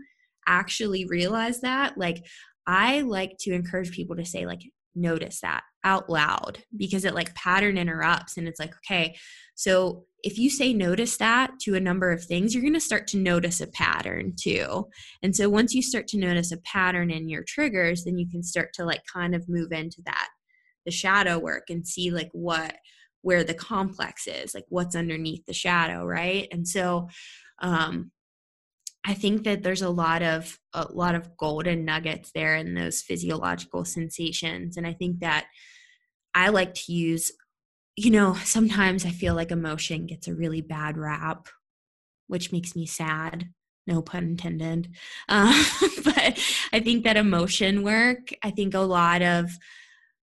actually 0.48 1.06
realize 1.06 1.62
that, 1.62 1.98
like 1.98 2.24
I 2.68 3.02
like 3.02 3.38
to 3.40 3.54
encourage 3.54 3.92
people 3.92 4.16
to 4.18 4.26
say, 4.26 4.46
like, 4.46 4.62
notice 4.96 5.42
that 5.42 5.64
out 5.84 6.10
loud 6.10 6.60
because 6.76 7.06
it 7.06 7.16
like 7.16 7.34
pattern 7.36 7.78
interrupts 7.78 8.38
and 8.38 8.48
it's 8.48 8.60
like, 8.60 8.74
okay, 8.76 9.16
so 9.56 10.06
if 10.24 10.38
you 10.38 10.50
say 10.50 10.74
notice 10.74 11.18
that 11.18 11.52
to 11.62 11.76
a 11.76 11.80
number 11.80 12.12
of 12.12 12.24
things, 12.24 12.54
you're 12.54 12.62
going 12.62 12.74
to 12.74 12.80
start 12.80 13.08
to 13.08 13.18
notice 13.18 13.62
a 13.62 13.68
pattern 13.68 14.34
too. 14.40 14.88
And 15.24 15.36
so 15.36 15.50
once 15.50 15.74
you 15.74 15.82
start 15.82 16.08
to 16.10 16.20
notice 16.20 16.52
a 16.52 16.58
pattern 16.58 17.10
in 17.10 17.30
your 17.30 17.44
triggers, 17.48 18.04
then 18.04 18.18
you 18.20 18.28
can 18.30 18.44
start 18.44 18.74
to 18.76 18.86
like 18.86 19.02
kind 19.12 19.34
of 19.34 19.50
move 19.50 19.72
into 19.72 20.02
that 20.06 20.30
the 20.86 20.92
shadow 20.92 21.38
work 21.38 21.66
and 21.70 21.88
see 21.88 22.12
like 22.12 22.30
what 22.34 22.76
where 23.24 23.44
the 23.44 23.54
complex 23.54 24.26
is, 24.26 24.56
like 24.56 24.66
what's 24.70 24.96
underneath 24.96 25.46
the 25.46 25.54
shadow, 25.54 26.06
right? 26.06 26.48
And 26.52 26.68
so 26.68 27.08
um 27.62 28.12
I 29.06 29.14
think 29.16 29.44
that 29.44 29.64
there's 29.64 29.82
a 29.82 29.90
lot 29.90 30.22
of 30.22 30.60
a 30.74 30.88
lot 30.92 31.16
of 31.16 31.36
golden 31.38 31.86
nuggets 31.86 32.32
there 32.34 32.56
in 32.56 32.76
those 32.76 33.02
physiological 33.02 33.84
sensations 33.84 34.78
and 34.78 34.86
I 34.86 34.94
think 34.94 35.20
that 35.22 35.48
I 36.34 36.50
like 36.50 36.74
to 36.76 36.94
use 36.94 37.32
you 37.98 38.10
know, 38.10 38.34
sometimes 38.44 39.06
I 39.06 39.10
feel 39.10 39.36
like 39.36 39.52
emotion 39.52 40.06
gets 40.08 40.28
a 40.28 40.34
really 40.34 40.62
bad 40.62 40.98
rap, 40.98 41.50
which 42.28 42.52
makes 42.52 42.76
me 42.76 42.86
sad. 42.86 43.50
No 43.88 44.02
pun 44.02 44.24
intended. 44.24 44.90
But 45.30 46.40
I 46.74 46.80
think 46.80 47.04
that 47.04 47.18
emotion 47.18 47.84
work, 47.84 48.30
I 48.44 48.52
think 48.52 48.74
a 48.74 48.80
lot 48.80 49.22
of 49.22 49.52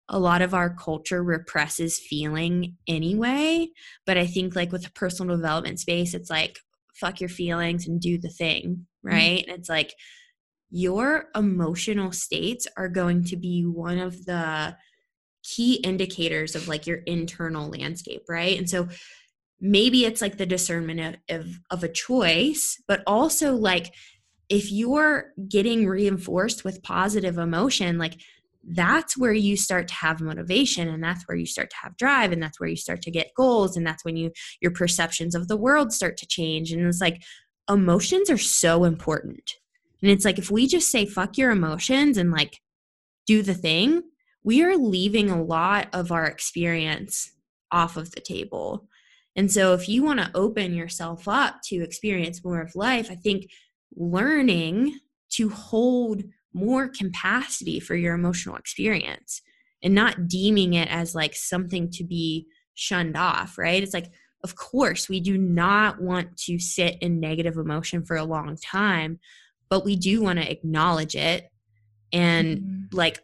a 0.09 0.19
lot 0.19 0.41
of 0.41 0.53
our 0.53 0.69
culture 0.69 1.23
represses 1.23 1.97
feeling 1.97 2.77
anyway. 2.87 3.69
But 4.05 4.17
I 4.17 4.27
think 4.27 4.55
like 4.55 4.71
with 4.71 4.83
the 4.83 4.91
personal 4.91 5.35
development 5.35 5.79
space, 5.79 6.13
it's 6.13 6.29
like 6.29 6.59
fuck 6.93 7.19
your 7.19 7.29
feelings 7.29 7.87
and 7.87 7.99
do 7.99 8.17
the 8.17 8.29
thing, 8.29 8.85
mm-hmm. 9.05 9.07
right? 9.07 9.39
Mm-hmm. 9.41 9.49
And 9.49 9.59
it's 9.59 9.69
like 9.69 9.93
your 10.69 11.25
emotional 11.35 12.11
states 12.11 12.67
are 12.77 12.89
going 12.89 13.23
to 13.25 13.37
be 13.37 13.63
one 13.63 13.99
of 13.99 14.25
the 14.25 14.75
key 15.43 15.75
indicators 15.75 16.55
of 16.55 16.67
like 16.67 16.87
your 16.87 16.97
internal 17.05 17.69
landscape, 17.69 18.23
right? 18.29 18.57
And 18.57 18.69
so 18.69 18.87
maybe 19.59 20.05
it's 20.05 20.21
like 20.21 20.37
the 20.37 20.45
discernment 20.45 21.17
of, 21.29 21.41
of, 21.41 21.59
of 21.69 21.83
a 21.83 21.89
choice, 21.89 22.81
but 22.87 23.03
also 23.05 23.55
like 23.55 23.93
if 24.49 24.71
you're 24.71 25.31
getting 25.47 25.87
reinforced 25.87 26.63
with 26.63 26.83
positive 26.83 27.37
emotion, 27.37 27.97
like 27.97 28.19
Mm-hmm. 28.65 28.75
that's 28.75 29.17
where 29.17 29.33
you 29.33 29.57
start 29.57 29.87
to 29.89 29.93
have 29.95 30.21
motivation 30.21 30.87
and 30.87 31.03
that's 31.03 31.27
where 31.27 31.37
you 31.37 31.45
start 31.45 31.69
to 31.71 31.75
have 31.81 31.97
drive 31.97 32.31
and 32.31 32.41
that's 32.41 32.59
where 32.59 32.69
you 32.69 32.77
start 32.77 33.01
to 33.03 33.11
get 33.11 33.33
goals 33.35 33.75
and 33.75 33.85
that's 33.85 34.05
when 34.05 34.15
you 34.15 34.31
your 34.61 34.71
perceptions 34.71 35.35
of 35.35 35.47
the 35.47 35.57
world 35.57 35.91
start 35.91 36.17
to 36.17 36.27
change 36.27 36.71
and 36.71 36.85
it's 36.85 37.01
like 37.01 37.21
emotions 37.69 38.29
are 38.29 38.37
so 38.37 38.83
important 38.83 39.53
and 40.01 40.11
it's 40.11 40.25
like 40.25 40.37
if 40.37 40.51
we 40.51 40.67
just 40.67 40.91
say 40.91 41.05
fuck 41.05 41.37
your 41.37 41.51
emotions 41.51 42.17
and 42.17 42.31
like 42.31 42.59
do 43.25 43.41
the 43.41 43.53
thing 43.53 44.03
we 44.43 44.61
are 44.63 44.77
leaving 44.77 45.29
a 45.29 45.41
lot 45.41 45.87
of 45.93 46.11
our 46.11 46.25
experience 46.25 47.31
off 47.71 47.97
of 47.97 48.11
the 48.11 48.21
table. 48.21 48.87
And 49.35 49.51
so, 49.51 49.73
if 49.73 49.89
you 49.89 50.03
want 50.03 50.19
to 50.19 50.31
open 50.35 50.73
yourself 50.73 51.27
up 51.27 51.61
to 51.65 51.81
experience 51.81 52.45
more 52.45 52.61
of 52.61 52.75
life, 52.75 53.09
I 53.09 53.15
think 53.15 53.49
learning 53.95 54.99
to 55.31 55.49
hold 55.49 56.23
more 56.53 56.87
capacity 56.87 57.79
for 57.79 57.95
your 57.95 58.13
emotional 58.13 58.55
experience 58.55 59.41
and 59.81 59.93
not 59.93 60.27
deeming 60.27 60.73
it 60.73 60.87
as 60.89 61.13
like 61.15 61.35
something 61.35 61.89
to 61.91 62.03
be 62.03 62.47
shunned 62.73 63.17
off, 63.17 63.57
right? 63.57 63.83
It's 63.83 63.93
like, 63.93 64.11
of 64.43 64.55
course, 64.55 65.09
we 65.09 65.19
do 65.19 65.37
not 65.37 66.01
want 66.01 66.37
to 66.45 66.59
sit 66.59 66.97
in 67.01 67.19
negative 67.19 67.57
emotion 67.57 68.03
for 68.03 68.15
a 68.15 68.25
long 68.25 68.57
time, 68.57 69.19
but 69.69 69.85
we 69.85 69.95
do 69.95 70.21
want 70.21 70.39
to 70.39 70.49
acknowledge 70.49 71.15
it 71.15 71.49
and 72.11 72.57
mm-hmm. 72.57 72.97
like 72.97 73.19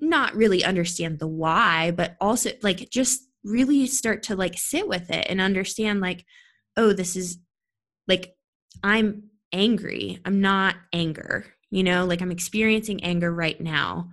not 0.00 0.34
really 0.34 0.64
understand 0.64 1.18
the 1.18 1.28
why, 1.28 1.90
but 1.92 2.16
also 2.20 2.50
like 2.62 2.90
just 2.90 3.22
really 3.44 3.86
start 3.86 4.22
to 4.24 4.36
like 4.36 4.56
sit 4.56 4.86
with 4.88 5.10
it 5.10 5.26
and 5.28 5.40
understand 5.40 6.00
like, 6.00 6.24
oh, 6.76 6.92
this 6.92 7.16
is 7.16 7.38
like 8.08 8.34
I'm 8.82 9.24
angry. 9.52 10.20
I'm 10.24 10.40
not 10.40 10.76
anger. 10.92 11.46
You 11.72 11.82
know, 11.82 12.04
like 12.04 12.20
I'm 12.20 12.30
experiencing 12.30 13.02
anger 13.02 13.32
right 13.32 13.58
now. 13.58 14.10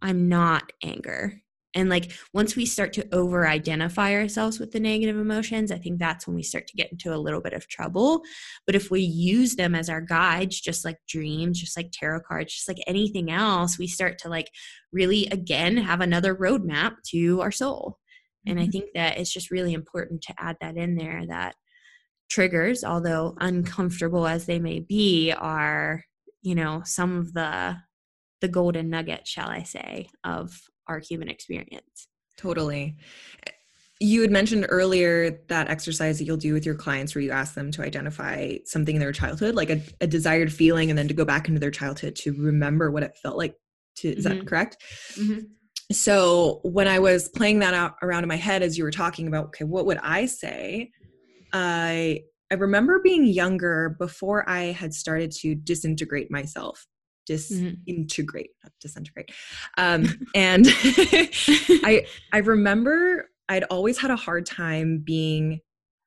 I'm 0.00 0.28
not 0.28 0.72
anger. 0.82 1.42
And 1.74 1.88
like 1.88 2.12
once 2.32 2.54
we 2.54 2.64
start 2.64 2.92
to 2.94 3.14
over 3.14 3.48
identify 3.48 4.14
ourselves 4.14 4.60
with 4.60 4.70
the 4.70 4.78
negative 4.78 5.16
emotions, 5.16 5.72
I 5.72 5.78
think 5.78 5.98
that's 5.98 6.26
when 6.26 6.36
we 6.36 6.44
start 6.44 6.68
to 6.68 6.76
get 6.76 6.92
into 6.92 7.12
a 7.12 7.18
little 7.18 7.40
bit 7.40 7.52
of 7.52 7.66
trouble. 7.66 8.22
But 8.64 8.76
if 8.76 8.92
we 8.92 9.00
use 9.00 9.56
them 9.56 9.74
as 9.74 9.90
our 9.90 10.00
guides, 10.00 10.60
just 10.60 10.84
like 10.84 10.98
dreams, 11.08 11.60
just 11.60 11.76
like 11.76 11.90
tarot 11.92 12.20
cards, 12.28 12.54
just 12.54 12.68
like 12.68 12.78
anything 12.86 13.32
else, 13.32 13.76
we 13.76 13.88
start 13.88 14.16
to 14.18 14.28
like 14.28 14.48
really 14.92 15.26
again 15.26 15.76
have 15.78 16.00
another 16.00 16.34
roadmap 16.34 16.94
to 17.08 17.40
our 17.40 17.52
soul. 17.52 17.98
And 18.46 18.60
I 18.60 18.62
mm-hmm. 18.62 18.70
think 18.70 18.84
that 18.94 19.18
it's 19.18 19.32
just 19.32 19.50
really 19.50 19.74
important 19.74 20.22
to 20.22 20.34
add 20.38 20.58
that 20.60 20.76
in 20.76 20.94
there 20.94 21.24
that 21.28 21.56
triggers, 22.30 22.84
although 22.84 23.34
uncomfortable 23.40 24.28
as 24.28 24.46
they 24.46 24.60
may 24.60 24.78
be, 24.78 25.32
are, 25.32 26.04
you 26.42 26.54
know, 26.54 26.82
some 26.84 27.18
of 27.18 27.32
the 27.32 27.76
the 28.40 28.48
golden 28.48 28.88
nugget, 28.88 29.26
shall 29.26 29.48
I 29.48 29.62
say, 29.62 30.08
of 30.24 30.58
our 30.86 30.98
human 30.98 31.28
experience. 31.28 32.08
Totally. 32.38 32.96
You 34.00 34.22
had 34.22 34.30
mentioned 34.30 34.64
earlier 34.70 35.42
that 35.48 35.68
exercise 35.68 36.18
that 36.18 36.24
you'll 36.24 36.38
do 36.38 36.54
with 36.54 36.64
your 36.64 36.74
clients 36.74 37.14
where 37.14 37.20
you 37.22 37.32
ask 37.32 37.52
them 37.52 37.70
to 37.72 37.82
identify 37.82 38.56
something 38.64 38.96
in 38.96 39.00
their 39.00 39.12
childhood, 39.12 39.54
like 39.54 39.68
a, 39.68 39.82
a 40.00 40.06
desired 40.06 40.50
feeling, 40.50 40.88
and 40.88 40.98
then 40.98 41.06
to 41.06 41.12
go 41.12 41.26
back 41.26 41.48
into 41.48 41.60
their 41.60 41.70
childhood 41.70 42.16
to 42.16 42.32
remember 42.32 42.90
what 42.90 43.02
it 43.02 43.12
felt 43.22 43.36
like. 43.36 43.54
To, 43.96 44.08
is 44.08 44.24
mm-hmm. 44.24 44.38
that 44.38 44.46
correct? 44.46 44.78
Mm-hmm. 45.16 45.40
So 45.92 46.60
when 46.62 46.88
I 46.88 46.98
was 46.98 47.28
playing 47.28 47.58
that 47.58 47.74
out 47.74 47.96
around 48.00 48.22
in 48.22 48.28
my 48.28 48.36
head 48.36 48.62
as 48.62 48.78
you 48.78 48.84
were 48.84 48.90
talking 48.90 49.28
about, 49.28 49.46
okay, 49.46 49.64
what 49.64 49.84
would 49.84 49.98
I 49.98 50.26
say? 50.26 50.92
I 51.52 52.22
I 52.50 52.54
remember 52.56 52.98
being 52.98 53.24
younger 53.24 53.96
before 53.98 54.48
I 54.48 54.72
had 54.72 54.92
started 54.92 55.30
to 55.40 55.54
disintegrate 55.54 56.30
myself 56.30 56.86
disintegrate, 57.26 58.50
mm-hmm. 58.50 58.66
not 58.66 58.72
disintegrate. 58.80 59.30
Um, 59.78 60.26
and 60.34 60.66
I 61.84 62.06
I 62.32 62.38
remember 62.38 63.28
I'd 63.48 63.64
always 63.64 63.98
had 63.98 64.10
a 64.10 64.16
hard 64.16 64.46
time 64.46 65.02
being 65.04 65.60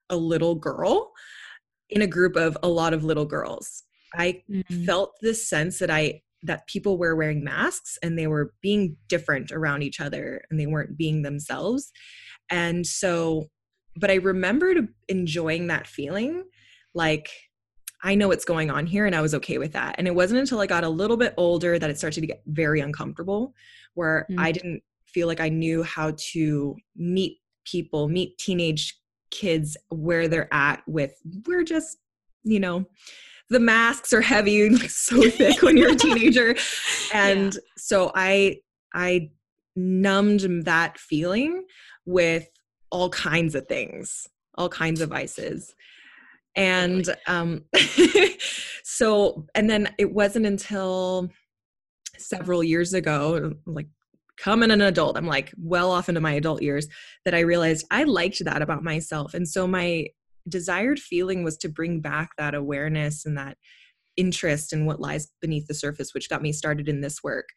a 0.09 0.17
little 0.17 0.55
girl 0.55 1.11
in 1.89 2.01
a 2.01 2.07
group 2.07 2.35
of 2.35 2.57
a 2.63 2.67
lot 2.67 2.93
of 2.93 3.03
little 3.03 3.25
girls. 3.25 3.83
I 4.15 4.43
mm-hmm. 4.49 4.85
felt 4.85 5.13
this 5.21 5.47
sense 5.47 5.79
that 5.79 5.89
I 5.89 6.21
that 6.43 6.67
people 6.67 6.97
were 6.97 7.15
wearing 7.15 7.43
masks 7.43 7.97
and 8.03 8.19
they 8.19 8.27
were 8.27 8.53
being 8.61 8.97
different 9.07 9.51
around 9.51 9.81
each 9.81 10.01
other 10.01 10.43
and 10.49 10.59
they 10.59 10.67
weren't 10.67 10.97
being 10.97 11.21
themselves 11.21 11.89
and 12.49 12.85
so 12.85 13.47
but 13.95 14.11
i 14.11 14.15
remembered 14.15 14.87
enjoying 15.09 15.67
that 15.67 15.87
feeling 15.87 16.43
like 16.93 17.29
i 18.03 18.15
know 18.15 18.27
what's 18.27 18.45
going 18.45 18.69
on 18.69 18.85
here 18.85 19.05
and 19.05 19.15
i 19.15 19.21
was 19.21 19.33
okay 19.33 19.57
with 19.57 19.73
that 19.73 19.95
and 19.97 20.07
it 20.07 20.15
wasn't 20.15 20.39
until 20.39 20.59
i 20.59 20.65
got 20.65 20.83
a 20.83 20.89
little 20.89 21.17
bit 21.17 21.33
older 21.37 21.77
that 21.79 21.89
it 21.89 21.97
started 21.97 22.21
to 22.21 22.27
get 22.27 22.41
very 22.47 22.79
uncomfortable 22.79 23.53
where 23.93 24.25
mm. 24.29 24.39
i 24.39 24.51
didn't 24.51 24.81
feel 25.05 25.27
like 25.27 25.39
i 25.39 25.49
knew 25.49 25.83
how 25.83 26.13
to 26.17 26.75
meet 26.95 27.39
people 27.65 28.07
meet 28.07 28.37
teenage 28.37 28.99
kids 29.31 29.77
where 29.89 30.27
they're 30.27 30.53
at 30.53 30.83
with 30.87 31.13
we're 31.47 31.63
just 31.63 31.97
you 32.43 32.59
know 32.59 32.85
the 33.49 33.59
masks 33.59 34.13
are 34.13 34.21
heavy 34.21 34.69
like 34.77 34.89
so 34.89 35.21
thick 35.29 35.61
when 35.61 35.77
you're 35.77 35.93
a 35.93 35.95
teenager 35.95 36.55
and 37.13 37.53
yeah. 37.53 37.59
so 37.77 38.11
i 38.15 38.57
i 38.93 39.29
numbed 39.75 40.65
that 40.65 40.97
feeling 40.99 41.63
with 42.05 42.47
all 42.93 43.09
kinds 43.09 43.55
of 43.55 43.67
things 43.67 44.29
all 44.55 44.69
kinds 44.69 45.01
of 45.01 45.09
vices. 45.09 45.75
And 46.55 47.07
um 47.27 47.63
so 48.83 49.47
and 49.55 49.69
then 49.69 49.89
it 49.97 50.13
wasn't 50.13 50.45
until 50.45 51.29
several 52.17 52.63
years 52.63 52.93
ago 52.93 53.53
like 53.65 53.87
coming 54.37 54.69
an 54.69 54.81
adult 54.81 55.17
i'm 55.17 55.25
like 55.25 55.51
well 55.57 55.91
off 55.91 56.09
into 56.09 56.21
my 56.21 56.33
adult 56.33 56.61
years 56.61 56.87
that 57.25 57.33
i 57.33 57.39
realized 57.39 57.85
i 57.89 58.03
liked 58.03 58.43
that 58.45 58.61
about 58.61 58.83
myself. 58.83 59.33
And 59.33 59.47
so 59.47 59.67
my 59.67 60.07
desired 60.47 60.99
feeling 60.99 61.43
was 61.43 61.57
to 61.57 61.69
bring 61.69 62.01
back 62.01 62.29
that 62.37 62.53
awareness 62.53 63.25
and 63.25 63.37
that 63.37 63.57
interest 64.15 64.73
in 64.73 64.85
what 64.85 64.99
lies 64.99 65.29
beneath 65.41 65.65
the 65.65 65.73
surface 65.73 66.13
which 66.13 66.29
got 66.29 66.43
me 66.43 66.51
started 66.51 66.87
in 66.87 67.01
this 67.01 67.23
work. 67.23 67.49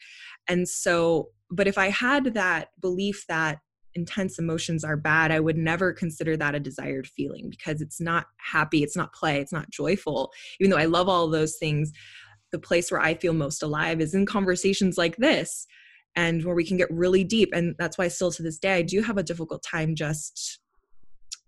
And 0.49 0.67
so 0.67 1.29
but 1.51 1.69
if 1.69 1.77
i 1.77 1.91
had 1.91 2.33
that 2.35 2.69
belief 2.81 3.25
that 3.29 3.59
intense 3.97 4.39
emotions 4.39 4.85
are 4.85 4.97
bad 4.97 5.33
i 5.33 5.41
would 5.41 5.57
never 5.57 5.93
consider 5.93 6.37
that 6.37 6.55
a 6.55 6.61
desired 6.61 7.07
feeling 7.07 7.49
because 7.51 7.81
it's 7.81 8.01
not 8.01 8.27
happy 8.39 8.83
it's 8.83 8.97
not 8.97 9.13
play 9.13 9.41
it's 9.41 9.53
not 9.53 9.71
joyful. 9.71 10.31
Even 10.61 10.71
though 10.71 10.77
i 10.77 10.85
love 10.85 11.09
all 11.09 11.29
those 11.29 11.57
things 11.57 11.93
the 12.53 12.59
place 12.59 12.91
where 12.91 13.01
i 13.01 13.15
feel 13.15 13.33
most 13.33 13.63
alive 13.63 14.01
is 14.01 14.15
in 14.15 14.27
conversations 14.27 14.97
like 14.97 15.17
this 15.17 15.67
and 16.15 16.45
where 16.45 16.55
we 16.55 16.65
can 16.65 16.77
get 16.77 16.91
really 16.91 17.25
deep 17.25 17.51
and 17.53 17.75
that's 17.79 17.99
why 17.99 18.07
still 18.07 18.31
to 18.31 18.43
this 18.43 18.59
day 18.59 18.75
i 18.75 18.83
do 18.83 19.01
have 19.03 19.19
a 19.19 19.23
difficult 19.23 19.63
time 19.63 19.95
just 19.95 20.61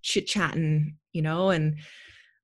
chit 0.02 0.26
chatting 0.26 0.96
you 1.12 1.22
know 1.22 1.50
and 1.50 1.78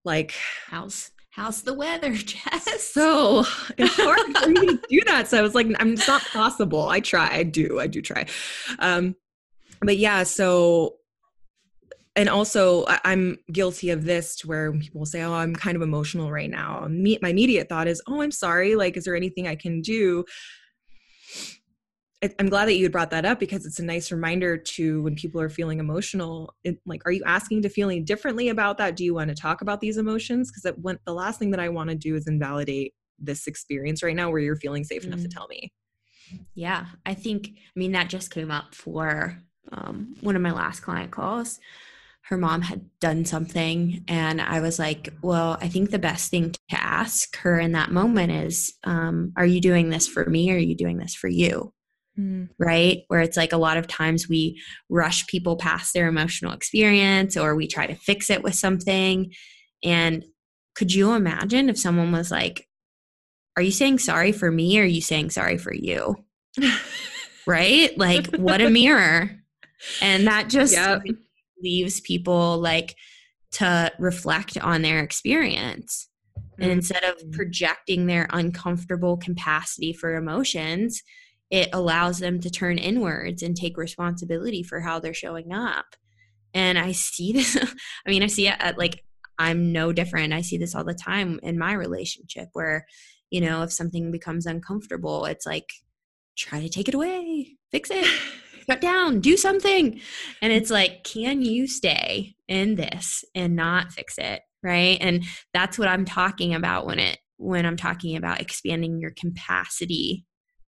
like 0.05 0.35
how's 0.67 1.11
how's 1.31 1.63
the 1.63 1.75
weather 1.75 2.13
jess? 2.13 2.93
So 2.93 3.41
it's 3.77 3.97
hard 3.97 4.37
for 4.37 4.49
me 4.49 4.67
to 4.67 4.81
do 4.89 5.01
that 5.07 5.27
so 5.29 5.39
i 5.39 5.43
was 5.43 5.55
like 5.55 5.67
i'm 5.81 5.95
it's 5.95 6.07
not 6.07 6.23
possible. 6.27 6.89
I 6.89 7.01
try 7.01 7.29
i 7.29 7.43
do 7.43 7.81
i 7.81 7.87
do 7.87 8.01
try. 8.03 8.27
Um 8.79 9.17
but 9.85 9.97
yeah 9.97 10.22
so 10.22 10.97
and 12.16 12.28
also 12.28 12.85
i'm 13.05 13.37
guilty 13.53 13.91
of 13.91 14.05
this 14.05 14.37
to 14.37 14.47
where 14.47 14.72
people 14.72 15.05
say 15.05 15.22
oh 15.22 15.35
i'm 15.35 15.55
kind 15.55 15.76
of 15.76 15.82
emotional 15.82 16.30
right 16.30 16.51
now 16.51 16.87
my 16.89 17.28
immediate 17.28 17.68
thought 17.68 17.89
is 17.89 18.03
oh 18.07 18.20
i'm 18.20 18.30
sorry 18.30 18.74
like 18.74 18.97
is 18.97 19.05
there 19.05 19.16
anything 19.16 19.47
i 19.47 19.55
can 19.55 19.80
do 19.80 20.24
I'm 22.39 22.49
glad 22.49 22.66
that 22.66 22.76
you 22.76 22.89
brought 22.89 23.11
that 23.11 23.24
up 23.24 23.39
because 23.39 23.66
it's 23.66 23.78
a 23.78 23.85
nice 23.85 24.11
reminder 24.11 24.57
to 24.57 25.03
when 25.03 25.14
people 25.14 25.41
are 25.41 25.49
feeling 25.49 25.78
emotional. 25.78 26.55
It, 26.64 26.78
like, 26.87 27.03
are 27.05 27.12
you 27.12 27.22
asking 27.24 27.62
to 27.62 27.68
feeling 27.68 28.05
differently 28.05 28.49
about 28.49 28.78
that? 28.78 28.97
Do 28.97 29.05
you 29.05 29.14
want 29.14 29.28
to 29.28 29.35
talk 29.35 29.61
about 29.61 29.80
these 29.80 29.97
emotions? 29.97 30.51
Because 30.51 30.99
the 31.05 31.12
last 31.12 31.39
thing 31.39 31.51
that 31.51 31.61
I 31.61 31.68
want 31.68 31.91
to 31.91 31.97
do 31.97 32.14
is 32.14 32.26
invalidate 32.26 32.95
this 33.18 33.47
experience 33.47 34.03
right 34.03 34.16
now 34.16 34.30
where 34.30 34.41
you're 34.41 34.57
feeling 34.57 34.85
safe 34.85 35.03
mm-hmm. 35.03 35.12
enough 35.12 35.22
to 35.22 35.28
mm-hmm. 35.28 35.39
tell 35.39 35.49
me. 35.49 35.72
Yeah, 36.55 36.87
I 37.05 37.14
think. 37.14 37.49
I 37.55 37.78
mean, 37.78 37.93
that 37.93 38.09
just 38.09 38.30
came 38.30 38.51
up 38.51 38.74
for 38.74 39.39
um, 39.73 40.17
one 40.21 40.37
of 40.37 40.43
my 40.43 40.53
last 40.53 40.81
client 40.81 41.11
calls. 41.11 41.61
Her 42.23 42.39
mom 42.39 42.62
had 42.62 42.89
done 43.01 43.27
something, 43.27 44.03
and 44.09 44.41
I 44.41 44.61
was 44.61 44.79
like, 44.79 45.11
"Well, 45.23 45.59
I 45.61 45.69
think 45.69 45.91
the 45.91 45.99
best 45.99 46.31
thing 46.31 46.53
to 46.53 46.59
ask 46.71 47.37
her 47.39 47.61
in 47.61 47.73
that 47.73 47.93
moment 47.93 48.33
is, 48.33 48.73
um, 48.85 49.33
are 49.37 49.45
you 49.45 49.61
doing 49.61 49.91
this 49.91 50.09
for 50.09 50.25
me, 50.25 50.51
or 50.51 50.55
are 50.55 50.59
you 50.59 50.75
doing 50.75 50.97
this 50.97 51.15
for 51.15 51.29
you?" 51.29 51.75
Mm. 52.19 52.49
Right. 52.59 53.03
Where 53.09 53.21
it's 53.21 53.37
like 53.37 53.53
a 53.53 53.59
lot 53.59 53.77
of 53.77 53.87
times 53.87 54.29
we 54.29 54.61
rush 54.89 55.27
people 55.27 55.57
past 55.57 55.93
their 55.95 56.07
emotional 56.07 56.53
experience 56.53 57.37
or 57.37 57.57
we 57.57 57.67
try 57.67 57.87
to 57.87 57.95
fix 57.95 58.31
it 58.31 58.43
with 58.43 58.55
something. 58.55 59.33
And 59.83 60.25
could 60.75 60.95
you 60.95 61.12
imagine 61.12 61.69
if 61.69 61.79
someone 61.79 62.12
was 62.12 62.31
like, 62.31 62.69
Are 63.57 63.62
you 63.62 63.73
saying 63.73 63.99
sorry 63.99 64.33
for 64.33 64.51
me 64.51 64.79
or 64.79 64.83
are 64.83 64.87
you 64.87 65.01
saying 65.01 65.31
sorry 65.31 65.59
for 65.59 65.75
you? 65.75 66.17
right? 67.47 67.97
Like, 67.99 68.35
what 68.37 68.61
a 68.61 68.71
mirror. 68.71 69.44
And 70.01 70.26
that 70.26 70.49
just 70.49 70.74
yep. 70.74 71.03
leaves 71.61 72.01
people 72.01 72.59
like 72.59 72.97
to 73.53 73.93
reflect 73.99 74.59
on 74.59 74.82
their 74.82 75.01
experience. 75.01 76.09
And 76.59 76.70
mm. 76.70 76.74
instead 76.74 77.05
of 77.05 77.30
projecting 77.32 78.07
their 78.07 78.26
uncomfortable 78.30 79.16
capacity 79.16 79.93
for 79.93 80.14
emotions, 80.14 81.03
it 81.51 81.68
allows 81.72 82.18
them 82.18 82.41
to 82.41 82.51
turn 82.51 82.78
inwards 82.78 83.43
and 83.43 83.57
take 83.57 83.76
responsibility 83.76 84.62
for 84.62 84.80
how 84.80 84.99
they're 84.99 85.14
showing 85.14 85.53
up. 85.53 85.87
And 86.53 86.78
I 86.78 86.93
see 86.93 87.32
this, 87.35 87.57
I 88.07 88.11
mean, 88.11 88.22
I 88.22 88.28
see 88.28 88.49
it 88.49 88.57
at 88.59 88.78
like, 88.78 89.05
I'm 89.39 89.72
no 89.72 89.93
different. 89.93 90.32
I 90.32 90.43
see 90.43 90.59
this 90.59 90.74
all 90.74 90.85
the 90.85 90.95
time 90.95 91.41
in 91.43 91.59
my 91.59 91.72
relationship 91.72 92.49
where, 92.53 92.87
you 93.30 93.41
know, 93.41 93.62
if 93.62 93.72
something 93.72 94.12
becomes 94.12 94.47
uncomfortable, 94.47 95.24
it's 95.24 95.47
like, 95.47 95.72
try 96.37 96.61
to 96.61 96.68
take 96.68 96.89
it 96.89 96.95
away, 96.95 97.57
fix 97.70 97.91
it, 97.91 98.07
shut 98.67 98.81
down, 98.81 99.21
do 99.21 99.37
something. 99.37 100.01
And 100.43 100.53
it's 100.53 100.71
like, 100.71 101.05
can 101.05 101.43
you 101.43 101.67
stay 101.67 102.35
in 102.49 102.75
this 102.77 103.25
and 103.35 103.57
not 103.57 103.93
fix 103.93 104.19
it? 104.19 104.43
Right. 104.62 104.99
And 105.01 105.25
that's 105.53 105.79
what 105.79 105.89
I'm 105.89 106.05
talking 106.05 106.55
about 106.55 106.87
when 106.87 106.99
it, 106.99 107.19
when 107.37 107.67
I'm 107.67 107.77
talking 107.77 108.17
about 108.17 108.41
expanding 108.41 108.99
your 108.99 109.11
capacity 109.11 110.25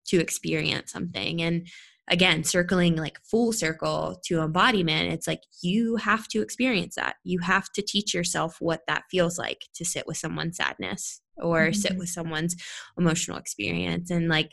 to 0.07 0.21
experience 0.21 0.93
something 0.93 1.43
and 1.43 1.67
again 2.11 2.43
circling 2.43 2.97
like 2.97 3.19
full 3.23 3.53
circle 3.53 4.21
to 4.25 4.41
embodiment 4.41 5.13
it's 5.13 5.29
like 5.29 5.43
you 5.63 5.97
have 5.97 6.27
to 6.27 6.43
experience 6.43 6.97
that 6.97 7.15
you 7.23 7.39
have 7.39 7.71
to 7.73 7.83
teach 7.83 8.13
yourself 8.13 8.57
what 8.59 8.81
that 8.89 9.05
feels 9.11 9.39
like 9.39 9.67
to 9.75 9.85
sit 9.85 10.07
with 10.07 10.17
someone's 10.17 10.57
sadness 10.57 11.21
or 11.37 11.67
mm-hmm. 11.67 11.75
sit 11.75 11.97
with 11.97 12.09
someone's 12.09 12.57
emotional 12.99 13.39
experience 13.39 14.11
and 14.11 14.29
like 14.29 14.51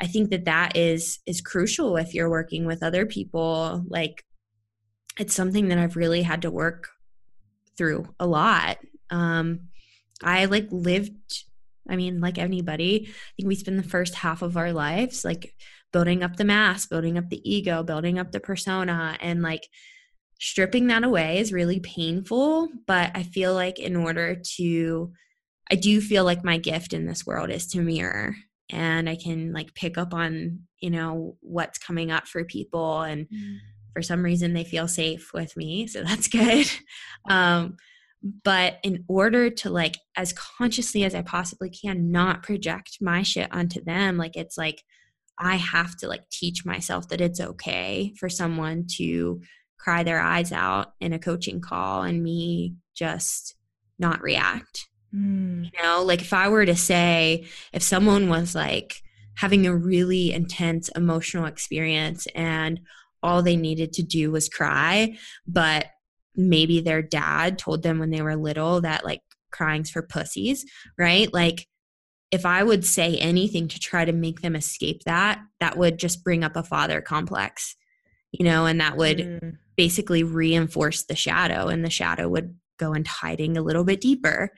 i 0.00 0.06
think 0.06 0.30
that 0.30 0.44
that 0.44 0.76
is 0.76 1.18
is 1.26 1.40
crucial 1.40 1.96
if 1.96 2.14
you're 2.14 2.30
working 2.30 2.66
with 2.66 2.82
other 2.82 3.06
people 3.06 3.84
like 3.88 4.24
it's 5.18 5.34
something 5.34 5.68
that 5.68 5.78
i've 5.78 5.96
really 5.96 6.22
had 6.22 6.42
to 6.42 6.50
work 6.50 6.88
through 7.76 8.06
a 8.18 8.26
lot 8.26 8.78
um 9.10 9.60
i 10.22 10.44
like 10.46 10.68
lived 10.70 11.44
I 11.88 11.96
mean, 11.96 12.20
like 12.20 12.38
anybody, 12.38 13.06
I 13.08 13.30
think 13.36 13.48
we 13.48 13.54
spend 13.54 13.78
the 13.78 13.88
first 13.88 14.14
half 14.14 14.42
of 14.42 14.56
our 14.56 14.72
lives 14.72 15.24
like 15.24 15.54
building 15.92 16.22
up 16.22 16.36
the 16.36 16.44
mass, 16.44 16.86
building 16.86 17.16
up 17.16 17.30
the 17.30 17.50
ego, 17.50 17.82
building 17.82 18.18
up 18.18 18.30
the 18.30 18.40
persona, 18.40 19.16
and 19.20 19.42
like 19.42 19.66
stripping 20.38 20.88
that 20.88 21.04
away 21.04 21.38
is 21.38 21.52
really 21.52 21.80
painful. 21.80 22.68
But 22.86 23.12
I 23.14 23.22
feel 23.22 23.54
like 23.54 23.78
in 23.78 23.96
order 23.96 24.40
to, 24.56 25.12
I 25.70 25.76
do 25.76 26.00
feel 26.00 26.24
like 26.24 26.44
my 26.44 26.58
gift 26.58 26.92
in 26.92 27.06
this 27.06 27.26
world 27.26 27.50
is 27.50 27.66
to 27.68 27.80
mirror 27.80 28.36
and 28.70 29.08
I 29.08 29.16
can 29.16 29.52
like 29.52 29.74
pick 29.74 29.96
up 29.96 30.12
on, 30.12 30.60
you 30.80 30.90
know, 30.90 31.36
what's 31.40 31.78
coming 31.78 32.10
up 32.10 32.26
for 32.26 32.44
people. 32.44 33.02
And 33.02 33.28
mm. 33.28 33.58
for 33.94 34.02
some 34.02 34.22
reason, 34.22 34.52
they 34.52 34.64
feel 34.64 34.88
safe 34.88 35.32
with 35.32 35.56
me. 35.56 35.86
So 35.86 36.02
that's 36.02 36.28
good. 36.28 36.70
Um, 37.28 37.76
but 38.22 38.78
in 38.82 39.04
order 39.08 39.48
to 39.48 39.70
like 39.70 39.96
as 40.16 40.32
consciously 40.32 41.04
as 41.04 41.14
i 41.14 41.22
possibly 41.22 41.70
can 41.70 42.10
not 42.10 42.42
project 42.42 42.98
my 43.00 43.22
shit 43.22 43.52
onto 43.52 43.82
them 43.84 44.16
like 44.16 44.36
it's 44.36 44.58
like 44.58 44.82
i 45.38 45.56
have 45.56 45.96
to 45.96 46.08
like 46.08 46.28
teach 46.30 46.64
myself 46.64 47.08
that 47.08 47.20
it's 47.20 47.40
okay 47.40 48.12
for 48.18 48.28
someone 48.28 48.84
to 48.86 49.40
cry 49.78 50.02
their 50.02 50.20
eyes 50.20 50.50
out 50.50 50.94
in 51.00 51.12
a 51.12 51.18
coaching 51.18 51.60
call 51.60 52.02
and 52.02 52.22
me 52.22 52.74
just 52.94 53.54
not 53.98 54.20
react 54.20 54.88
mm. 55.14 55.64
you 55.64 55.82
know 55.82 56.02
like 56.02 56.20
if 56.20 56.32
i 56.32 56.48
were 56.48 56.66
to 56.66 56.76
say 56.76 57.46
if 57.72 57.82
someone 57.82 58.28
was 58.28 58.54
like 58.54 59.02
having 59.34 59.66
a 59.66 59.76
really 59.76 60.32
intense 60.32 60.88
emotional 60.90 61.46
experience 61.46 62.26
and 62.34 62.80
all 63.22 63.42
they 63.42 63.56
needed 63.56 63.92
to 63.92 64.02
do 64.02 64.30
was 64.30 64.48
cry 64.48 65.16
but 65.46 65.86
maybe 66.38 66.80
their 66.80 67.02
dad 67.02 67.58
told 67.58 67.82
them 67.82 67.98
when 67.98 68.10
they 68.10 68.22
were 68.22 68.36
little 68.36 68.80
that 68.80 69.04
like 69.04 69.20
crying's 69.50 69.90
for 69.90 70.02
pussies, 70.02 70.64
right? 70.96 71.32
Like 71.34 71.66
if 72.30 72.46
I 72.46 72.62
would 72.62 72.84
say 72.84 73.16
anything 73.16 73.68
to 73.68 73.80
try 73.80 74.04
to 74.04 74.12
make 74.12 74.40
them 74.40 74.54
escape 74.54 75.02
that, 75.04 75.40
that 75.60 75.76
would 75.76 75.98
just 75.98 76.22
bring 76.22 76.44
up 76.44 76.56
a 76.56 76.62
father 76.62 77.00
complex, 77.00 77.74
you 78.30 78.44
know, 78.44 78.66
and 78.66 78.80
that 78.80 78.96
would 78.96 79.18
mm. 79.18 79.56
basically 79.76 80.22
reinforce 80.22 81.04
the 81.04 81.16
shadow 81.16 81.68
and 81.68 81.84
the 81.84 81.90
shadow 81.90 82.28
would 82.28 82.54
go 82.78 82.92
into 82.92 83.10
hiding 83.10 83.56
a 83.56 83.62
little 83.62 83.84
bit 83.84 84.00
deeper. 84.00 84.52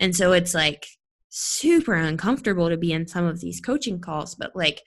And 0.00 0.14
so 0.14 0.32
it's 0.32 0.54
like 0.54 0.86
super 1.28 1.94
uncomfortable 1.94 2.68
to 2.68 2.76
be 2.76 2.92
in 2.92 3.06
some 3.06 3.24
of 3.24 3.40
these 3.40 3.60
coaching 3.60 4.00
calls, 4.00 4.34
but 4.34 4.54
like 4.54 4.82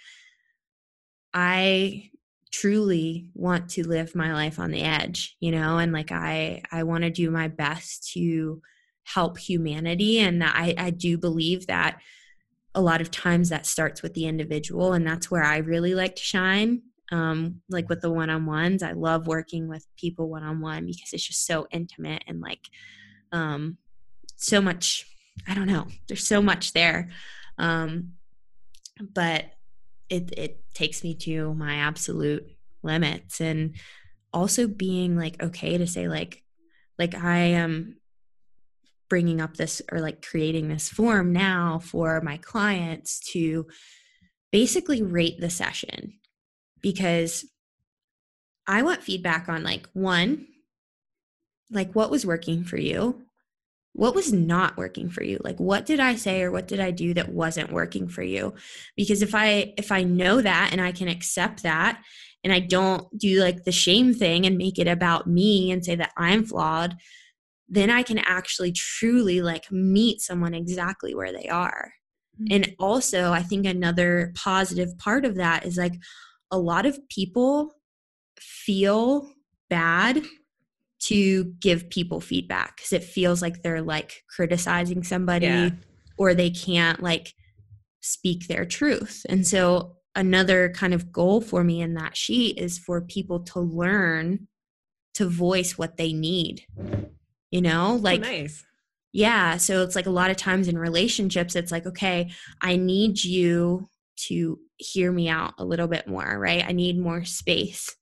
I 1.34 2.10
truly 2.52 3.30
want 3.36 3.70
to 3.70 3.88
live 3.88 4.16
my 4.16 4.34
life 4.34 4.60
on 4.60 4.72
the 4.72 4.82
edge, 4.82 5.36
you 5.40 5.52
know, 5.52 5.78
and 5.78 5.94
like 5.94 6.12
I 6.12 6.64
I 6.72 6.84
want 6.84 7.04
to 7.04 7.12
do 7.12 7.30
my 7.30 7.48
best 7.48 8.12
to 8.14 8.62
help 9.04 9.38
humanity 9.38 10.20
and 10.20 10.44
I 10.44 10.74
I 10.78 10.90
do 10.90 11.18
believe 11.18 11.68
that 11.68 12.00
a 12.76 12.82
lot 12.82 13.02
of 13.02 13.12
times 13.12 13.50
that 13.50 13.66
starts 13.66 14.02
with 14.02 14.14
the 14.14 14.26
individual 14.26 14.94
and 14.94 15.06
that's 15.06 15.30
where 15.30 15.44
I 15.44 15.58
really 15.58 15.96
like 15.96 16.16
to 16.16 16.24
shine. 16.24 16.84
Um, 17.12 17.62
like 17.70 17.90
with 17.90 18.02
the 18.02 18.12
one-on-ones, 18.12 18.84
I 18.84 18.92
love 18.92 19.26
working 19.26 19.68
with 19.68 19.88
people 19.98 20.30
one-on-one 20.30 20.86
because 20.86 21.12
it's 21.12 21.26
just 21.26 21.46
so 21.48 21.68
intimate 21.72 22.24
and 22.28 22.40
like 22.40 22.62
um 23.32 23.78
so 24.40 24.62
much 24.62 25.06
I 25.48 25.54
don't 25.54 25.68
know, 25.68 25.88
there's 26.08 26.28
so 26.28 26.42
much 26.42 26.74
there. 26.74 27.10
Um 27.58 28.14
but 29.00 29.46
it 30.10 30.34
it 30.38 30.64
takes 30.74 31.04
me 31.04 31.16
to 31.16 31.54
my 31.54 31.76
absolute 31.76 32.46
limits 32.84 33.40
and 33.42 33.76
also 34.34 34.68
being 34.68 35.18
like 35.18 35.42
okay 35.42 35.78
to 35.78 35.88
say 35.88 36.08
like 36.08 36.44
like 36.98 37.16
I 37.16 37.38
am 37.38 37.98
bringing 39.10 39.42
up 39.42 39.58
this 39.58 39.82
or 39.92 40.00
like 40.00 40.26
creating 40.26 40.68
this 40.68 40.90
form 40.90 41.34
now 41.34 41.80
for 41.80 42.22
my 42.22 42.38
clients 42.38 43.20
to 43.32 43.68
basically 44.52 45.02
rate 45.02 45.40
the 45.40 45.50
session 45.50 46.14
because 46.82 47.46
I 48.68 48.84
want 48.84 49.04
feedback 49.04 49.50
on 49.50 49.64
like 49.64 49.90
one 49.94 50.48
like 51.72 51.94
what 51.94 52.12
was 52.12 52.26
working 52.26 52.64
for 52.64 52.78
you 52.78 53.22
what 53.94 54.16
was 54.16 54.32
not 54.32 54.78
working 54.78 55.10
for 55.10 55.24
you? 55.24 55.40
Like 55.44 55.60
what 55.60 55.86
did 55.86 56.00
i 56.00 56.16
say 56.16 56.44
or 56.44 56.52
what 56.52 56.68
did 56.68 56.80
i 56.80 56.92
do 56.92 57.14
that 57.16 57.30
wasn't 57.30 57.72
working 57.72 58.08
for 58.08 58.24
you? 58.24 58.54
Because 58.96 59.22
if 59.22 59.36
i 59.36 59.74
if 59.78 59.92
i 59.92 60.04
know 60.04 60.42
that 60.42 60.70
and 60.72 60.82
i 60.82 60.92
can 60.92 61.08
accept 61.08 61.64
that 61.64 62.02
and 62.44 62.54
i 62.54 62.60
don't 62.60 63.06
do 63.18 63.42
like 63.42 63.64
the 63.64 63.72
shame 63.72 64.14
thing 64.14 64.46
and 64.46 64.58
make 64.58 64.80
it 64.80 64.88
about 64.88 65.28
me 65.28 65.72
and 65.72 65.84
say 65.84 65.96
that 65.96 66.12
i'm 66.18 66.46
flawed 66.46 66.96
then 67.68 67.90
i 67.90 68.04
can 68.04 68.18
actually 68.20 68.72
truly 68.72 69.42
like 69.42 69.72
meet 69.72 70.22
someone 70.22 70.54
exactly 70.54 71.14
where 71.14 71.32
they 71.32 71.48
are. 71.48 71.94
Mm-hmm. 72.40 72.56
and 72.56 72.76
also 72.80 73.32
i 73.32 73.42
think 73.42 73.66
another 73.66 74.32
positive 74.36 74.98
part 74.98 75.26
of 75.26 75.36
that 75.36 75.66
is 75.66 75.78
like 75.78 75.96
a 76.52 76.58
lot 76.58 76.86
of 76.86 76.98
people 77.10 77.74
feel 78.40 79.30
bad 79.70 80.24
to 81.00 81.46
give 81.60 81.90
people 81.90 82.20
feedback 82.20 82.76
because 82.76 82.94
it 82.94 83.04
feels 83.04 83.42
like 83.42 83.62
they're 83.62 83.82
like 83.82 84.24
criticizing 84.30 85.04
somebody 85.04 85.46
yeah. 85.46 85.70
or 86.18 86.34
they 86.34 86.50
can't 86.50 87.02
like 87.02 87.34
speak 88.02 88.48
their 88.48 88.66
truth. 88.66 89.26
And 89.30 89.48
so 89.48 89.96
another 90.16 90.70
kind 90.70 90.94
of 90.94 91.12
goal 91.12 91.42
for 91.42 91.64
me 91.64 91.82
in 91.82 91.94
that 91.94 92.18
sheet 92.18 92.58
is 92.58 92.78
for 92.78 93.02
people 93.02 93.42
to 93.42 93.60
learn 93.60 94.48
to 95.14 95.28
voice 95.28 95.78
what 95.78 95.98
they 95.98 96.14
need. 96.14 96.64
You 97.52 97.62
know, 97.62 97.94
oh, 97.94 97.96
like 97.96 98.20
oh, 98.20 98.24
nice. 98.24 98.64
Yeah, 99.12 99.58
so 99.58 99.82
it's 99.82 99.96
like 99.96 100.06
a 100.06 100.12
lot 100.12 100.30
of 100.30 100.38
times 100.38 100.68
in 100.68 100.78
relationships 100.78 101.56
it's 101.56 101.72
like 101.72 101.88
okay, 101.88 102.30
I 102.62 102.76
need 102.76 103.24
you 103.24 103.90
to 104.28 104.60
hear 104.78 105.12
me 105.12 105.30
out 105.30 105.54
a 105.58 105.66
little 105.66 105.88
bit 105.88 106.08
more, 106.08 106.38
right? 106.38 106.64
I 106.66 106.74
need 106.74 107.00
more 107.00 107.24
space 107.26 107.96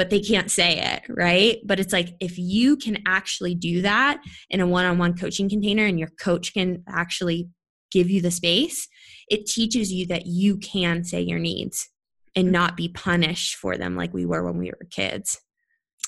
but 0.00 0.08
they 0.08 0.20
can't 0.20 0.50
say 0.50 0.78
it, 0.78 1.02
right? 1.10 1.58
But 1.62 1.78
it's 1.78 1.92
like 1.92 2.14
if 2.20 2.38
you 2.38 2.78
can 2.78 3.02
actually 3.06 3.54
do 3.54 3.82
that 3.82 4.22
in 4.48 4.60
a 4.60 4.66
one 4.66 4.86
on 4.86 4.96
one 4.96 5.14
coaching 5.14 5.46
container 5.46 5.84
and 5.84 5.98
your 5.98 6.08
coach 6.18 6.54
can 6.54 6.82
actually 6.88 7.50
give 7.92 8.08
you 8.08 8.22
the 8.22 8.30
space, 8.30 8.88
it 9.28 9.44
teaches 9.44 9.92
you 9.92 10.06
that 10.06 10.24
you 10.24 10.56
can 10.56 11.04
say 11.04 11.20
your 11.20 11.38
needs 11.38 11.86
and 12.34 12.46
mm-hmm. 12.46 12.52
not 12.52 12.78
be 12.78 12.88
punished 12.88 13.56
for 13.56 13.76
them 13.76 13.94
like 13.94 14.14
we 14.14 14.24
were 14.24 14.42
when 14.42 14.56
we 14.56 14.70
were 14.70 14.86
kids, 14.90 15.38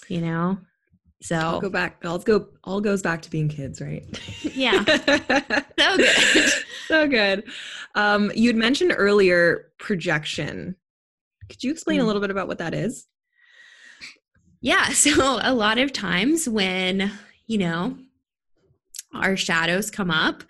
you 0.08 0.22
know? 0.22 0.56
So 1.20 1.36
I'll 1.36 1.60
go 1.60 1.68
back. 1.68 2.02
All 2.02 2.18
go 2.18 2.46
all 2.64 2.80
goes 2.80 3.02
back 3.02 3.20
to 3.20 3.30
being 3.30 3.50
kids, 3.50 3.82
right? 3.82 4.06
Yeah. 4.54 4.82
so 5.78 5.96
good. 5.98 6.52
so 6.88 7.06
good. 7.08 7.44
Um, 7.94 8.32
you'd 8.34 8.56
mentioned 8.56 8.94
earlier 8.96 9.70
projection. 9.78 10.76
Could 11.50 11.62
you 11.62 11.70
explain 11.70 12.00
mm. 12.00 12.04
a 12.04 12.06
little 12.06 12.22
bit 12.22 12.30
about 12.30 12.48
what 12.48 12.56
that 12.56 12.72
is? 12.72 13.06
Yeah, 14.62 14.88
so 14.90 15.38
a 15.42 15.52
lot 15.52 15.76
of 15.76 15.92
times 15.92 16.48
when, 16.48 17.12
you 17.46 17.58
know, 17.58 17.98
our 19.14 19.36
shadows 19.36 19.90
come 19.90 20.10
up, 20.10 20.42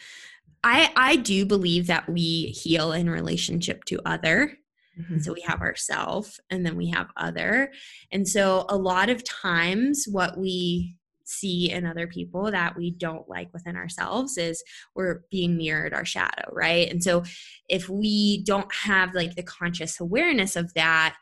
I 0.63 0.93
I 0.95 1.17
do 1.17 1.45
believe 1.45 1.89
that 1.89 2.09
we 2.09 2.47
heal 2.47 2.93
in 2.93 3.11
relationship 3.11 3.85
to 3.87 4.01
other. 4.07 4.57
Mm-hmm. 5.01 5.19
So 5.19 5.33
we 5.33 5.41
have 5.41 5.63
ourself 5.63 6.39
and 6.51 6.65
then 6.65 6.77
we 6.77 6.91
have 6.91 7.09
other. 7.17 7.73
And 8.13 8.29
so 8.29 8.67
a 8.69 8.77
lot 8.77 9.09
of 9.09 9.25
times 9.25 10.05
what 10.09 10.39
we 10.39 10.97
see 11.25 11.71
in 11.71 11.87
other 11.87 12.07
people 12.07 12.51
that 12.51 12.77
we 12.77 12.91
don't 12.91 13.29
like 13.29 13.49
within 13.55 13.75
ourselves 13.75 14.37
is 14.37 14.63
we're 14.95 15.23
being 15.31 15.57
mirrored 15.57 15.95
our 15.95 16.05
shadow, 16.05 16.45
right? 16.53 16.91
And 16.91 17.03
so 17.03 17.25
if 17.69 17.89
we 17.89 18.45
don't 18.45 18.73
have 18.73 19.15
like 19.15 19.35
the 19.35 19.43
conscious 19.43 19.99
awareness 19.99 20.57
of 20.57 20.75
that, 20.75 21.17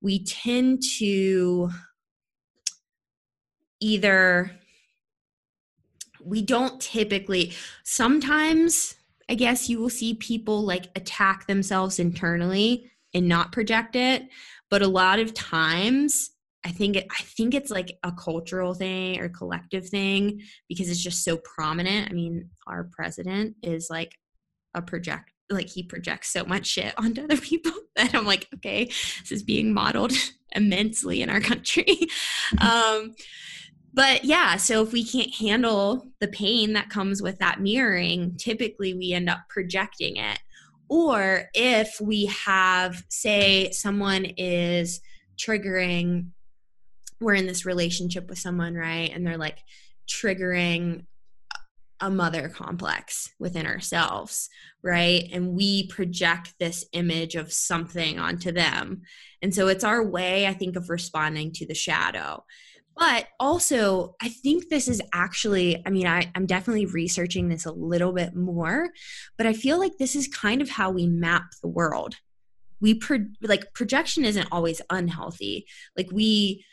we 0.00 0.22
tend 0.24 0.82
to 0.98 1.70
either 3.80 4.50
we 6.24 6.42
don't 6.42 6.80
typically 6.80 7.52
sometimes 7.84 8.96
i 9.30 9.34
guess 9.34 9.68
you 9.68 9.78
will 9.78 9.90
see 9.90 10.14
people 10.14 10.62
like 10.62 10.86
attack 10.96 11.46
themselves 11.46 11.98
internally 11.98 12.90
and 13.14 13.28
not 13.28 13.52
project 13.52 13.96
it 13.96 14.28
but 14.70 14.82
a 14.82 14.88
lot 14.88 15.18
of 15.18 15.34
times 15.34 16.30
i 16.64 16.70
think 16.70 16.96
it, 16.96 17.06
i 17.12 17.22
think 17.22 17.54
it's 17.54 17.70
like 17.70 17.98
a 18.02 18.12
cultural 18.12 18.74
thing 18.74 19.20
or 19.20 19.28
collective 19.28 19.88
thing 19.88 20.40
because 20.68 20.88
it's 20.88 21.02
just 21.02 21.24
so 21.24 21.36
prominent. 21.38 22.10
I 22.10 22.14
mean 22.14 22.50
our 22.66 22.88
president 22.92 23.56
is 23.62 23.88
like 23.90 24.12
a 24.74 24.82
project 24.82 25.30
like 25.48 25.68
he 25.68 25.82
projects 25.82 26.32
so 26.32 26.44
much 26.44 26.66
shit 26.66 26.92
onto 26.98 27.22
other 27.22 27.36
people 27.36 27.72
that 27.96 28.14
i'm 28.14 28.26
like 28.26 28.48
okay 28.54 28.86
this 28.86 29.30
is 29.30 29.42
being 29.42 29.72
modeled 29.72 30.12
immensely 30.52 31.22
in 31.22 31.30
our 31.30 31.40
country. 31.40 31.98
Um 32.60 33.14
but 33.96 34.24
yeah, 34.26 34.56
so 34.56 34.82
if 34.82 34.92
we 34.92 35.02
can't 35.02 35.34
handle 35.34 36.06
the 36.20 36.28
pain 36.28 36.74
that 36.74 36.90
comes 36.90 37.22
with 37.22 37.38
that 37.38 37.62
mirroring, 37.62 38.36
typically 38.36 38.92
we 38.92 39.14
end 39.14 39.30
up 39.30 39.40
projecting 39.48 40.18
it. 40.18 40.38
Or 40.90 41.48
if 41.54 41.98
we 41.98 42.26
have, 42.26 43.02
say, 43.08 43.70
someone 43.72 44.26
is 44.36 45.00
triggering, 45.38 46.28
we're 47.20 47.34
in 47.34 47.46
this 47.46 47.64
relationship 47.64 48.28
with 48.28 48.38
someone, 48.38 48.74
right? 48.74 49.10
And 49.12 49.26
they're 49.26 49.38
like 49.38 49.60
triggering 50.06 51.06
a 51.98 52.10
mother 52.10 52.50
complex 52.50 53.32
within 53.38 53.66
ourselves, 53.66 54.50
right? 54.82 55.24
And 55.32 55.54
we 55.54 55.86
project 55.86 56.52
this 56.60 56.84
image 56.92 57.34
of 57.34 57.50
something 57.50 58.18
onto 58.18 58.52
them. 58.52 59.02
And 59.40 59.54
so 59.54 59.68
it's 59.68 59.84
our 59.84 60.06
way, 60.06 60.46
I 60.46 60.52
think, 60.52 60.76
of 60.76 60.90
responding 60.90 61.52
to 61.52 61.66
the 61.66 61.74
shadow. 61.74 62.44
But 62.96 63.26
also, 63.38 64.14
I 64.22 64.28
think 64.30 64.68
this 64.68 64.88
is 64.88 65.02
actually, 65.12 65.82
I 65.86 65.90
mean, 65.90 66.06
I, 66.06 66.30
I'm 66.34 66.46
definitely 66.46 66.86
researching 66.86 67.48
this 67.48 67.66
a 67.66 67.72
little 67.72 68.12
bit 68.12 68.34
more, 68.34 68.88
but 69.36 69.46
I 69.46 69.52
feel 69.52 69.78
like 69.78 69.98
this 69.98 70.16
is 70.16 70.28
kind 70.28 70.62
of 70.62 70.70
how 70.70 70.90
we 70.90 71.06
map 71.06 71.44
the 71.60 71.68
world. 71.68 72.14
We 72.80 72.94
pro- 72.94 73.26
like 73.42 73.74
projection 73.74 74.24
isn't 74.24 74.48
always 74.50 74.80
unhealthy. 74.90 75.66
Like 75.96 76.08
we 76.10 76.64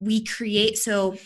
we 0.00 0.24
create 0.24 0.78
so 0.78 1.16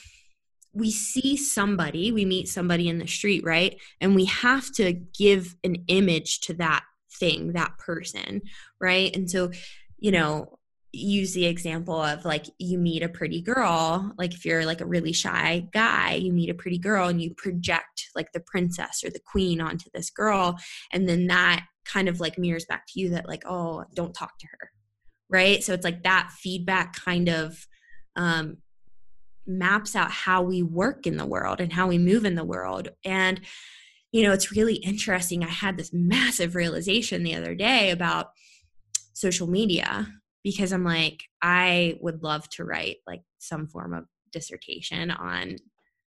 we 0.74 0.90
see 0.90 1.36
somebody, 1.36 2.12
we 2.12 2.24
meet 2.24 2.48
somebody 2.48 2.88
in 2.88 2.98
the 2.98 3.06
street, 3.06 3.44
right? 3.44 3.78
And 4.00 4.14
we 4.14 4.24
have 4.26 4.72
to 4.74 4.92
give 4.92 5.54
an 5.64 5.84
image 5.88 6.40
to 6.42 6.54
that 6.54 6.82
thing, 7.12 7.52
that 7.52 7.76
person, 7.78 8.42
right? 8.80 9.14
And 9.14 9.30
so, 9.30 9.50
you 9.98 10.10
know, 10.10 10.58
use 10.92 11.32
the 11.32 11.46
example 11.46 12.00
of 12.00 12.24
like 12.24 12.46
you 12.58 12.78
meet 12.78 13.02
a 13.02 13.08
pretty 13.08 13.40
girl 13.40 14.12
like 14.18 14.34
if 14.34 14.44
you're 14.44 14.66
like 14.66 14.82
a 14.82 14.86
really 14.86 15.12
shy 15.12 15.66
guy 15.72 16.12
you 16.12 16.30
meet 16.32 16.50
a 16.50 16.54
pretty 16.54 16.76
girl 16.76 17.08
and 17.08 17.22
you 17.22 17.32
project 17.34 18.10
like 18.14 18.30
the 18.32 18.40
princess 18.40 19.02
or 19.02 19.08
the 19.08 19.20
queen 19.24 19.58
onto 19.58 19.88
this 19.94 20.10
girl 20.10 20.54
and 20.92 21.08
then 21.08 21.26
that 21.28 21.64
kind 21.84 22.08
of 22.08 22.20
like 22.20 22.38
mirrors 22.38 22.64
back 22.64 22.86
to 22.86 23.00
you 23.00 23.10
that 23.10 23.28
like 23.28 23.42
oh 23.46 23.84
don't 23.94 24.14
talk 24.14 24.38
to 24.38 24.46
her. 24.46 24.70
Right? 25.28 25.64
So 25.64 25.72
it's 25.72 25.84
like 25.84 26.02
that 26.02 26.30
feedback 26.32 26.94
kind 26.94 27.28
of 27.28 27.66
um 28.16 28.58
maps 29.46 29.96
out 29.96 30.10
how 30.10 30.42
we 30.42 30.62
work 30.62 31.06
in 31.06 31.16
the 31.16 31.26
world 31.26 31.60
and 31.60 31.72
how 31.72 31.88
we 31.88 31.98
move 31.98 32.24
in 32.24 32.34
the 32.34 32.44
world. 32.44 32.88
And 33.04 33.40
you 34.12 34.22
know 34.22 34.32
it's 34.32 34.52
really 34.52 34.76
interesting. 34.76 35.42
I 35.42 35.48
had 35.48 35.76
this 35.76 35.92
massive 35.92 36.54
realization 36.54 37.22
the 37.22 37.34
other 37.34 37.54
day 37.54 37.90
about 37.90 38.28
social 39.14 39.46
media 39.46 40.08
because 40.42 40.72
I'm 40.72 40.84
like, 40.84 41.24
I 41.40 41.98
would 42.00 42.22
love 42.22 42.48
to 42.50 42.64
write 42.64 42.96
like 43.06 43.22
some 43.38 43.66
form 43.66 43.94
of 43.94 44.04
dissertation 44.32 45.10
on 45.10 45.56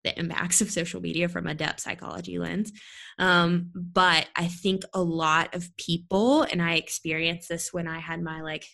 the 0.03 0.17
impacts 0.19 0.61
of 0.61 0.69
social 0.69 1.01
media 1.01 1.28
from 1.28 1.47
a 1.47 1.55
depth 1.55 1.82
psychology 1.82 2.38
lens. 2.38 2.71
Um, 3.17 3.71
but 3.73 4.28
I 4.36 4.47
think 4.47 4.84
a 4.93 5.01
lot 5.01 5.53
of 5.55 5.76
people, 5.78 6.43
and 6.43 6.61
I 6.61 6.76
experienced 6.76 7.49
this 7.49 7.73
when 7.73 7.88
I 7.88 7.99
had 7.99 8.21
my 8.21 8.41
like 8.41 8.65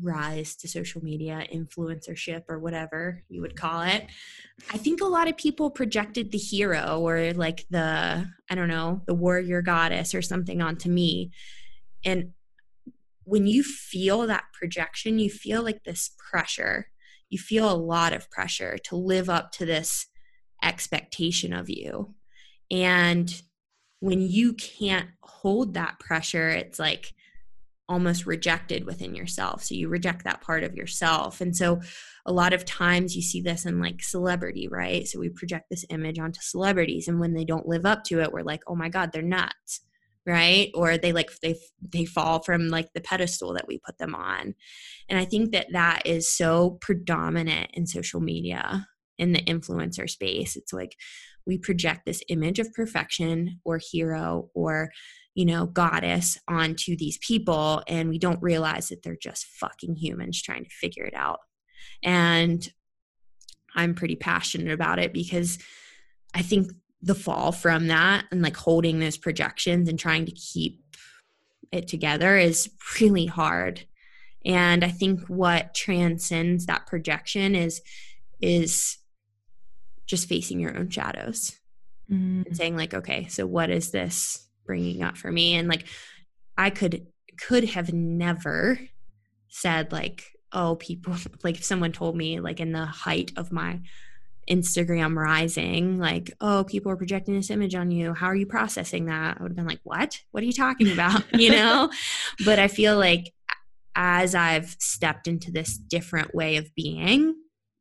rise 0.00 0.56
to 0.56 0.68
social 0.68 1.02
media 1.04 1.46
influencership 1.52 2.44
or 2.48 2.58
whatever 2.58 3.22
you 3.28 3.40
would 3.40 3.56
call 3.56 3.82
it. 3.82 4.06
I 4.72 4.78
think 4.78 5.00
a 5.00 5.06
lot 5.06 5.28
of 5.28 5.36
people 5.36 5.70
projected 5.70 6.32
the 6.32 6.38
hero 6.38 7.00
or 7.00 7.32
like 7.34 7.66
the, 7.70 8.26
I 8.50 8.54
don't 8.54 8.68
know, 8.68 9.02
the 9.06 9.14
warrior 9.14 9.62
goddess 9.62 10.14
or 10.14 10.22
something 10.22 10.62
onto 10.62 10.88
me. 10.88 11.32
And 12.04 12.32
when 13.28 13.46
you 13.46 13.62
feel 13.62 14.26
that 14.26 14.44
projection, 14.54 15.18
you 15.18 15.28
feel 15.28 15.62
like 15.62 15.84
this 15.84 16.12
pressure. 16.30 16.88
You 17.28 17.38
feel 17.38 17.70
a 17.70 17.76
lot 17.76 18.14
of 18.14 18.30
pressure 18.30 18.78
to 18.84 18.96
live 18.96 19.28
up 19.28 19.52
to 19.52 19.66
this 19.66 20.06
expectation 20.62 21.52
of 21.52 21.68
you. 21.68 22.14
And 22.70 23.42
when 24.00 24.22
you 24.22 24.54
can't 24.54 25.08
hold 25.20 25.74
that 25.74 25.98
pressure, 25.98 26.48
it's 26.48 26.78
like 26.78 27.12
almost 27.86 28.24
rejected 28.26 28.84
within 28.84 29.14
yourself. 29.14 29.62
So 29.62 29.74
you 29.74 29.88
reject 29.88 30.24
that 30.24 30.40
part 30.40 30.64
of 30.64 30.74
yourself. 30.74 31.42
And 31.42 31.54
so 31.54 31.80
a 32.24 32.32
lot 32.32 32.54
of 32.54 32.64
times 32.64 33.14
you 33.14 33.22
see 33.22 33.42
this 33.42 33.66
in 33.66 33.78
like 33.78 34.02
celebrity, 34.02 34.68
right? 34.68 35.06
So 35.06 35.18
we 35.18 35.28
project 35.28 35.66
this 35.70 35.84
image 35.90 36.18
onto 36.18 36.40
celebrities 36.40 37.08
and 37.08 37.20
when 37.20 37.34
they 37.34 37.44
don't 37.44 37.68
live 37.68 37.84
up 37.84 38.04
to 38.04 38.20
it, 38.20 38.32
we're 38.32 38.42
like, 38.42 38.62
"Oh 38.66 38.76
my 38.76 38.88
god, 38.88 39.12
they're 39.12 39.22
nuts." 39.22 39.80
Right? 40.28 40.70
Or 40.74 40.98
they 40.98 41.12
like 41.12 41.30
they 41.40 41.56
they 41.80 42.04
fall 42.04 42.42
from 42.42 42.68
like 42.68 42.92
the 42.92 43.00
pedestal 43.00 43.54
that 43.54 43.66
we 43.66 43.78
put 43.78 43.96
them 43.96 44.14
on. 44.14 44.54
And 45.08 45.18
I 45.18 45.24
think 45.24 45.52
that 45.52 45.68
that 45.72 46.02
is 46.04 46.30
so 46.30 46.78
predominant 46.82 47.70
in 47.72 47.86
social 47.86 48.20
media 48.20 48.86
in 49.16 49.32
the 49.32 49.40
influencer 49.40 50.08
space. 50.08 50.54
It's 50.54 50.72
like 50.72 50.96
we 51.46 51.56
project 51.56 52.02
this 52.04 52.22
image 52.28 52.58
of 52.58 52.74
perfection 52.74 53.58
or 53.64 53.80
hero 53.90 54.50
or 54.54 54.90
you 55.38 55.44
know, 55.44 55.66
goddess 55.66 56.36
onto 56.48 56.96
these 56.96 57.16
people 57.18 57.80
and 57.86 58.08
we 58.08 58.18
don't 58.18 58.42
realize 58.42 58.88
that 58.88 59.04
they're 59.04 59.16
just 59.22 59.46
fucking 59.46 59.94
humans 59.94 60.42
trying 60.42 60.64
to 60.64 60.70
figure 60.70 61.04
it 61.04 61.14
out. 61.14 61.38
And 62.02 62.68
I'm 63.76 63.94
pretty 63.94 64.16
passionate 64.16 64.72
about 64.72 64.98
it 64.98 65.12
because 65.12 65.60
I 66.34 66.42
think 66.42 66.72
the 67.02 67.14
fall 67.14 67.52
from 67.52 67.86
that 67.88 68.24
and 68.30 68.42
like 68.42 68.56
holding 68.56 68.98
those 68.98 69.16
projections 69.16 69.88
and 69.88 69.98
trying 69.98 70.26
to 70.26 70.32
keep 70.32 70.82
it 71.70 71.86
together 71.86 72.36
is 72.36 72.70
really 73.00 73.26
hard. 73.26 73.84
And 74.44 74.84
I 74.84 74.88
think 74.88 75.26
what 75.28 75.74
transcends 75.74 76.66
that 76.66 76.86
projection 76.86 77.54
is 77.54 77.82
is 78.40 78.98
just 80.06 80.28
facing 80.28 80.60
your 80.60 80.76
own 80.76 80.88
shadows 80.88 81.58
mm. 82.10 82.46
and 82.46 82.56
saying 82.56 82.76
like 82.76 82.94
okay, 82.94 83.26
so 83.28 83.46
what 83.46 83.70
is 83.70 83.90
this 83.90 84.48
bringing 84.68 85.02
up 85.02 85.16
for 85.16 85.32
me 85.32 85.54
and 85.54 85.66
like 85.66 85.86
i 86.58 86.68
could 86.68 87.06
could 87.40 87.64
have 87.64 87.92
never 87.92 88.78
said 89.48 89.90
like 89.90 90.26
oh 90.52 90.76
people 90.76 91.16
like 91.42 91.56
if 91.56 91.64
someone 91.64 91.90
told 91.90 92.14
me 92.14 92.38
like 92.38 92.60
in 92.60 92.70
the 92.70 92.84
height 92.84 93.32
of 93.36 93.50
my 93.50 93.80
instagram 94.48 95.16
rising 95.16 95.98
like 95.98 96.32
oh 96.40 96.64
people 96.64 96.90
are 96.90 96.96
projecting 96.96 97.34
this 97.34 97.50
image 97.50 97.74
on 97.74 97.90
you. 97.90 98.14
How 98.14 98.26
are 98.26 98.34
you 98.34 98.46
processing 98.46 99.06
that? 99.06 99.36
I 99.38 99.42
would 99.42 99.52
have 99.52 99.56
been 99.56 99.66
like 99.66 99.80
what? 99.82 100.20
What 100.30 100.42
are 100.42 100.46
you 100.46 100.52
talking 100.52 100.90
about? 100.90 101.22
You 101.38 101.50
know? 101.50 101.90
But 102.44 102.58
i 102.58 102.68
feel 102.68 102.96
like 102.96 103.32
as 103.94 104.34
i've 104.34 104.76
stepped 104.78 105.28
into 105.28 105.50
this 105.50 105.76
different 105.76 106.34
way 106.34 106.56
of 106.56 106.74
being 106.74 107.34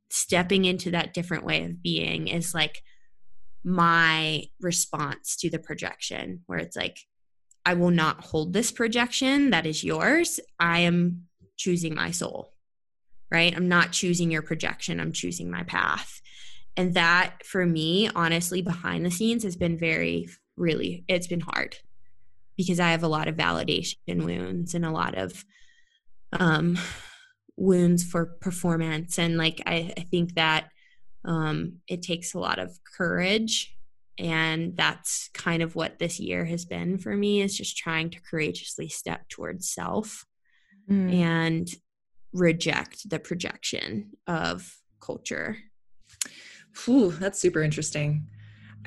stepping 0.10 0.66
into 0.66 0.92
that 0.92 1.14
different 1.14 1.44
way 1.44 1.64
of 1.64 1.82
being 1.82 2.28
is 2.28 2.54
like 2.54 2.84
my 3.64 4.44
response 4.62 5.36
to 5.38 5.50
the 5.50 5.60
projection 5.60 6.42
where 6.46 6.60
it's 6.60 6.76
like 6.76 7.00
i 7.66 7.74
will 7.74 7.92
not 7.92 8.24
hold 8.24 8.54
this 8.54 8.72
projection 8.72 9.50
that 9.50 9.66
is 9.66 9.84
yours. 9.84 10.40
I 10.60 10.80
am 10.80 11.28
choosing 11.58 11.96
my 11.96 12.12
soul. 12.12 12.54
Right? 13.30 13.54
I'm 13.54 13.68
not 13.68 13.92
choosing 13.92 14.32
your 14.32 14.42
projection. 14.42 15.02
I'm 15.02 15.12
choosing 15.12 15.52
my 15.52 15.64
path 15.64 16.22
and 16.78 16.94
that 16.94 17.46
for 17.46 17.66
me 17.66 18.10
honestly 18.16 18.62
behind 18.62 19.06
the 19.06 19.12
scenes 19.12 19.44
has 19.44 19.58
been 19.58 19.78
very 19.78 20.30
really 20.56 21.04
it's 21.08 21.28
been 21.28 21.42
hard 21.42 21.76
because 22.56 22.80
i 22.80 22.92
have 22.92 23.04
a 23.04 23.08
lot 23.08 23.28
of 23.28 23.36
validation 23.36 24.24
wounds 24.24 24.74
and 24.74 24.86
a 24.86 24.92
lot 24.92 25.18
of 25.18 25.44
um 26.34 26.78
wounds 27.58 28.04
for 28.04 28.26
performance. 28.40 29.20
And 29.20 29.38
like 29.38 29.62
i, 29.66 29.92
I 29.98 30.02
think 30.02 30.36
that 30.36 30.70
um, 31.26 31.80
it 31.90 32.04
takes 32.04 32.34
a 32.34 32.40
lot 32.40 32.60
of 32.60 32.80
courage. 32.98 33.76
And 34.18 34.78
that's 34.78 35.30
kind 35.34 35.62
of 35.62 35.76
what 35.76 36.00
this 36.00 36.20
year 36.20 36.46
has 36.46 36.64
been 36.66 36.98
for 36.98 37.16
me 37.16 37.42
is 37.42 37.58
just 37.58 37.78
trying 37.78 38.10
to 38.12 38.22
courageously 38.22 38.88
step 38.88 39.28
towards 39.28 39.70
self 39.70 40.26
mm. 40.90 41.14
and 41.14 41.68
reject 42.34 43.10
the 43.10 43.20
projection 43.20 44.12
of 44.26 44.78
culture 45.02 45.58
Ooh, 46.88 47.12
that's 47.12 47.40
super 47.40 47.62
interesting 47.62 48.28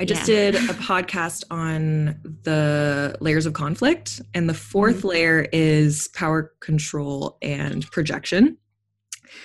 I 0.01 0.07
just 0.07 0.27
yeah. 0.27 0.51
did 0.51 0.55
a 0.55 0.75
podcast 0.75 1.45
on 1.51 2.19
the 2.45 3.15
layers 3.21 3.45
of 3.45 3.53
conflict, 3.53 4.23
and 4.33 4.49
the 4.49 4.55
4th 4.55 4.95
mm-hmm. 4.95 5.09
layer 5.09 5.47
is 5.53 6.09
power 6.09 6.55
control 6.61 7.37
and 7.43 7.85
projection. 7.91 8.57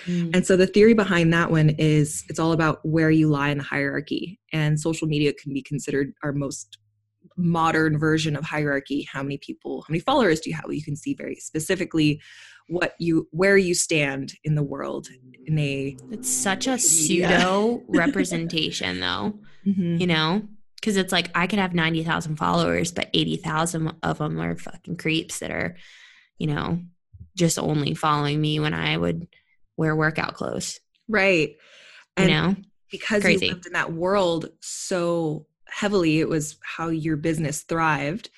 Mm. 0.06 0.34
And 0.34 0.46
so 0.46 0.56
the 0.56 0.66
theory 0.66 0.94
behind 0.94 1.30
that 1.34 1.50
one 1.50 1.70
is 1.78 2.24
it's 2.30 2.38
all 2.38 2.52
about 2.52 2.78
where 2.84 3.10
you 3.10 3.28
lie 3.28 3.50
in 3.50 3.58
the 3.58 3.64
hierarchy. 3.64 4.40
And 4.50 4.80
social 4.80 5.06
media 5.06 5.34
can 5.34 5.52
be 5.52 5.60
considered 5.60 6.14
our 6.22 6.32
most 6.32 6.78
modern 7.36 7.98
version 7.98 8.36
of 8.36 8.44
hierarchy. 8.44 9.06
How 9.10 9.22
many 9.22 9.38
people, 9.38 9.82
how 9.82 9.92
many 9.92 10.00
followers 10.00 10.40
do 10.40 10.50
you 10.50 10.56
have? 10.56 10.64
You 10.70 10.82
can 10.82 10.96
see 10.96 11.14
very 11.14 11.36
specifically 11.36 12.20
what 12.68 12.94
you 12.98 13.28
where 13.30 13.56
you 13.56 13.74
stand 13.74 14.34
in 14.42 14.56
the 14.56 14.62
world 14.62 15.06
in 15.44 15.56
a 15.56 15.96
it's 16.10 16.28
such 16.28 16.66
a 16.66 16.76
pseudo 16.76 17.80
representation 17.88 18.98
though 18.98 19.38
mm-hmm. 19.64 19.98
you 19.98 20.06
know 20.08 20.42
because 20.74 20.96
it's 20.96 21.12
like 21.12 21.30
i 21.36 21.46
could 21.46 21.60
have 21.60 21.74
90000 21.74 22.34
followers 22.34 22.90
but 22.90 23.08
80000 23.14 23.92
of 24.02 24.18
them 24.18 24.40
are 24.40 24.56
fucking 24.56 24.96
creeps 24.96 25.38
that 25.38 25.52
are 25.52 25.76
you 26.38 26.48
know 26.48 26.80
just 27.36 27.56
only 27.56 27.94
following 27.94 28.40
me 28.40 28.58
when 28.58 28.74
i 28.74 28.96
would 28.96 29.28
wear 29.76 29.94
workout 29.94 30.34
clothes. 30.34 30.80
Right. 31.08 31.56
And 32.16 32.30
you 32.30 32.34
know, 32.34 32.56
because 32.90 33.22
Crazy. 33.22 33.46
you 33.46 33.52
lived 33.52 33.66
in 33.66 33.72
that 33.74 33.92
world 33.92 34.48
so 34.60 35.46
heavily, 35.68 36.20
it 36.20 36.28
was 36.28 36.56
how 36.62 36.88
your 36.88 37.16
business 37.16 37.62
thrived. 37.62 38.30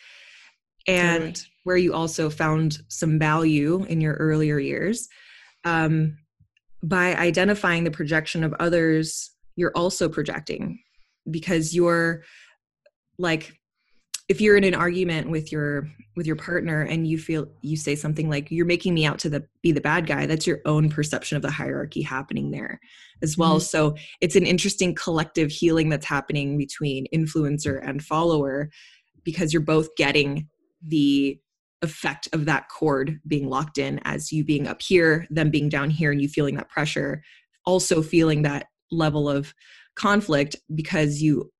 And 0.86 1.40
where 1.68 1.76
you 1.76 1.92
also 1.92 2.30
found 2.30 2.78
some 2.88 3.18
value 3.18 3.84
in 3.90 4.00
your 4.00 4.14
earlier 4.14 4.58
years. 4.58 5.06
Um, 5.64 6.16
by 6.82 7.14
identifying 7.14 7.84
the 7.84 7.90
projection 7.90 8.42
of 8.42 8.54
others, 8.58 9.32
you're 9.54 9.76
also 9.76 10.08
projecting 10.08 10.78
because 11.30 11.74
you're 11.74 12.22
like 13.18 13.57
if 14.28 14.42
you're 14.42 14.56
in 14.56 14.64
an 14.64 14.74
argument 14.74 15.30
with 15.30 15.50
your 15.50 15.88
with 16.16 16.26
your 16.26 16.36
partner 16.36 16.82
and 16.82 17.06
you 17.06 17.18
feel 17.18 17.46
you 17.62 17.76
say 17.76 17.94
something 17.94 18.28
like 18.28 18.50
you're 18.50 18.66
making 18.66 18.92
me 18.92 19.06
out 19.06 19.18
to 19.18 19.30
the 19.30 19.44
be 19.62 19.72
the 19.72 19.80
bad 19.80 20.06
guy 20.06 20.26
that's 20.26 20.46
your 20.46 20.60
own 20.66 20.88
perception 20.88 21.36
of 21.36 21.42
the 21.42 21.50
hierarchy 21.50 22.02
happening 22.02 22.50
there 22.50 22.78
as 23.22 23.36
well 23.36 23.56
mm-hmm. 23.56 23.64
so 23.64 23.94
it's 24.20 24.36
an 24.36 24.46
interesting 24.46 24.94
collective 24.94 25.50
healing 25.50 25.88
that's 25.88 26.06
happening 26.06 26.58
between 26.58 27.06
influencer 27.14 27.80
and 27.86 28.02
follower 28.04 28.70
because 29.24 29.52
you're 29.52 29.62
both 29.62 29.88
getting 29.96 30.46
the 30.82 31.38
effect 31.82 32.28
of 32.32 32.44
that 32.44 32.68
cord 32.68 33.20
being 33.26 33.48
locked 33.48 33.78
in 33.78 34.00
as 34.04 34.32
you 34.32 34.44
being 34.44 34.66
up 34.66 34.82
here 34.82 35.26
them 35.30 35.50
being 35.50 35.68
down 35.68 35.88
here 35.90 36.10
and 36.10 36.20
you 36.20 36.28
feeling 36.28 36.56
that 36.56 36.68
pressure 36.68 37.22
also 37.64 38.02
feeling 38.02 38.42
that 38.42 38.66
level 38.90 39.28
of 39.28 39.54
conflict 39.94 40.56
because 40.74 41.22
you 41.22 41.50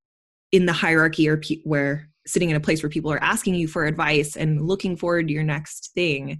in 0.51 0.65
the 0.65 0.73
hierarchy 0.73 1.29
or 1.29 1.37
pe- 1.37 1.61
where 1.63 2.09
sitting 2.29 2.49
in 2.49 2.55
a 2.55 2.61
place 2.61 2.83
where 2.83 2.89
people 2.89 3.11
are 3.11 3.23
asking 3.23 3.55
you 3.55 3.67
for 3.67 3.85
advice 3.85 4.35
and 4.35 4.61
looking 4.61 4.95
forward 4.95 5.27
to 5.27 5.33
your 5.33 5.43
next 5.43 5.91
thing. 5.93 6.39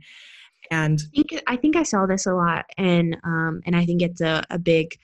And 0.71 1.01
i 1.01 1.15
think 1.15 1.43
i, 1.47 1.55
think 1.55 1.75
I 1.75 1.83
saw 1.83 2.05
this 2.05 2.25
a 2.25 2.33
lot 2.33 2.65
and 2.77 3.17
um, 3.23 3.61
and 3.65 3.75
i 3.75 3.85
think 3.85 4.01
it's 4.01 4.21
a, 4.21 4.43
a 4.49 4.59
big 4.59 4.95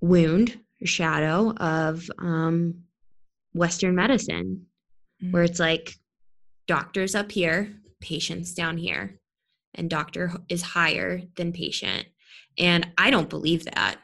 wound 0.00 0.58
shadow 0.84 1.52
of 1.52 2.08
um, 2.18 2.82
western 3.54 3.94
medicine 3.94 4.66
mm-hmm. 5.22 5.32
where 5.32 5.44
it's 5.44 5.60
like 5.60 5.94
doctors 6.66 7.14
up 7.14 7.30
here 7.30 7.72
patients 8.00 8.54
down 8.54 8.76
here 8.76 9.18
and 9.74 9.88
doctor 9.88 10.32
is 10.48 10.62
higher 10.62 11.22
than 11.36 11.52
patient. 11.52 12.06
And 12.58 12.88
i 12.98 13.10
don't 13.10 13.30
believe 13.30 13.64
that 13.66 13.96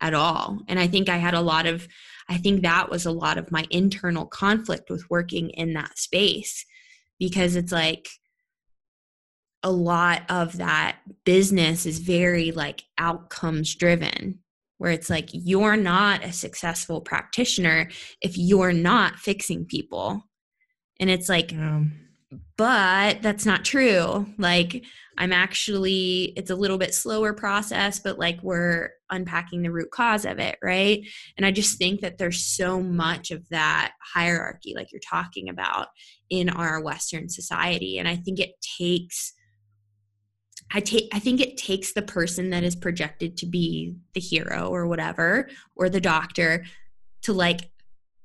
at 0.00 0.14
all. 0.14 0.60
And 0.68 0.78
i 0.78 0.86
think 0.86 1.08
i 1.08 1.18
had 1.18 1.34
a 1.34 1.40
lot 1.40 1.66
of 1.66 1.86
I 2.28 2.36
think 2.36 2.62
that 2.62 2.90
was 2.90 3.06
a 3.06 3.12
lot 3.12 3.38
of 3.38 3.50
my 3.50 3.64
internal 3.70 4.26
conflict 4.26 4.90
with 4.90 5.08
working 5.08 5.50
in 5.50 5.72
that 5.74 5.98
space 5.98 6.64
because 7.18 7.56
it's 7.56 7.72
like 7.72 8.08
a 9.62 9.70
lot 9.70 10.22
of 10.28 10.58
that 10.58 10.98
business 11.24 11.86
is 11.86 11.98
very 11.98 12.52
like 12.52 12.84
outcomes 12.98 13.74
driven 13.74 14.38
where 14.76 14.92
it's 14.92 15.10
like 15.10 15.30
you're 15.32 15.76
not 15.76 16.24
a 16.24 16.32
successful 16.32 17.00
practitioner 17.00 17.88
if 18.20 18.38
you're 18.38 18.72
not 18.72 19.16
fixing 19.16 19.64
people 19.64 20.22
and 21.00 21.10
it's 21.10 21.28
like 21.28 21.52
yeah. 21.52 21.82
But 22.58 23.22
that's 23.22 23.46
not 23.46 23.64
true. 23.64 24.26
Like 24.36 24.84
i'm 25.20 25.32
actually 25.32 26.32
it's 26.36 26.50
a 26.50 26.54
little 26.54 26.78
bit 26.78 26.94
slower 26.94 27.32
process 27.32 27.98
but 27.98 28.20
like 28.20 28.38
we're 28.40 28.90
unpacking 29.10 29.62
the 29.62 29.72
root 29.72 29.90
cause 29.90 30.24
of 30.24 30.38
it 30.38 30.56
right? 30.62 31.04
And 31.36 31.46
i 31.46 31.50
just 31.50 31.78
think 31.78 32.02
that 32.02 32.18
there's 32.18 32.44
so 32.44 32.80
much 32.80 33.30
of 33.30 33.48
that 33.48 33.94
hierarchy 34.14 34.74
like 34.76 34.92
you're 34.92 35.00
talking 35.00 35.48
about 35.48 35.88
in 36.30 36.50
our 36.50 36.80
western 36.82 37.28
society. 37.28 37.98
And 37.98 38.06
i 38.06 38.16
think 38.16 38.38
it 38.38 38.52
takes 38.78 39.32
I 40.70 40.80
take 40.80 41.08
I 41.14 41.18
think 41.18 41.40
it 41.40 41.56
takes 41.56 41.94
the 41.94 42.02
person 42.02 42.50
that 42.50 42.62
is 42.62 42.76
projected 42.76 43.38
to 43.38 43.46
be 43.46 43.94
the 44.12 44.20
hero 44.20 44.68
or 44.68 44.86
whatever 44.86 45.48
or 45.74 45.88
the 45.88 46.00
doctor 46.00 46.64
to 47.22 47.32
like 47.32 47.70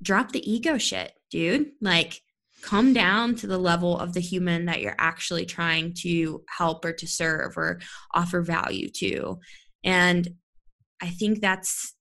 drop 0.01 0.33
the 0.33 0.51
ego 0.51 0.77
shit, 0.77 1.13
dude. 1.31 1.71
Like 1.81 2.21
come 2.63 2.93
down 2.93 3.35
to 3.35 3.45
the 3.45 3.57
level 3.57 3.99
of 3.99 4.13
the 4.13 4.21
human 4.21 4.65
that 4.65 4.81
you're 4.81 4.95
actually 4.97 5.45
trying 5.45 5.93
to 5.93 6.43
help 6.47 6.85
or 6.85 6.93
to 6.93 7.05
serve 7.05 7.57
or 7.57 7.79
offer 8.15 8.41
value 8.41 8.89
to. 8.89 9.37
And 9.83 10.27
I 11.01 11.09
think 11.09 11.41
that's 11.41 11.93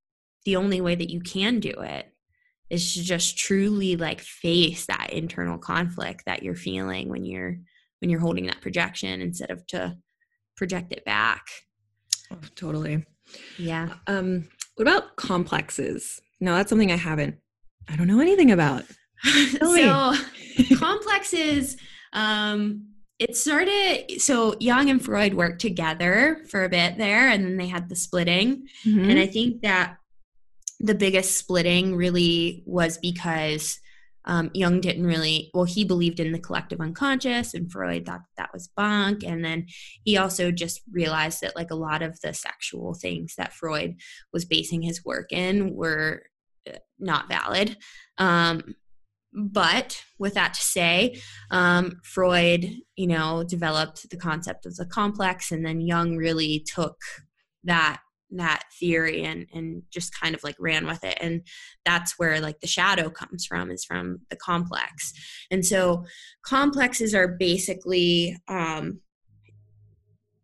the 0.45 0.57
only 0.57 0.81
way 0.81 0.95
that 0.95 1.11
you 1.11 1.21
can 1.21 1.59
do 1.59 1.73
it 1.81 2.07
is 2.71 2.95
to 2.95 3.03
just 3.03 3.37
truly 3.37 3.97
like 3.97 4.21
face 4.21 4.87
that 4.87 5.11
internal 5.13 5.59
conflict 5.59 6.23
that 6.27 6.43
you're 6.43 6.55
feeling 6.55 7.09
when 7.09 7.25
you're 7.25 7.59
when 7.99 8.09
you're 8.11 8.21
holding 8.21 8.47
that 8.47 8.61
projection 8.61 9.21
instead 9.21 9.51
of 9.51 9.67
to 9.69 9.97
project 10.57 10.93
it 10.93 11.05
back. 11.05 11.43
Oh, 12.31 12.39
totally. 12.55 13.05
Yeah. 13.59 13.95
Um, 14.07 14.49
what 14.77 14.89
about 14.89 15.17
complexes? 15.17 16.21
No, 16.41 16.55
that's 16.55 16.71
something 16.71 16.91
I 16.91 16.97
haven't. 16.97 17.37
I 17.89 17.97
don't 17.97 18.09
know 18.09 18.21
anything 18.21 18.51
about. 18.51 18.85
so 19.61 20.15
complexes. 20.77 21.77
Um, 22.13 22.89
it 23.19 23.37
started. 23.37 24.21
So 24.21 24.57
Jung 24.59 24.91
and 24.91 25.03
Freud 25.03 25.35
worked 25.35 25.61
together 25.61 26.43
for 26.49 26.65
a 26.65 26.69
bit 26.69 26.99
there, 26.99 27.29
and 27.29 27.45
then 27.45 27.57
they 27.57 27.69
had 27.69 27.89
the 27.89 27.97
splitting. 27.97 28.67
Mm-hmm. 28.85 29.11
And 29.11 29.19
I 29.19 29.27
think 29.27 29.63
that 29.63 29.97
the 30.81 30.95
biggest 30.95 31.37
splitting 31.37 31.95
really 31.95 32.65
was 32.67 32.99
because 32.99 33.79
um, 34.25 34.51
Jung 34.55 34.81
didn't 34.81 35.07
really, 35.07 35.51
well, 35.55 35.65
he 35.65 35.85
believed 35.85 36.21
in 36.21 36.33
the 36.33 36.39
collective 36.39 36.81
unconscious, 36.81 37.55
and 37.55 37.71
Freud 37.71 38.07
thought 38.07 38.21
that, 38.37 38.43
that 38.43 38.53
was 38.53 38.69
bunk. 38.77 39.25
And 39.25 39.45
then 39.45 39.67
he 40.05 40.17
also 40.17 40.51
just 40.51 40.81
realized 40.91 41.41
that, 41.43 41.57
like, 41.57 41.71
a 41.71 41.77
lot 41.77 42.03
of 42.03 42.21
the 42.21 42.33
sexual 42.33 42.95
things 42.95 43.35
that 43.37 43.53
Freud 43.53 43.97
was 44.33 44.45
basing 44.45 44.83
his 44.83 45.05
work 45.05 45.33
in 45.33 45.75
were 45.75 46.23
uh, 46.69 46.79
not 46.99 47.29
valid. 47.29 47.77
Um, 48.19 48.75
but 49.33 50.03
with 50.19 50.35
that 50.35 50.55
to 50.55 50.61
say, 50.61 51.21
um, 51.51 52.01
Freud, 52.05 52.67
you 52.97 53.07
know, 53.07 53.45
developed 53.45 54.11
the 54.11 54.17
concept 54.17 54.67
of 54.67 54.77
the 54.77 54.87
complex, 54.87 55.51
and 55.51 55.65
then 55.65 55.81
Jung 55.81 56.17
really 56.17 56.65
took 56.67 56.97
that 57.65 58.01
that 58.35 58.63
theory 58.79 59.25
and 59.25 59.47
and 59.53 59.83
just 59.91 60.19
kind 60.19 60.35
of 60.35 60.43
like 60.43 60.57
ran 60.59 60.87
with 60.87 61.05
it. 61.05 61.19
And 61.21 61.43
that's 61.85 62.19
where 62.19 62.41
like 62.41 62.61
the 62.61 62.67
shadow 62.67 63.11
comes 63.11 63.45
from 63.45 63.71
is 63.71 63.85
from 63.85 64.21
the 64.31 64.37
complex. 64.37 65.13
And 65.51 65.65
so 65.65 66.05
complexes 66.45 67.15
are 67.15 67.29
basically 67.29 68.37
um 68.49 69.01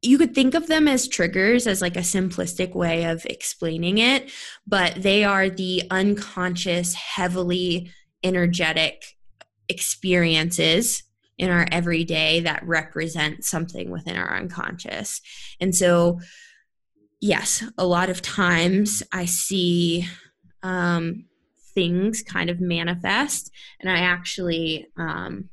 you 0.00 0.16
could 0.16 0.32
think 0.32 0.54
of 0.54 0.68
them 0.68 0.86
as 0.86 1.08
triggers 1.08 1.66
as 1.66 1.82
like 1.82 1.96
a 1.96 2.00
simplistic 2.00 2.72
way 2.74 3.04
of 3.04 3.26
explaining 3.26 3.98
it 3.98 4.30
but 4.64 4.94
they 5.02 5.24
are 5.24 5.50
the 5.50 5.82
unconscious 5.90 6.94
heavily 6.94 7.90
energetic 8.22 9.16
experiences 9.68 11.02
in 11.36 11.50
our 11.50 11.66
everyday 11.70 12.40
that 12.40 12.66
represent 12.66 13.44
something 13.44 13.90
within 13.90 14.16
our 14.16 14.36
unconscious 14.36 15.20
and 15.60 15.74
so 15.74 16.18
yes, 17.20 17.64
a 17.76 17.86
lot 17.86 18.10
of 18.10 18.22
times 18.22 19.02
I 19.12 19.24
see 19.24 20.06
um, 20.62 21.26
things 21.74 22.22
kind 22.22 22.50
of 22.50 22.60
manifest. 22.60 23.50
And 23.80 23.90
I 23.90 24.00
actually, 24.00 24.88
um, 24.96 25.48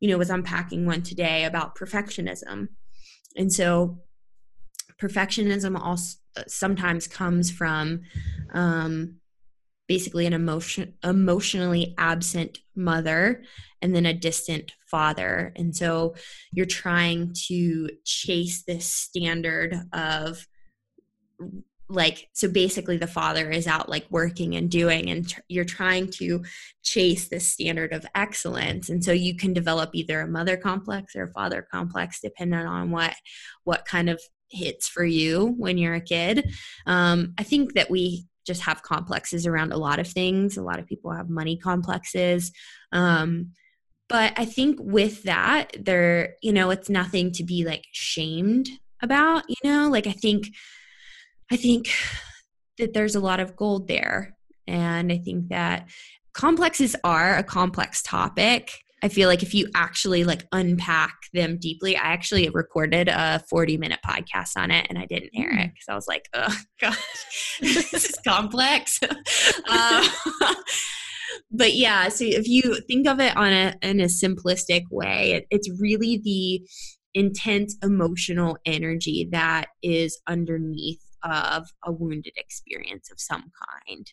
you 0.00 0.08
know, 0.08 0.18
was 0.18 0.30
unpacking 0.30 0.86
one 0.86 1.02
today 1.02 1.44
about 1.44 1.76
perfectionism. 1.76 2.68
And 3.36 3.52
so 3.52 3.98
perfectionism 5.00 5.78
also 5.78 6.16
sometimes 6.46 7.06
comes 7.06 7.50
from 7.50 8.02
um, 8.52 9.16
basically 9.90 10.24
an 10.24 10.32
emotion 10.32 10.94
emotionally 11.02 11.96
absent 11.98 12.60
mother 12.76 13.42
and 13.82 13.92
then 13.92 14.06
a 14.06 14.14
distant 14.14 14.70
father. 14.88 15.52
And 15.56 15.74
so 15.74 16.14
you're 16.52 16.64
trying 16.64 17.34
to 17.48 17.90
chase 18.04 18.62
this 18.62 18.86
standard 18.86 19.74
of 19.92 20.46
like 21.88 22.28
so 22.34 22.48
basically 22.48 22.98
the 22.98 23.08
father 23.08 23.50
is 23.50 23.66
out 23.66 23.88
like 23.88 24.06
working 24.10 24.54
and 24.54 24.70
doing 24.70 25.10
and 25.10 25.28
tr- 25.28 25.40
you're 25.48 25.64
trying 25.64 26.08
to 26.08 26.44
chase 26.84 27.28
this 27.28 27.48
standard 27.48 27.92
of 27.92 28.06
excellence. 28.14 28.90
And 28.90 29.04
so 29.04 29.10
you 29.10 29.34
can 29.34 29.52
develop 29.52 29.90
either 29.92 30.20
a 30.20 30.28
mother 30.28 30.56
complex 30.56 31.16
or 31.16 31.24
a 31.24 31.32
father 31.32 31.66
complex 31.68 32.20
depending 32.20 32.60
on 32.60 32.92
what 32.92 33.16
what 33.64 33.86
kind 33.86 34.08
of 34.08 34.22
hits 34.50 34.86
for 34.88 35.04
you 35.04 35.52
when 35.58 35.78
you're 35.78 35.94
a 35.94 36.00
kid. 36.00 36.48
Um, 36.86 37.34
i 37.38 37.42
think 37.42 37.74
that 37.74 37.90
we 37.90 38.29
just 38.50 38.62
have 38.62 38.82
complexes 38.82 39.46
around 39.46 39.72
a 39.72 39.78
lot 39.86 39.98
of 39.98 40.08
things 40.08 40.56
a 40.56 40.62
lot 40.62 40.78
of 40.78 40.86
people 40.86 41.10
have 41.10 41.28
money 41.28 41.56
complexes 41.56 42.52
um, 42.92 43.52
but 44.08 44.32
i 44.36 44.44
think 44.44 44.78
with 44.80 45.22
that 45.24 45.70
there 45.78 46.34
you 46.42 46.52
know 46.52 46.70
it's 46.70 46.88
nothing 46.88 47.30
to 47.32 47.44
be 47.44 47.64
like 47.64 47.84
shamed 47.92 48.68
about 49.02 49.42
you 49.48 49.56
know 49.64 49.88
like 49.88 50.06
i 50.06 50.12
think 50.12 50.48
I 51.50 51.56
think 51.56 51.88
that 52.78 52.94
there's 52.94 53.16
a 53.16 53.20
lot 53.20 53.40
of 53.40 53.56
gold 53.56 53.88
there. 53.88 54.36
And 54.66 55.10
I 55.10 55.18
think 55.18 55.48
that 55.48 55.88
complexes 56.32 56.94
are 57.02 57.36
a 57.36 57.42
complex 57.42 58.02
topic. 58.02 58.70
I 59.02 59.08
feel 59.08 59.28
like 59.28 59.42
if 59.42 59.54
you 59.54 59.68
actually 59.74 60.24
like 60.24 60.46
unpack 60.52 61.14
them 61.32 61.58
deeply, 61.58 61.96
I 61.96 62.12
actually 62.12 62.48
recorded 62.50 63.08
a 63.08 63.42
40 63.48 63.78
minute 63.78 64.00
podcast 64.06 64.56
on 64.56 64.70
it 64.70 64.86
and 64.88 64.98
I 64.98 65.06
didn't 65.06 65.30
air 65.34 65.50
it 65.50 65.70
because 65.72 65.86
mm. 65.88 65.92
I 65.92 65.94
was 65.94 66.06
like, 66.06 66.28
oh 66.34 66.56
God, 66.80 66.96
this 67.60 67.94
is 67.94 68.18
complex. 68.26 69.00
uh, 69.68 70.08
but 71.50 71.74
yeah, 71.74 72.08
so 72.08 72.24
if 72.24 72.48
you 72.48 72.80
think 72.86 73.06
of 73.06 73.20
it 73.20 73.36
on 73.36 73.52
a 73.52 73.74
in 73.82 74.00
a 74.00 74.04
simplistic 74.04 74.84
way, 74.90 75.32
it, 75.32 75.46
it's 75.50 75.70
really 75.80 76.20
the 76.22 76.62
intense 77.14 77.76
emotional 77.82 78.56
energy 78.66 79.28
that 79.32 79.66
is 79.82 80.20
underneath 80.28 81.02
of 81.24 81.66
a 81.84 81.92
wounded 81.92 82.32
experience 82.36 83.10
of 83.10 83.20
some 83.20 83.50
kind. 83.88 84.06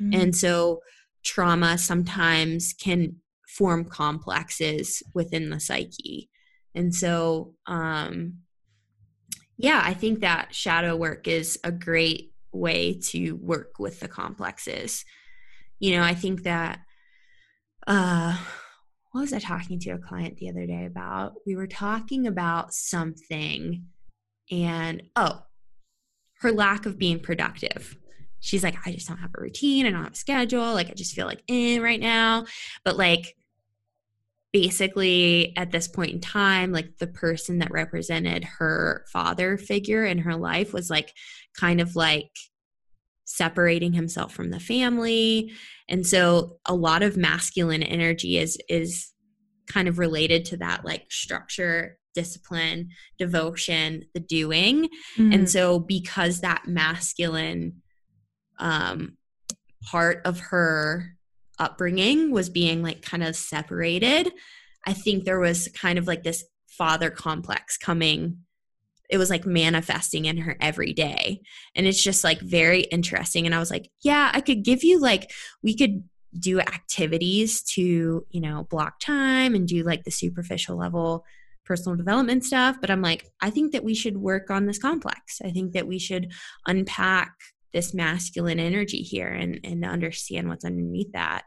Mm-hmm. 0.00 0.20
And 0.20 0.36
so 0.36 0.80
trauma 1.24 1.78
sometimes 1.78 2.72
can 2.74 3.16
form 3.56 3.84
complexes 3.84 5.02
within 5.14 5.50
the 5.50 5.60
psyche. 5.60 6.28
And 6.74 6.94
so, 6.94 7.54
um, 7.66 8.38
yeah, 9.56 9.80
I 9.84 9.94
think 9.94 10.20
that 10.20 10.54
shadow 10.54 10.96
work 10.96 11.28
is 11.28 11.58
a 11.62 11.70
great 11.70 12.32
way 12.52 12.98
to 13.10 13.32
work 13.32 13.78
with 13.78 14.00
the 14.00 14.08
complexes. 14.08 15.04
You 15.78 15.96
know, 15.96 16.02
I 16.02 16.14
think 16.14 16.42
that, 16.42 16.80
uh, 17.86 18.36
what 19.12 19.20
was 19.20 19.32
I 19.32 19.38
talking 19.38 19.78
to 19.80 19.90
a 19.90 19.98
client 19.98 20.38
the 20.38 20.50
other 20.50 20.66
day 20.66 20.86
about? 20.86 21.34
We 21.46 21.54
were 21.54 21.68
talking 21.68 22.26
about 22.26 22.74
something, 22.74 23.84
and 24.50 25.02
oh, 25.14 25.42
her 26.40 26.50
lack 26.50 26.86
of 26.86 26.98
being 26.98 27.20
productive. 27.20 27.96
She's 28.40 28.64
like, 28.64 28.76
I 28.84 28.92
just 28.92 29.06
don't 29.06 29.18
have 29.18 29.30
a 29.38 29.40
routine. 29.40 29.86
I 29.86 29.90
don't 29.90 30.02
have 30.02 30.12
a 30.12 30.16
schedule. 30.16 30.74
Like, 30.74 30.90
I 30.90 30.94
just 30.94 31.14
feel 31.14 31.26
like 31.26 31.42
in 31.46 31.80
right 31.80 32.00
now. 32.00 32.46
But 32.84 32.96
like, 32.96 33.36
basically, 34.54 35.52
at 35.56 35.72
this 35.72 35.88
point 35.88 36.12
in 36.12 36.20
time, 36.20 36.70
like 36.70 36.98
the 36.98 37.08
person 37.08 37.58
that 37.58 37.72
represented 37.72 38.44
her 38.44 39.04
father 39.12 39.58
figure 39.58 40.04
in 40.04 40.18
her 40.18 40.36
life 40.36 40.72
was 40.72 40.88
like 40.88 41.12
kind 41.58 41.80
of 41.80 41.96
like 41.96 42.30
separating 43.24 43.92
himself 43.92 44.32
from 44.32 44.50
the 44.50 44.60
family. 44.60 45.52
And 45.88 46.06
so 46.06 46.58
a 46.66 46.74
lot 46.74 47.02
of 47.02 47.16
masculine 47.16 47.82
energy 47.82 48.38
is 48.38 48.56
is 48.68 49.10
kind 49.66 49.88
of 49.88 49.98
related 49.98 50.44
to 50.44 50.56
that 50.58 50.84
like 50.84 51.10
structure 51.10 51.98
discipline, 52.14 52.90
devotion, 53.18 54.04
the 54.14 54.20
doing. 54.20 54.84
Mm-hmm. 55.18 55.32
And 55.32 55.50
so 55.50 55.80
because 55.80 56.42
that 56.42 56.68
masculine 56.68 57.82
um 58.60 59.16
part 59.82 60.22
of 60.24 60.38
her 60.38 61.16
upbringing 61.58 62.30
was 62.30 62.48
being 62.48 62.82
like 62.82 63.02
kind 63.02 63.22
of 63.22 63.36
separated, 63.36 64.32
I 64.86 64.92
think 64.92 65.24
there 65.24 65.40
was 65.40 65.68
kind 65.68 65.98
of 65.98 66.06
like 66.06 66.22
this 66.22 66.44
father 66.68 67.10
complex 67.10 67.76
coming 67.76 68.38
it 69.10 69.18
was 69.18 69.30
like 69.30 69.46
manifesting 69.46 70.24
in 70.24 70.38
her 70.38 70.56
every 70.60 70.92
day. 70.92 71.42
And 71.74 71.86
it's 71.86 72.02
just 72.02 72.24
like 72.24 72.40
very 72.40 72.80
interesting. 72.82 73.46
And 73.46 73.54
I 73.54 73.58
was 73.58 73.70
like, 73.70 73.90
yeah, 74.02 74.30
I 74.32 74.40
could 74.40 74.64
give 74.64 74.82
you 74.82 74.98
like, 74.98 75.30
we 75.62 75.76
could 75.76 76.04
do 76.38 76.58
activities 76.58 77.62
to, 77.62 78.26
you 78.30 78.40
know, 78.40 78.66
block 78.70 78.98
time 79.00 79.54
and 79.54 79.68
do 79.68 79.82
like 79.82 80.04
the 80.04 80.10
superficial 80.10 80.76
level 80.76 81.24
personal 81.64 81.96
development 81.96 82.44
stuff. 82.44 82.76
But 82.80 82.90
I'm 82.90 83.02
like, 83.02 83.26
I 83.40 83.50
think 83.50 83.72
that 83.72 83.84
we 83.84 83.94
should 83.94 84.18
work 84.18 84.50
on 84.50 84.66
this 84.66 84.78
complex. 84.78 85.40
I 85.44 85.50
think 85.50 85.72
that 85.72 85.86
we 85.86 85.98
should 85.98 86.32
unpack 86.66 87.34
this 87.74 87.92
masculine 87.92 88.58
energy 88.58 89.02
here 89.02 89.28
and, 89.28 89.60
and 89.64 89.84
understand 89.84 90.48
what's 90.48 90.64
underneath 90.64 91.12
that. 91.12 91.42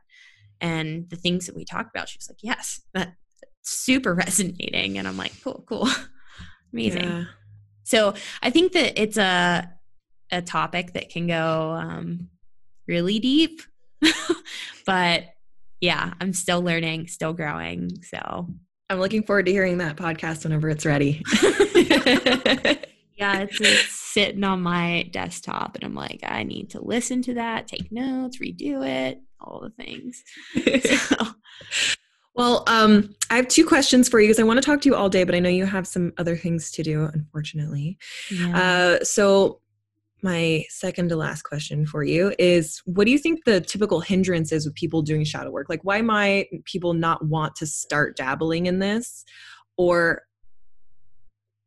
And 0.62 1.10
the 1.10 1.16
things 1.16 1.48
that 1.48 1.56
we 1.56 1.66
talked 1.66 1.96
about, 1.96 2.10
she 2.10 2.18
was 2.20 2.30
like, 2.30 2.44
yes, 2.44 2.82
that 2.94 3.14
super 3.64 4.14
resonating. 4.14 5.00
And 5.00 5.08
I'm 5.08 5.18
like, 5.18 5.34
cool, 5.44 5.64
cool. 5.68 5.88
Amazing. 6.74 7.04
Yeah. 7.04 7.24
So 7.84 8.14
I 8.44 8.52
think 8.52 8.74
that 8.74 9.02
it's 9.02 9.18
a 9.18 9.72
a 10.32 10.42
topic 10.42 10.94
that 10.94 11.10
can 11.10 11.26
go 11.28 11.72
um, 11.80 12.28
really 12.86 13.20
deep, 13.20 13.62
but 14.86 15.24
yeah, 15.80 16.14
I'm 16.20 16.34
still 16.34 16.62
learning, 16.62 17.08
still 17.08 17.34
growing. 17.34 18.02
So 18.04 18.48
I'm 18.90 19.00
looking 19.00 19.24
forward 19.24 19.46
to 19.46 19.52
hearing 19.52 19.78
that 19.78 19.96
podcast 19.96 20.44
whenever 20.44 20.70
it's 20.70 20.86
ready. 20.86 21.24
yeah, 23.16 23.40
it's, 23.40 23.62
it's, 23.62 23.97
sitting 24.18 24.44
on 24.44 24.64
my 24.64 25.08
desktop, 25.12 25.76
and 25.76 25.84
I'm 25.84 25.94
like, 25.94 26.22
I 26.24 26.42
need 26.42 26.72
to 26.72 26.82
listen 26.84 27.22
to 27.22 27.36
that, 27.36 27.68
take 27.68 27.92
notes, 27.92 28.40
redo 28.40 28.84
it, 28.84 29.22
all 29.40 29.62
the 29.62 29.84
things. 29.84 30.24
So. 31.08 31.28
Well, 32.34 32.64
um, 32.68 33.16
I 33.32 33.36
have 33.36 33.48
two 33.48 33.66
questions 33.66 34.08
for 34.08 34.20
you 34.20 34.28
because 34.28 34.40
I 34.40 34.44
want 34.44 34.58
to 34.58 34.66
talk 34.66 34.82
to 34.82 34.90
you 34.90 34.96
all 34.96 35.10
day, 35.10 35.24
but 35.24 35.34
I 35.34 35.40
know 35.40 35.50
you 35.50 35.66
have 35.66 35.88
some 35.88 36.14
other 36.20 36.36
things 36.36 36.70
to 36.72 36.84
do, 36.84 37.10
unfortunately. 37.12 37.98
Yeah. 38.32 38.58
Uh, 39.00 39.04
so, 39.04 39.62
my 40.22 40.64
second 40.70 41.10
to 41.10 41.16
last 41.16 41.44
question 41.44 41.86
for 41.86 42.04
you 42.04 42.34
is 42.38 42.82
what 42.86 43.06
do 43.06 43.12
you 43.12 43.18
think 43.18 43.44
the 43.46 43.62
typical 43.62 44.02
hindrance 44.02 44.52
is 44.52 44.66
with 44.66 44.76
people 44.76 45.02
doing 45.02 45.24
shadow 45.24 45.50
work? 45.52 45.68
Like, 45.68 45.84
why 45.84 46.02
might 46.02 46.48
people 46.66 46.94
not 46.94 47.26
want 47.26 47.56
to 47.58 47.68
start 47.68 48.18
dabbling 48.18 48.66
in 48.66 48.80
this? 48.80 49.26
Or, 49.78 50.24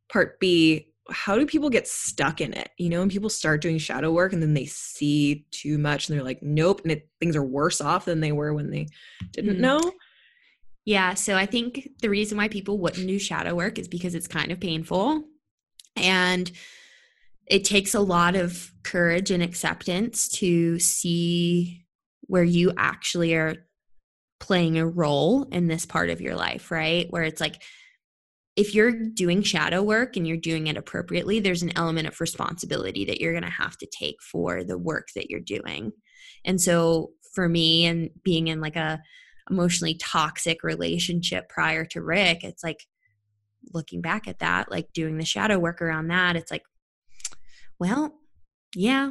part 0.08 0.38
B, 0.40 0.89
how 1.10 1.36
do 1.36 1.46
people 1.46 1.70
get 1.70 1.88
stuck 1.88 2.40
in 2.40 2.52
it? 2.52 2.70
You 2.78 2.88
know, 2.88 3.00
when 3.00 3.08
people 3.08 3.30
start 3.30 3.60
doing 3.60 3.78
shadow 3.78 4.12
work 4.12 4.32
and 4.32 4.42
then 4.42 4.54
they 4.54 4.66
see 4.66 5.46
too 5.50 5.78
much 5.78 6.08
and 6.08 6.16
they're 6.16 6.24
like, 6.24 6.42
nope, 6.42 6.80
and 6.82 6.92
it, 6.92 7.08
things 7.18 7.36
are 7.36 7.44
worse 7.44 7.80
off 7.80 8.04
than 8.04 8.20
they 8.20 8.32
were 8.32 8.54
when 8.54 8.70
they 8.70 8.86
didn't 9.32 9.56
mm. 9.56 9.60
know. 9.60 9.92
Yeah. 10.84 11.14
So 11.14 11.36
I 11.36 11.46
think 11.46 11.90
the 12.00 12.10
reason 12.10 12.38
why 12.38 12.48
people 12.48 12.78
wouldn't 12.78 13.06
do 13.06 13.18
shadow 13.18 13.54
work 13.54 13.78
is 13.78 13.88
because 13.88 14.14
it's 14.14 14.26
kind 14.26 14.50
of 14.50 14.60
painful 14.60 15.24
and 15.96 16.50
it 17.46 17.64
takes 17.64 17.94
a 17.94 18.00
lot 18.00 18.36
of 18.36 18.72
courage 18.82 19.30
and 19.30 19.42
acceptance 19.42 20.28
to 20.28 20.78
see 20.78 21.84
where 22.22 22.44
you 22.44 22.72
actually 22.76 23.34
are 23.34 23.56
playing 24.38 24.78
a 24.78 24.86
role 24.86 25.44
in 25.52 25.66
this 25.66 25.84
part 25.84 26.10
of 26.10 26.20
your 26.20 26.34
life, 26.34 26.70
right? 26.70 27.06
Where 27.10 27.24
it's 27.24 27.40
like, 27.40 27.62
if 28.60 28.74
you're 28.74 28.92
doing 28.92 29.42
shadow 29.42 29.82
work 29.82 30.16
and 30.16 30.28
you're 30.28 30.36
doing 30.36 30.66
it 30.66 30.76
appropriately, 30.76 31.40
there's 31.40 31.62
an 31.62 31.76
element 31.78 32.06
of 32.06 32.20
responsibility 32.20 33.06
that 33.06 33.18
you're 33.18 33.32
going 33.32 33.42
to 33.42 33.48
have 33.48 33.78
to 33.78 33.86
take 33.86 34.20
for 34.22 34.62
the 34.62 34.76
work 34.76 35.08
that 35.16 35.30
you're 35.30 35.40
doing. 35.40 35.92
And 36.44 36.60
so 36.60 37.12
for 37.34 37.48
me, 37.48 37.86
and 37.86 38.10
being 38.22 38.48
in 38.48 38.60
like 38.60 38.76
a 38.76 39.00
emotionally 39.50 39.94
toxic 39.94 40.62
relationship 40.62 41.48
prior 41.48 41.86
to 41.86 42.02
Rick, 42.02 42.44
it's 42.44 42.62
like 42.62 42.84
looking 43.72 44.02
back 44.02 44.28
at 44.28 44.40
that, 44.40 44.70
like 44.70 44.92
doing 44.92 45.16
the 45.16 45.24
shadow 45.24 45.58
work 45.58 45.80
around 45.80 46.08
that, 46.08 46.36
it's 46.36 46.50
like, 46.50 46.64
well, 47.78 48.12
yeah, 48.76 49.10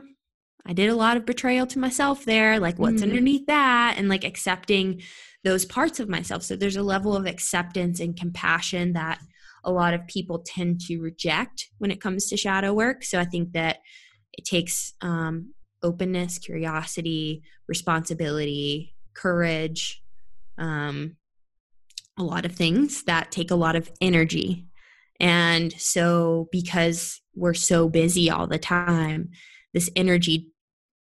I 0.64 0.74
did 0.74 0.90
a 0.90 0.96
lot 0.96 1.18
of 1.18 1.26
betrayal 1.26 1.66
to 1.68 1.80
myself 1.80 2.24
there. 2.24 2.60
Like, 2.60 2.78
what's 2.78 2.98
mm-hmm. 2.98 3.10
underneath 3.10 3.48
that? 3.48 3.96
And 3.98 4.10
like 4.10 4.24
accepting 4.24 5.02
those 5.44 5.66
parts 5.66 6.00
of 6.00 6.08
myself. 6.08 6.44
So 6.44 6.56
there's 6.56 6.76
a 6.76 6.84
level 6.84 7.16
of 7.16 7.26
acceptance 7.26 8.00
and 8.00 8.16
compassion 8.16 8.94
that 8.94 9.20
a 9.64 9.72
lot 9.72 9.94
of 9.94 10.08
people 10.08 10.40
tend 10.40 10.82
to 10.82 11.00
reject 11.00 11.70
when 11.78 11.92
it 11.92 12.02
comes 12.02 12.28
to 12.28 12.38
shadow 12.38 12.74
work. 12.74 13.04
So 13.04 13.20
I 13.20 13.26
think 13.26 13.54
that 13.54 13.78
it 14.34 14.46
takes 14.46 14.94
um, 15.02 15.54
openness, 15.84 16.38
curiosity, 16.38 17.44
responsibility, 17.68 18.96
courage, 19.14 20.02
um, 20.58 21.16
a 22.18 22.24
lot 22.24 22.46
of 22.46 22.52
things 22.52 23.04
that 23.04 23.32
take 23.32 23.52
a 23.52 23.56
lot 23.56 23.76
of 23.76 23.92
energy. 24.02 24.66
And 25.20 25.74
so, 25.74 26.48
because 26.52 27.22
we're 27.36 27.54
so 27.54 27.90
busy 27.90 28.30
all 28.30 28.48
the 28.48 28.60
time, 28.60 29.30
this 29.74 29.90
energy 29.96 30.50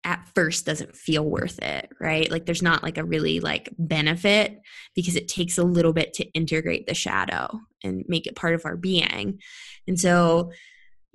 at 0.05 0.27
first 0.35 0.65
doesn't 0.65 0.95
feel 0.95 1.25
worth 1.25 1.59
it, 1.61 1.89
right? 1.99 2.29
Like 2.31 2.45
there's 2.45 2.61
not 2.61 2.83
like 2.83 2.97
a 2.97 3.03
really 3.03 3.39
like 3.39 3.69
benefit 3.77 4.61
because 4.93 5.15
it 5.15 5.27
takes 5.27 5.57
a 5.57 5.63
little 5.63 5.93
bit 5.93 6.13
to 6.13 6.25
integrate 6.31 6.85
the 6.85 6.93
shadow 6.93 7.59
and 7.83 8.05
make 8.07 8.27
it 8.27 8.35
part 8.35 8.53
of 8.53 8.65
our 8.65 8.77
being. 8.77 9.39
And 9.87 9.99
so 9.99 10.51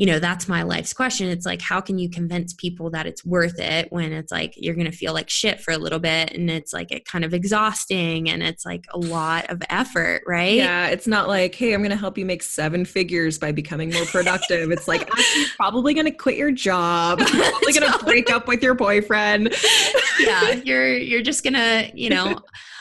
you 0.00 0.06
know 0.06 0.18
that's 0.18 0.48
my 0.48 0.62
life's 0.62 0.94
question. 0.94 1.28
It's 1.28 1.44
like 1.44 1.60
how 1.60 1.82
can 1.82 1.98
you 1.98 2.08
convince 2.08 2.54
people 2.54 2.88
that 2.92 3.06
it's 3.06 3.22
worth 3.22 3.60
it 3.60 3.92
when 3.92 4.14
it's 4.14 4.32
like 4.32 4.54
you're 4.56 4.74
gonna 4.74 4.90
feel 4.90 5.12
like 5.12 5.28
shit 5.28 5.60
for 5.60 5.72
a 5.72 5.76
little 5.76 5.98
bit 5.98 6.32
and 6.32 6.48
it's 6.50 6.72
like 6.72 6.90
it 6.90 7.04
kind 7.04 7.22
of 7.22 7.34
exhausting 7.34 8.30
and 8.30 8.42
it's 8.42 8.64
like 8.64 8.86
a 8.94 8.98
lot 8.98 9.50
of 9.50 9.60
effort 9.68 10.22
right? 10.26 10.54
Yeah 10.54 10.86
it's 10.86 11.06
not 11.06 11.28
like 11.28 11.54
hey 11.54 11.74
i'm 11.74 11.82
gonna 11.82 11.96
help 11.96 12.16
you 12.16 12.24
make 12.24 12.42
seven 12.42 12.86
figures 12.86 13.38
by 13.38 13.52
becoming 13.52 13.92
more 13.92 14.06
productive. 14.06 14.70
It's 14.70 14.88
like 14.88 15.02
actually 15.18 15.44
probably 15.56 15.92
gonna 15.92 16.12
quit 16.12 16.36
your 16.36 16.50
job. 16.50 17.18
Probably 17.30 17.72
gonna 17.74 17.98
break 17.98 18.30
up 18.30 18.48
with 18.48 18.62
your 18.62 18.72
boyfriend. 18.72 19.54
Yeah 20.18 20.52
you're 20.64 20.96
you're 20.96 21.20
just 21.20 21.44
gonna 21.44 21.90
you 21.92 22.08
know 22.08 22.40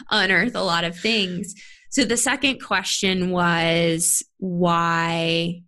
unearth 0.10 0.56
a 0.56 0.64
lot 0.64 0.86
of 0.86 0.98
things. 0.98 1.54
So 1.90 2.06
the 2.06 2.16
second 2.16 2.64
question 2.64 3.30
was 3.30 4.24
why 4.38 5.64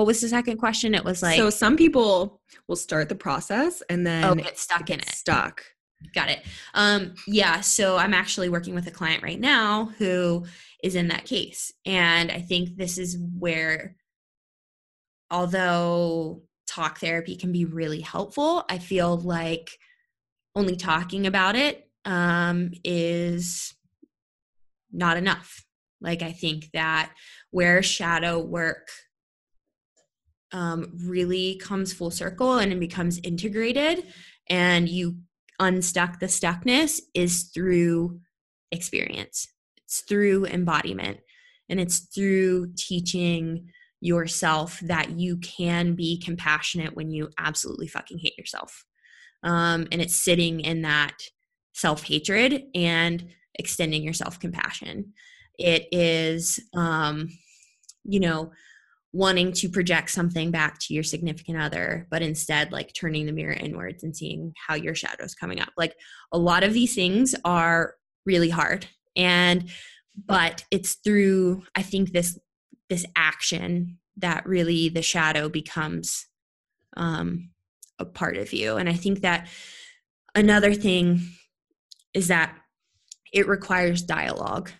what 0.00 0.06
was 0.06 0.22
the 0.22 0.28
second 0.28 0.56
question? 0.56 0.94
It 0.94 1.04
was 1.04 1.22
like 1.22 1.36
So 1.36 1.50
some 1.50 1.76
people 1.76 2.40
will 2.68 2.76
start 2.76 3.10
the 3.10 3.14
process 3.14 3.82
and 3.90 4.06
then 4.06 4.24
oh, 4.24 4.34
get 4.34 4.58
stuck 4.58 4.86
get 4.86 4.94
in 4.94 5.00
it. 5.00 5.14
Stuck. 5.14 5.62
Got 6.14 6.30
it. 6.30 6.42
Um 6.72 7.14
yeah, 7.26 7.60
so 7.60 7.98
I'm 7.98 8.14
actually 8.14 8.48
working 8.48 8.74
with 8.74 8.86
a 8.86 8.90
client 8.90 9.22
right 9.22 9.38
now 9.38 9.92
who 9.98 10.46
is 10.82 10.94
in 10.94 11.08
that 11.08 11.26
case. 11.26 11.70
And 11.84 12.32
I 12.32 12.40
think 12.40 12.76
this 12.76 12.96
is 12.96 13.18
where 13.38 13.96
although 15.30 16.42
talk 16.66 16.98
therapy 16.98 17.36
can 17.36 17.52
be 17.52 17.66
really 17.66 18.00
helpful, 18.00 18.64
I 18.70 18.78
feel 18.78 19.18
like 19.18 19.70
only 20.56 20.76
talking 20.76 21.26
about 21.26 21.56
it 21.56 21.86
um, 22.06 22.70
is 22.84 23.74
not 24.90 25.18
enough. 25.18 25.64
Like, 26.00 26.22
I 26.22 26.32
think 26.32 26.70
that 26.72 27.12
where 27.50 27.82
shadow 27.82 28.38
work 28.38 28.88
um, 30.52 30.92
really 31.04 31.56
comes 31.56 31.92
full 31.92 32.10
circle 32.10 32.58
and 32.58 32.72
it 32.72 32.80
becomes 32.80 33.20
integrated 33.22 34.06
and 34.48 34.88
you 34.88 35.16
unstuck 35.58 36.18
the 36.18 36.26
stuckness 36.26 37.00
is 37.14 37.50
through 37.54 38.20
experience. 38.72 39.48
It's 39.84 40.00
through 40.00 40.46
embodiment 40.46 41.18
and 41.68 41.80
it's 41.80 41.98
through 41.98 42.72
teaching 42.76 43.68
yourself 44.00 44.80
that 44.80 45.10
you 45.10 45.36
can 45.38 45.94
be 45.94 46.18
compassionate 46.18 46.96
when 46.96 47.10
you 47.10 47.28
absolutely 47.38 47.86
fucking 47.86 48.18
hate 48.18 48.38
yourself. 48.38 48.84
Um, 49.42 49.86
and 49.92 50.00
it's 50.00 50.16
sitting 50.16 50.60
in 50.60 50.82
that 50.82 51.18
self-hatred 51.74 52.64
and 52.74 53.26
extending 53.54 54.02
yourself 54.02 54.40
compassion 54.40 55.12
it 55.60 55.88
is 55.92 56.58
um, 56.74 57.28
you 58.04 58.18
know 58.18 58.50
wanting 59.12 59.52
to 59.52 59.68
project 59.68 60.10
something 60.10 60.50
back 60.50 60.78
to 60.78 60.94
your 60.94 61.02
significant 61.02 61.60
other, 61.60 62.06
but 62.10 62.22
instead 62.22 62.70
like 62.70 62.92
turning 62.94 63.26
the 63.26 63.32
mirror 63.32 63.52
inwards 63.52 64.04
and 64.04 64.16
seeing 64.16 64.52
how 64.68 64.74
your 64.74 64.94
shadow's 64.94 65.34
coming 65.34 65.60
up. 65.60 65.70
Like 65.76 65.96
a 66.32 66.38
lot 66.38 66.62
of 66.62 66.72
these 66.72 66.94
things 66.94 67.34
are 67.44 67.94
really 68.24 68.50
hard. 68.50 68.86
And 69.16 69.68
but 70.26 70.64
it's 70.70 70.94
through 70.94 71.64
I 71.74 71.82
think 71.82 72.12
this 72.12 72.38
this 72.88 73.04
action 73.16 73.98
that 74.18 74.46
really 74.46 74.88
the 74.88 75.02
shadow 75.02 75.48
becomes 75.48 76.26
um 76.96 77.50
a 77.98 78.04
part 78.04 78.36
of 78.36 78.52
you. 78.52 78.76
And 78.76 78.88
I 78.88 78.94
think 78.94 79.20
that 79.20 79.48
another 80.34 80.74
thing 80.74 81.20
is 82.14 82.28
that 82.28 82.56
it 83.32 83.46
requires 83.48 84.02
dialogue 84.02 84.70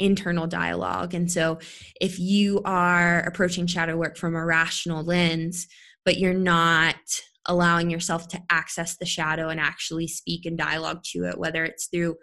internal 0.00 0.46
dialogue. 0.46 1.14
And 1.14 1.30
so 1.30 1.58
if 2.00 2.18
you 2.18 2.60
are 2.64 3.20
approaching 3.20 3.66
shadow 3.66 3.96
work 3.96 4.16
from 4.16 4.34
a 4.34 4.44
rational 4.44 5.04
lens, 5.04 5.68
but 6.04 6.18
you're 6.18 6.34
not 6.34 6.96
allowing 7.46 7.90
yourself 7.90 8.28
to 8.28 8.42
access 8.50 8.96
the 8.96 9.06
shadow 9.06 9.48
and 9.48 9.60
actually 9.60 10.08
speak 10.08 10.46
and 10.46 10.58
dialogue 10.58 11.02
to 11.12 11.24
it, 11.24 11.38
whether 11.38 11.64
it's 11.64 11.86
through 11.86 12.16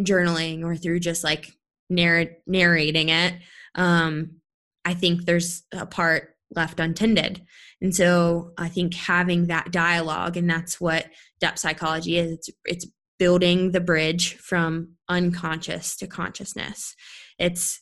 journaling 0.00 0.64
or 0.64 0.76
through 0.76 1.00
just 1.00 1.24
like 1.24 1.52
narr- 1.88 2.36
narrating 2.46 3.08
it, 3.08 3.34
um, 3.74 4.40
I 4.84 4.94
think 4.94 5.24
there's 5.24 5.62
a 5.72 5.86
part 5.86 6.36
left 6.54 6.80
untended. 6.80 7.42
And 7.80 7.94
so 7.94 8.52
I 8.58 8.68
think 8.68 8.94
having 8.94 9.46
that 9.46 9.72
dialogue, 9.72 10.36
and 10.36 10.48
that's 10.48 10.80
what 10.80 11.06
depth 11.40 11.58
psychology 11.58 12.18
is, 12.18 12.32
it's, 12.32 12.50
it's 12.64 12.86
building 13.18 13.72
the 13.72 13.80
bridge 13.80 14.34
from 14.36 14.94
unconscious 15.08 15.96
to 15.96 16.06
consciousness. 16.06 16.94
It's 17.38 17.80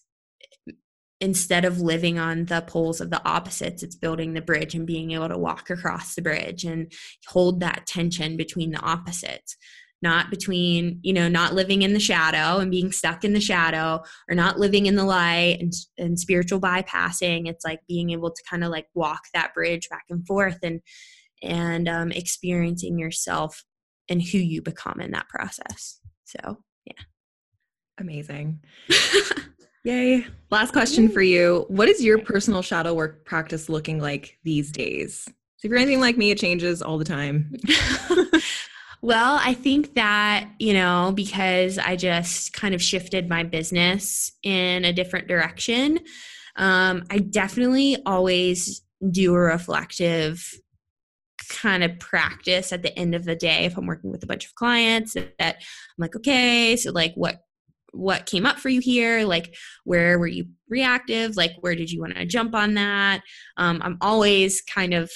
instead 1.20 1.64
of 1.64 1.80
living 1.80 2.18
on 2.18 2.46
the 2.46 2.62
poles 2.62 3.00
of 3.00 3.10
the 3.10 3.24
opposites, 3.24 3.82
it's 3.82 3.94
building 3.94 4.34
the 4.34 4.42
bridge 4.42 4.74
and 4.74 4.86
being 4.86 5.12
able 5.12 5.28
to 5.28 5.38
walk 5.38 5.70
across 5.70 6.14
the 6.14 6.22
bridge 6.22 6.64
and 6.64 6.92
hold 7.28 7.60
that 7.60 7.86
tension 7.86 8.36
between 8.36 8.72
the 8.72 8.80
opposites 8.80 9.56
not 10.02 10.30
between 10.30 10.98
you 11.02 11.12
know 11.12 11.28
not 11.28 11.54
living 11.54 11.82
in 11.82 11.94
the 11.94 12.00
shadow 12.00 12.58
and 12.58 12.70
being 12.70 12.92
stuck 12.92 13.24
in 13.24 13.32
the 13.32 13.40
shadow 13.40 14.02
or 14.28 14.34
not 14.34 14.58
living 14.58 14.86
in 14.86 14.96
the 14.96 15.04
light 15.04 15.58
and, 15.60 15.72
and 15.96 16.18
spiritual 16.18 16.60
bypassing 16.60 17.48
it's 17.48 17.64
like 17.64 17.80
being 17.88 18.10
able 18.10 18.30
to 18.30 18.42
kind 18.50 18.64
of 18.64 18.70
like 18.70 18.86
walk 18.94 19.22
that 19.32 19.54
bridge 19.54 19.88
back 19.88 20.04
and 20.10 20.26
forth 20.26 20.58
and 20.62 20.80
and 21.42 21.88
um, 21.88 22.12
experiencing 22.12 22.98
yourself 22.98 23.64
and 24.08 24.22
who 24.22 24.38
you 24.38 24.62
become 24.62 25.00
in 25.00 25.10
that 25.12 25.28
process. 25.28 26.00
So 26.24 26.58
yeah. 26.84 27.02
Amazing. 27.98 28.60
Yay. 29.84 30.24
Last 30.50 30.72
question 30.72 31.08
for 31.08 31.22
you. 31.22 31.64
What 31.68 31.88
is 31.88 32.02
your 32.02 32.18
personal 32.18 32.62
shadow 32.62 32.94
work 32.94 33.24
practice 33.24 33.68
looking 33.68 34.00
like 34.00 34.38
these 34.44 34.70
days? 34.70 35.24
So 35.56 35.66
if 35.66 35.70
you're 35.70 35.78
anything 35.78 36.00
like 36.00 36.16
me, 36.16 36.30
it 36.30 36.38
changes 36.38 36.82
all 36.82 36.98
the 36.98 37.04
time. 37.04 37.54
Well, 39.04 39.40
I 39.42 39.54
think 39.54 39.94
that, 39.94 40.48
you 40.60 40.72
know, 40.72 41.12
because 41.12 41.76
I 41.76 41.96
just 41.96 42.52
kind 42.52 42.72
of 42.72 42.80
shifted 42.80 43.28
my 43.28 43.42
business 43.42 44.30
in 44.44 44.84
a 44.84 44.92
different 44.92 45.26
direction, 45.26 45.98
um, 46.54 47.02
I 47.10 47.18
definitely 47.18 47.96
always 48.06 48.80
do 49.10 49.34
a 49.34 49.38
reflective 49.38 50.48
kind 51.52 51.84
of 51.84 51.98
practice 51.98 52.72
at 52.72 52.82
the 52.82 52.96
end 52.98 53.14
of 53.14 53.24
the 53.24 53.36
day 53.36 53.64
if 53.64 53.76
I'm 53.76 53.86
working 53.86 54.10
with 54.10 54.22
a 54.22 54.26
bunch 54.26 54.46
of 54.46 54.54
clients 54.54 55.14
that 55.14 55.32
I'm 55.38 55.54
like, 55.98 56.16
okay, 56.16 56.76
so 56.76 56.90
like 56.92 57.14
what 57.14 57.40
what 57.94 58.24
came 58.24 58.46
up 58.46 58.58
for 58.58 58.70
you 58.70 58.80
here 58.80 59.22
like 59.26 59.54
where 59.84 60.18
were 60.18 60.26
you 60.26 60.46
reactive 60.70 61.36
like 61.36 61.50
where 61.60 61.74
did 61.74 61.92
you 61.92 62.00
want 62.00 62.16
to 62.16 62.24
jump 62.24 62.54
on 62.54 62.72
that 62.72 63.20
um, 63.58 63.82
i'm 63.84 63.98
always 64.00 64.62
kind 64.62 64.94
of 64.94 65.10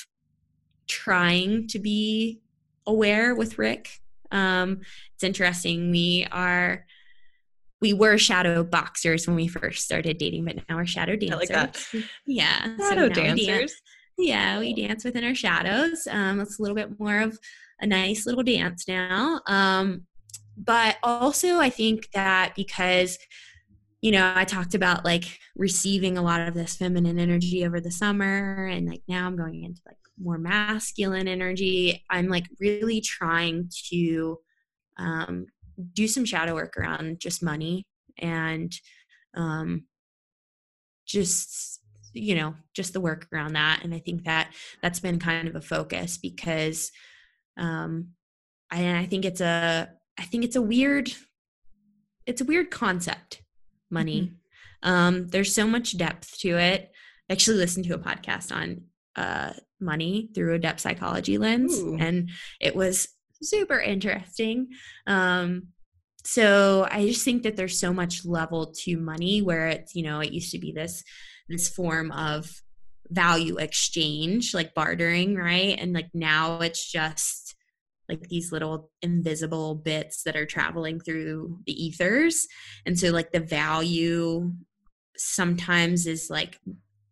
trying 0.86 1.66
to 1.68 1.78
be 1.78 2.40
aware 2.86 3.34
with 3.34 3.58
Rick. 3.58 3.90
Um, 4.30 4.80
it's 5.14 5.24
interesting. 5.24 5.90
We 5.90 6.26
are 6.30 6.84
we 7.80 7.92
were 7.92 8.16
shadow 8.16 8.64
boxers 8.64 9.26
when 9.26 9.36
we 9.36 9.48
first 9.48 9.84
started 9.84 10.18
dating, 10.18 10.46
but 10.46 10.56
now 10.68 10.76
we're 10.76 10.86
shadow 10.86 11.14
dancers. 11.14 11.50
I 11.50 11.60
like 11.60 11.74
that. 11.74 11.86
Yeah, 12.26 12.76
shadow 12.78 13.08
so 13.08 13.08
dancers. 13.10 13.74
Yeah, 14.18 14.58
we 14.58 14.74
dance 14.74 15.04
within 15.04 15.24
our 15.24 15.34
shadows. 15.34 16.06
Um, 16.10 16.40
it's 16.40 16.58
a 16.58 16.62
little 16.62 16.76
bit 16.76 16.98
more 16.98 17.20
of 17.20 17.38
a 17.80 17.86
nice 17.86 18.26
little 18.26 18.42
dance 18.42 18.88
now. 18.88 19.40
Um, 19.46 20.06
but 20.56 20.96
also, 21.02 21.58
I 21.58 21.68
think 21.68 22.10
that 22.12 22.54
because 22.56 23.18
you 24.02 24.12
know, 24.12 24.32
I 24.36 24.44
talked 24.44 24.74
about 24.74 25.04
like 25.04 25.24
receiving 25.56 26.16
a 26.16 26.22
lot 26.22 26.46
of 26.46 26.54
this 26.54 26.76
feminine 26.76 27.18
energy 27.18 27.66
over 27.66 27.80
the 27.80 27.90
summer, 27.90 28.66
and 28.66 28.86
like 28.86 29.02
now 29.08 29.26
I'm 29.26 29.36
going 29.36 29.64
into 29.64 29.80
like 29.86 29.96
more 30.18 30.38
masculine 30.38 31.28
energy. 31.28 32.04
I'm 32.10 32.28
like 32.28 32.46
really 32.60 33.00
trying 33.00 33.70
to 33.90 34.38
um, 34.98 35.46
do 35.92 36.06
some 36.06 36.24
shadow 36.24 36.54
work 36.54 36.76
around 36.76 37.20
just 37.20 37.42
money 37.42 37.86
and 38.18 38.72
um, 39.34 39.84
just 41.06 41.80
you 42.16 42.34
know 42.34 42.54
just 42.74 42.92
the 42.92 43.00
work 43.00 43.26
around 43.32 43.52
that 43.54 43.80
and 43.82 43.94
i 43.94 43.98
think 43.98 44.24
that 44.24 44.52
that's 44.82 45.00
been 45.00 45.18
kind 45.18 45.48
of 45.48 45.54
a 45.54 45.60
focus 45.60 46.18
because 46.18 46.90
um 47.58 48.08
I, 48.70 48.98
I 49.00 49.06
think 49.06 49.24
it's 49.24 49.40
a 49.40 49.88
i 50.18 50.22
think 50.22 50.44
it's 50.44 50.56
a 50.56 50.62
weird 50.62 51.12
it's 52.26 52.40
a 52.40 52.44
weird 52.44 52.70
concept 52.70 53.42
money 53.90 54.32
mm-hmm. 54.84 54.90
um 54.90 55.28
there's 55.28 55.54
so 55.54 55.66
much 55.66 55.96
depth 55.96 56.38
to 56.40 56.56
it 56.56 56.90
I 57.28 57.32
actually 57.32 57.56
listened 57.56 57.86
to 57.86 57.94
a 57.94 57.98
podcast 57.98 58.54
on 58.54 58.82
uh, 59.16 59.52
money 59.80 60.30
through 60.34 60.54
a 60.54 60.58
depth 60.58 60.80
psychology 60.80 61.38
lens, 61.38 61.78
Ooh. 61.78 61.96
and 61.98 62.30
it 62.60 62.76
was 62.76 63.08
super 63.42 63.80
interesting. 63.80 64.68
Um, 65.06 65.68
so 66.24 66.86
I 66.90 67.06
just 67.06 67.24
think 67.24 67.42
that 67.42 67.56
there's 67.56 67.78
so 67.78 67.92
much 67.92 68.24
level 68.24 68.72
to 68.84 68.96
money 68.96 69.42
where 69.42 69.68
it's 69.68 69.94
you 69.94 70.02
know 70.02 70.20
it 70.20 70.32
used 70.32 70.52
to 70.52 70.58
be 70.58 70.72
this 70.72 71.02
this 71.48 71.68
form 71.68 72.12
of 72.12 72.62
value 73.08 73.56
exchange 73.56 74.52
like 74.52 74.74
bartering 74.74 75.36
right? 75.36 75.78
And 75.78 75.92
like 75.92 76.08
now 76.12 76.60
it's 76.60 76.90
just 76.90 77.54
like 78.08 78.28
these 78.28 78.52
little 78.52 78.90
invisible 79.02 79.74
bits 79.74 80.22
that 80.24 80.36
are 80.36 80.46
traveling 80.46 81.00
through 81.00 81.58
the 81.66 81.84
ethers. 81.84 82.46
And 82.84 82.98
so 82.98 83.10
like 83.10 83.32
the 83.32 83.40
value 83.40 84.52
sometimes 85.16 86.06
is 86.06 86.30
like 86.30 86.60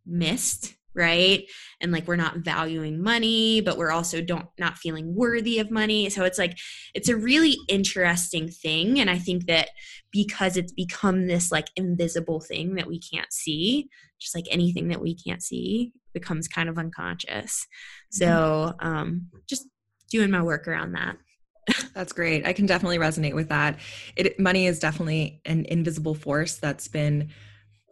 missed 0.06 0.74
right? 0.94 1.44
And 1.80 1.92
like 1.92 2.06
we're 2.06 2.16
not 2.16 2.38
valuing 2.38 3.02
money 3.02 3.60
but 3.60 3.76
we're 3.76 3.90
also 3.90 4.20
don't 4.20 4.46
not 4.58 4.78
feeling 4.78 5.14
worthy 5.14 5.58
of 5.58 5.70
money. 5.70 6.10
So 6.10 6.24
it's 6.24 6.38
like 6.38 6.58
it's 6.94 7.08
a 7.08 7.16
really 7.16 7.56
interesting 7.68 8.48
thing. 8.48 9.00
And 9.00 9.10
i 9.10 9.18
think 9.18 9.46
that 9.46 9.70
because 10.12 10.56
it's 10.56 10.72
become 10.72 11.26
this 11.26 11.50
like 11.50 11.68
invisible 11.76 12.40
thing 12.40 12.76
that 12.76 12.86
we 12.86 13.00
can't 13.00 13.32
see 13.32 13.88
just 14.20 14.34
like 14.34 14.46
anything 14.50 14.88
that 14.88 15.00
we 15.00 15.14
can't 15.14 15.42
see 15.42 15.92
becomes 16.12 16.48
kind 16.48 16.68
of 16.68 16.78
unconscious. 16.78 17.66
So 18.10 18.74
um 18.80 19.28
just 19.48 19.66
doing 20.10 20.30
my 20.30 20.42
work 20.42 20.68
around 20.68 20.92
that. 20.92 21.16
That's 21.94 22.12
great. 22.12 22.46
I 22.46 22.52
can 22.52 22.66
definitely 22.66 22.98
resonate 22.98 23.34
with 23.34 23.48
that. 23.48 23.78
It 24.16 24.38
money 24.38 24.66
is 24.66 24.78
definitely 24.78 25.40
an 25.44 25.64
invisible 25.68 26.14
force 26.14 26.56
that's 26.56 26.88
been 26.88 27.30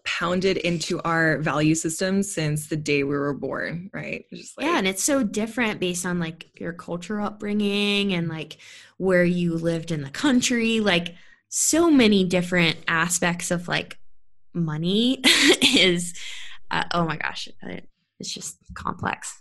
pounded 0.05 0.57
into 0.57 1.01
our 1.03 1.39
value 1.39 1.75
system 1.75 2.23
since 2.23 2.67
the 2.67 2.77
day 2.77 3.05
we 3.05 3.17
were 3.17 3.35
born, 3.35 3.91
right? 3.93 4.25
Like, 4.33 4.67
yeah, 4.67 4.79
and 4.79 4.89
it's 4.89 5.05
so 5.05 5.23
different 5.23 5.81
based 5.81 6.05
on 6.05 6.19
like 6.19 6.59
your 6.61 6.73
cultural 6.73 7.27
upbringing 7.27 8.13
and 8.13 8.29
like 8.29 8.57
where 8.97 9.25
you 9.25 9.55
lived 9.55 9.91
in 9.91 10.03
the 10.03 10.11
country. 10.11 10.81
Like 10.81 11.15
so 11.49 11.91
many 11.91 12.25
different 12.25 12.77
aspects 12.89 13.51
of 13.51 13.69
like 13.69 13.99
money 14.55 15.21
is, 15.77 16.15
uh, 16.71 16.85
oh 16.93 17.05
my 17.05 17.17
gosh, 17.17 17.49
it's 18.19 18.33
just 18.33 18.57
complex. 18.75 19.41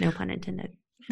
No 0.00 0.10
pun 0.10 0.30
intended. 0.30 0.72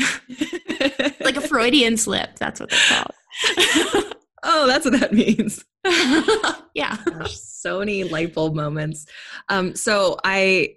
like 1.21 1.37
a 1.37 1.41
Freudian 1.41 1.97
slip. 1.97 2.37
That's 2.37 2.61
what 2.61 2.71
called. 2.71 3.15
oh, 4.43 4.67
that's 4.67 4.85
what 4.85 4.99
that 4.99 5.13
means. 5.13 5.65
yeah. 6.75 6.97
Gosh, 7.05 7.37
so 7.37 7.81
many 7.81 8.05
light 8.05 8.35
bulb 8.35 8.55
moments. 8.55 9.07
Um, 9.49 9.75
so 9.75 10.17
I 10.25 10.77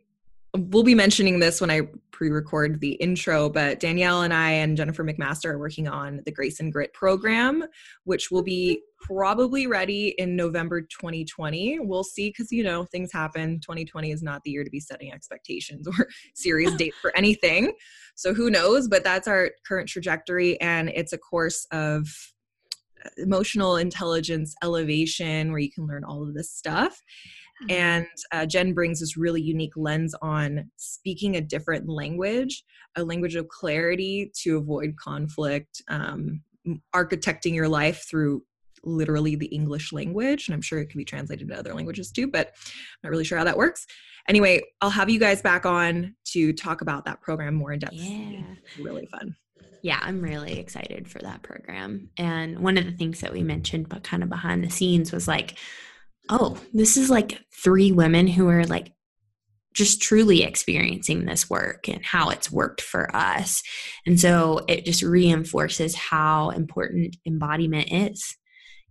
will 0.55 0.83
be 0.83 0.95
mentioning 0.95 1.39
this 1.39 1.61
when 1.61 1.69
I 1.69 1.81
pre-record 2.11 2.79
the 2.79 2.93
intro, 2.93 3.49
but 3.49 3.81
Danielle 3.81 4.21
and 4.21 4.33
I 4.33 4.51
and 4.51 4.77
Jennifer 4.77 5.03
McMaster 5.03 5.51
are 5.51 5.59
working 5.59 5.87
on 5.87 6.21
the 6.25 6.31
Grace 6.31 6.61
and 6.61 6.71
Grit 6.71 6.93
program, 6.93 7.65
which 8.05 8.31
will 8.31 8.41
be 8.41 8.81
probably 9.01 9.67
ready 9.67 10.15
in 10.17 10.35
November 10.35 10.81
2020. 10.81 11.79
We'll 11.81 12.05
see 12.05 12.29
because 12.29 12.53
you 12.53 12.63
know 12.63 12.85
things 12.85 13.11
happen. 13.11 13.59
2020 13.59 14.11
is 14.11 14.23
not 14.23 14.41
the 14.43 14.51
year 14.51 14.63
to 14.63 14.69
be 14.69 14.79
setting 14.79 15.11
expectations 15.11 15.87
or 15.99 16.07
serious 16.33 16.73
date 16.75 16.93
for 17.01 17.15
anything. 17.17 17.73
So 18.15 18.33
who 18.33 18.49
knows? 18.49 18.87
But 18.87 19.03
that's 19.03 19.27
our 19.27 19.51
current 19.67 19.89
trajectory, 19.89 20.59
and 20.61 20.89
it's 20.89 21.11
a 21.11 21.17
course 21.17 21.67
of 21.71 22.07
emotional 23.17 23.77
intelligence 23.77 24.55
elevation 24.63 25.51
where 25.51 25.59
you 25.59 25.71
can 25.71 25.87
learn 25.87 26.03
all 26.03 26.23
of 26.23 26.33
this 26.33 26.51
stuff. 26.51 27.01
Mm-hmm. 27.63 27.71
and 27.71 28.07
uh, 28.33 28.45
jen 28.45 28.73
brings 28.73 28.99
this 28.99 29.15
really 29.15 29.41
unique 29.41 29.77
lens 29.77 30.13
on 30.21 30.69
speaking 30.75 31.37
a 31.37 31.41
different 31.41 31.87
language 31.87 32.65
a 32.97 33.03
language 33.03 33.35
of 33.35 33.47
clarity 33.47 34.29
to 34.41 34.57
avoid 34.57 34.93
conflict 34.97 35.81
um, 35.87 36.41
architecting 36.93 37.55
your 37.55 37.69
life 37.69 38.05
through 38.09 38.43
literally 38.83 39.35
the 39.37 39.45
english 39.47 39.93
language. 39.93 40.49
And 40.49 40.53
i'm 40.53 40.61
sure 40.61 40.79
it 40.79 40.89
can 40.89 40.97
be 40.97 41.05
translated 41.05 41.47
to 41.47 41.57
other 41.57 41.73
languages 41.73 42.11
too 42.11 42.27
but 42.27 42.47
i'm 42.47 42.99
not 43.03 43.09
really 43.11 43.23
sure 43.23 43.37
how 43.37 43.45
that 43.45 43.57
works. 43.57 43.87
Anyway 44.27 44.61
i'll 44.81 44.89
have 44.89 45.09
you 45.09 45.19
guys 45.19 45.41
back 45.41 45.65
on 45.65 46.13
to 46.33 46.51
talk 46.51 46.81
about 46.81 47.05
that 47.05 47.21
program 47.21 47.55
more 47.55 47.71
in 47.71 47.79
depth. 47.79 47.93
Yeah. 47.93 48.41
really 48.81 49.05
fun 49.05 49.33
yeah, 49.85 49.99
I'm 50.01 50.19
really 50.19 50.57
excited 50.57 51.07
for 51.07 51.19
that 51.19 51.43
program. 51.43 52.09
And 52.17 52.57
one 52.57 52.79
of 52.79 52.85
the 52.85 52.91
things 52.91 53.21
that 53.21 53.31
we 53.31 53.43
mentioned, 53.43 53.87
but 53.87 54.01
kind 54.01 54.23
of 54.23 54.29
behind 54.29 54.63
the 54.63 54.71
scenes, 54.71 55.11
was 55.11 55.27
like, 55.27 55.59
oh, 56.27 56.57
this 56.73 56.97
is 56.97 57.11
like 57.11 57.39
three 57.53 57.91
women 57.91 58.25
who 58.25 58.49
are 58.49 58.65
like 58.65 58.93
just 59.75 60.01
truly 60.01 60.41
experiencing 60.41 61.25
this 61.25 61.51
work 61.51 61.87
and 61.87 62.03
how 62.03 62.31
it's 62.31 62.51
worked 62.51 62.81
for 62.81 63.15
us. 63.15 63.61
And 64.07 64.19
so 64.19 64.61
it 64.67 64.85
just 64.85 65.03
reinforces 65.03 65.93
how 65.93 66.49
important 66.49 67.17
embodiment 67.27 67.89
is. 67.91 68.35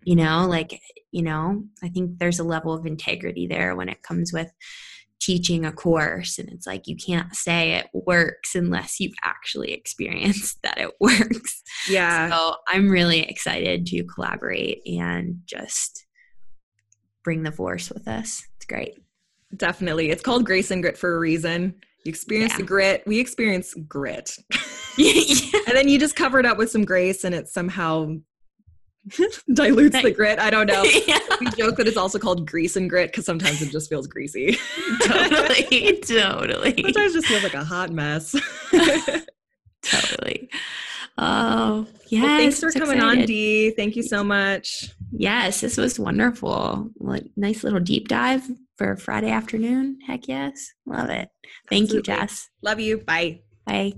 You 0.04 0.14
know, 0.14 0.46
like, 0.46 0.80
you 1.10 1.22
know, 1.22 1.64
I 1.82 1.88
think 1.88 2.20
there's 2.20 2.38
a 2.38 2.44
level 2.44 2.72
of 2.72 2.86
integrity 2.86 3.48
there 3.48 3.74
when 3.74 3.88
it 3.88 4.04
comes 4.04 4.32
with 4.32 4.52
teaching 5.20 5.64
a 5.64 5.72
course 5.72 6.38
and 6.38 6.50
it's 6.50 6.66
like 6.66 6.86
you 6.86 6.96
can't 6.96 7.34
say 7.34 7.72
it 7.72 7.86
works 7.94 8.54
unless 8.54 9.00
you've 9.00 9.14
actually 9.22 9.72
experienced 9.72 10.58
that 10.62 10.78
it 10.78 10.90
works. 11.00 11.62
Yeah. 11.88 12.28
So 12.30 12.56
I'm 12.68 12.90
really 12.90 13.20
excited 13.20 13.86
to 13.86 14.04
collaborate 14.04 14.82
and 14.86 15.38
just 15.46 16.04
bring 17.22 17.42
the 17.42 17.52
force 17.52 17.90
with 17.90 18.06
us. 18.06 18.42
It's 18.56 18.66
great. 18.66 18.98
Definitely. 19.56 20.10
It's 20.10 20.22
called 20.22 20.44
Grace 20.44 20.70
and 20.70 20.82
Grit 20.82 20.98
for 20.98 21.16
a 21.16 21.18
reason. 21.18 21.74
You 22.04 22.10
experience 22.10 22.52
Yeah. 22.52 22.58
the 22.58 22.62
grit. 22.64 23.02
We 23.06 23.18
experience 23.18 23.72
grit. 23.88 24.36
yeah. 24.98 25.60
and 25.66 25.74
then 25.76 25.88
you 25.88 25.98
just 25.98 26.16
cover 26.16 26.38
it 26.38 26.44
up 26.46 26.58
with 26.58 26.70
some 26.70 26.84
grace 26.84 27.24
and 27.24 27.34
it 27.34 27.48
somehow 27.48 28.14
dilutes 29.52 30.02
the 30.02 30.10
grit. 30.10 30.38
I 30.38 30.50
don't 30.50 30.66
know. 30.66 30.82
We 31.40 31.50
joke 31.50 31.76
that 31.76 31.88
it's 31.88 31.96
also 31.96 32.18
called 32.18 32.46
grease 32.46 32.76
and 32.76 32.88
grit 32.88 33.10
because 33.10 33.26
sometimes 33.26 33.60
it 33.60 33.70
just 33.70 33.90
feels 33.90 34.06
greasy. 34.06 34.56
totally. 35.02 35.98
Totally. 36.00 36.82
sometimes 36.82 37.14
it 37.14 37.20
just 37.20 37.26
feels 37.26 37.42
like 37.42 37.54
a 37.54 37.64
hot 37.64 37.90
mess. 37.90 38.36
totally. 39.82 40.48
Oh, 41.18 41.86
yeah. 42.08 42.22
well, 42.22 42.38
thanks 42.38 42.60
for 42.60 42.70
coming 42.72 43.00
on, 43.00 43.24
Dee. 43.24 43.70
Thank 43.70 43.96
you 43.96 44.02
so 44.02 44.24
much. 44.24 44.90
Yes, 45.12 45.60
this 45.60 45.76
was 45.76 45.98
wonderful. 45.98 46.90
Like 46.98 47.24
nice 47.36 47.64
little 47.64 47.80
deep 47.80 48.08
dive 48.08 48.42
for 48.76 48.96
Friday 48.96 49.30
afternoon. 49.30 49.98
Heck 50.06 50.28
yes. 50.28 50.72
Love 50.86 51.10
it. 51.10 51.28
Thank 51.68 51.92
you, 51.92 52.02
Jess. 52.02 52.48
Love 52.62 52.80
you. 52.80 52.98
Bye. 52.98 53.40
Bye. 53.66 53.94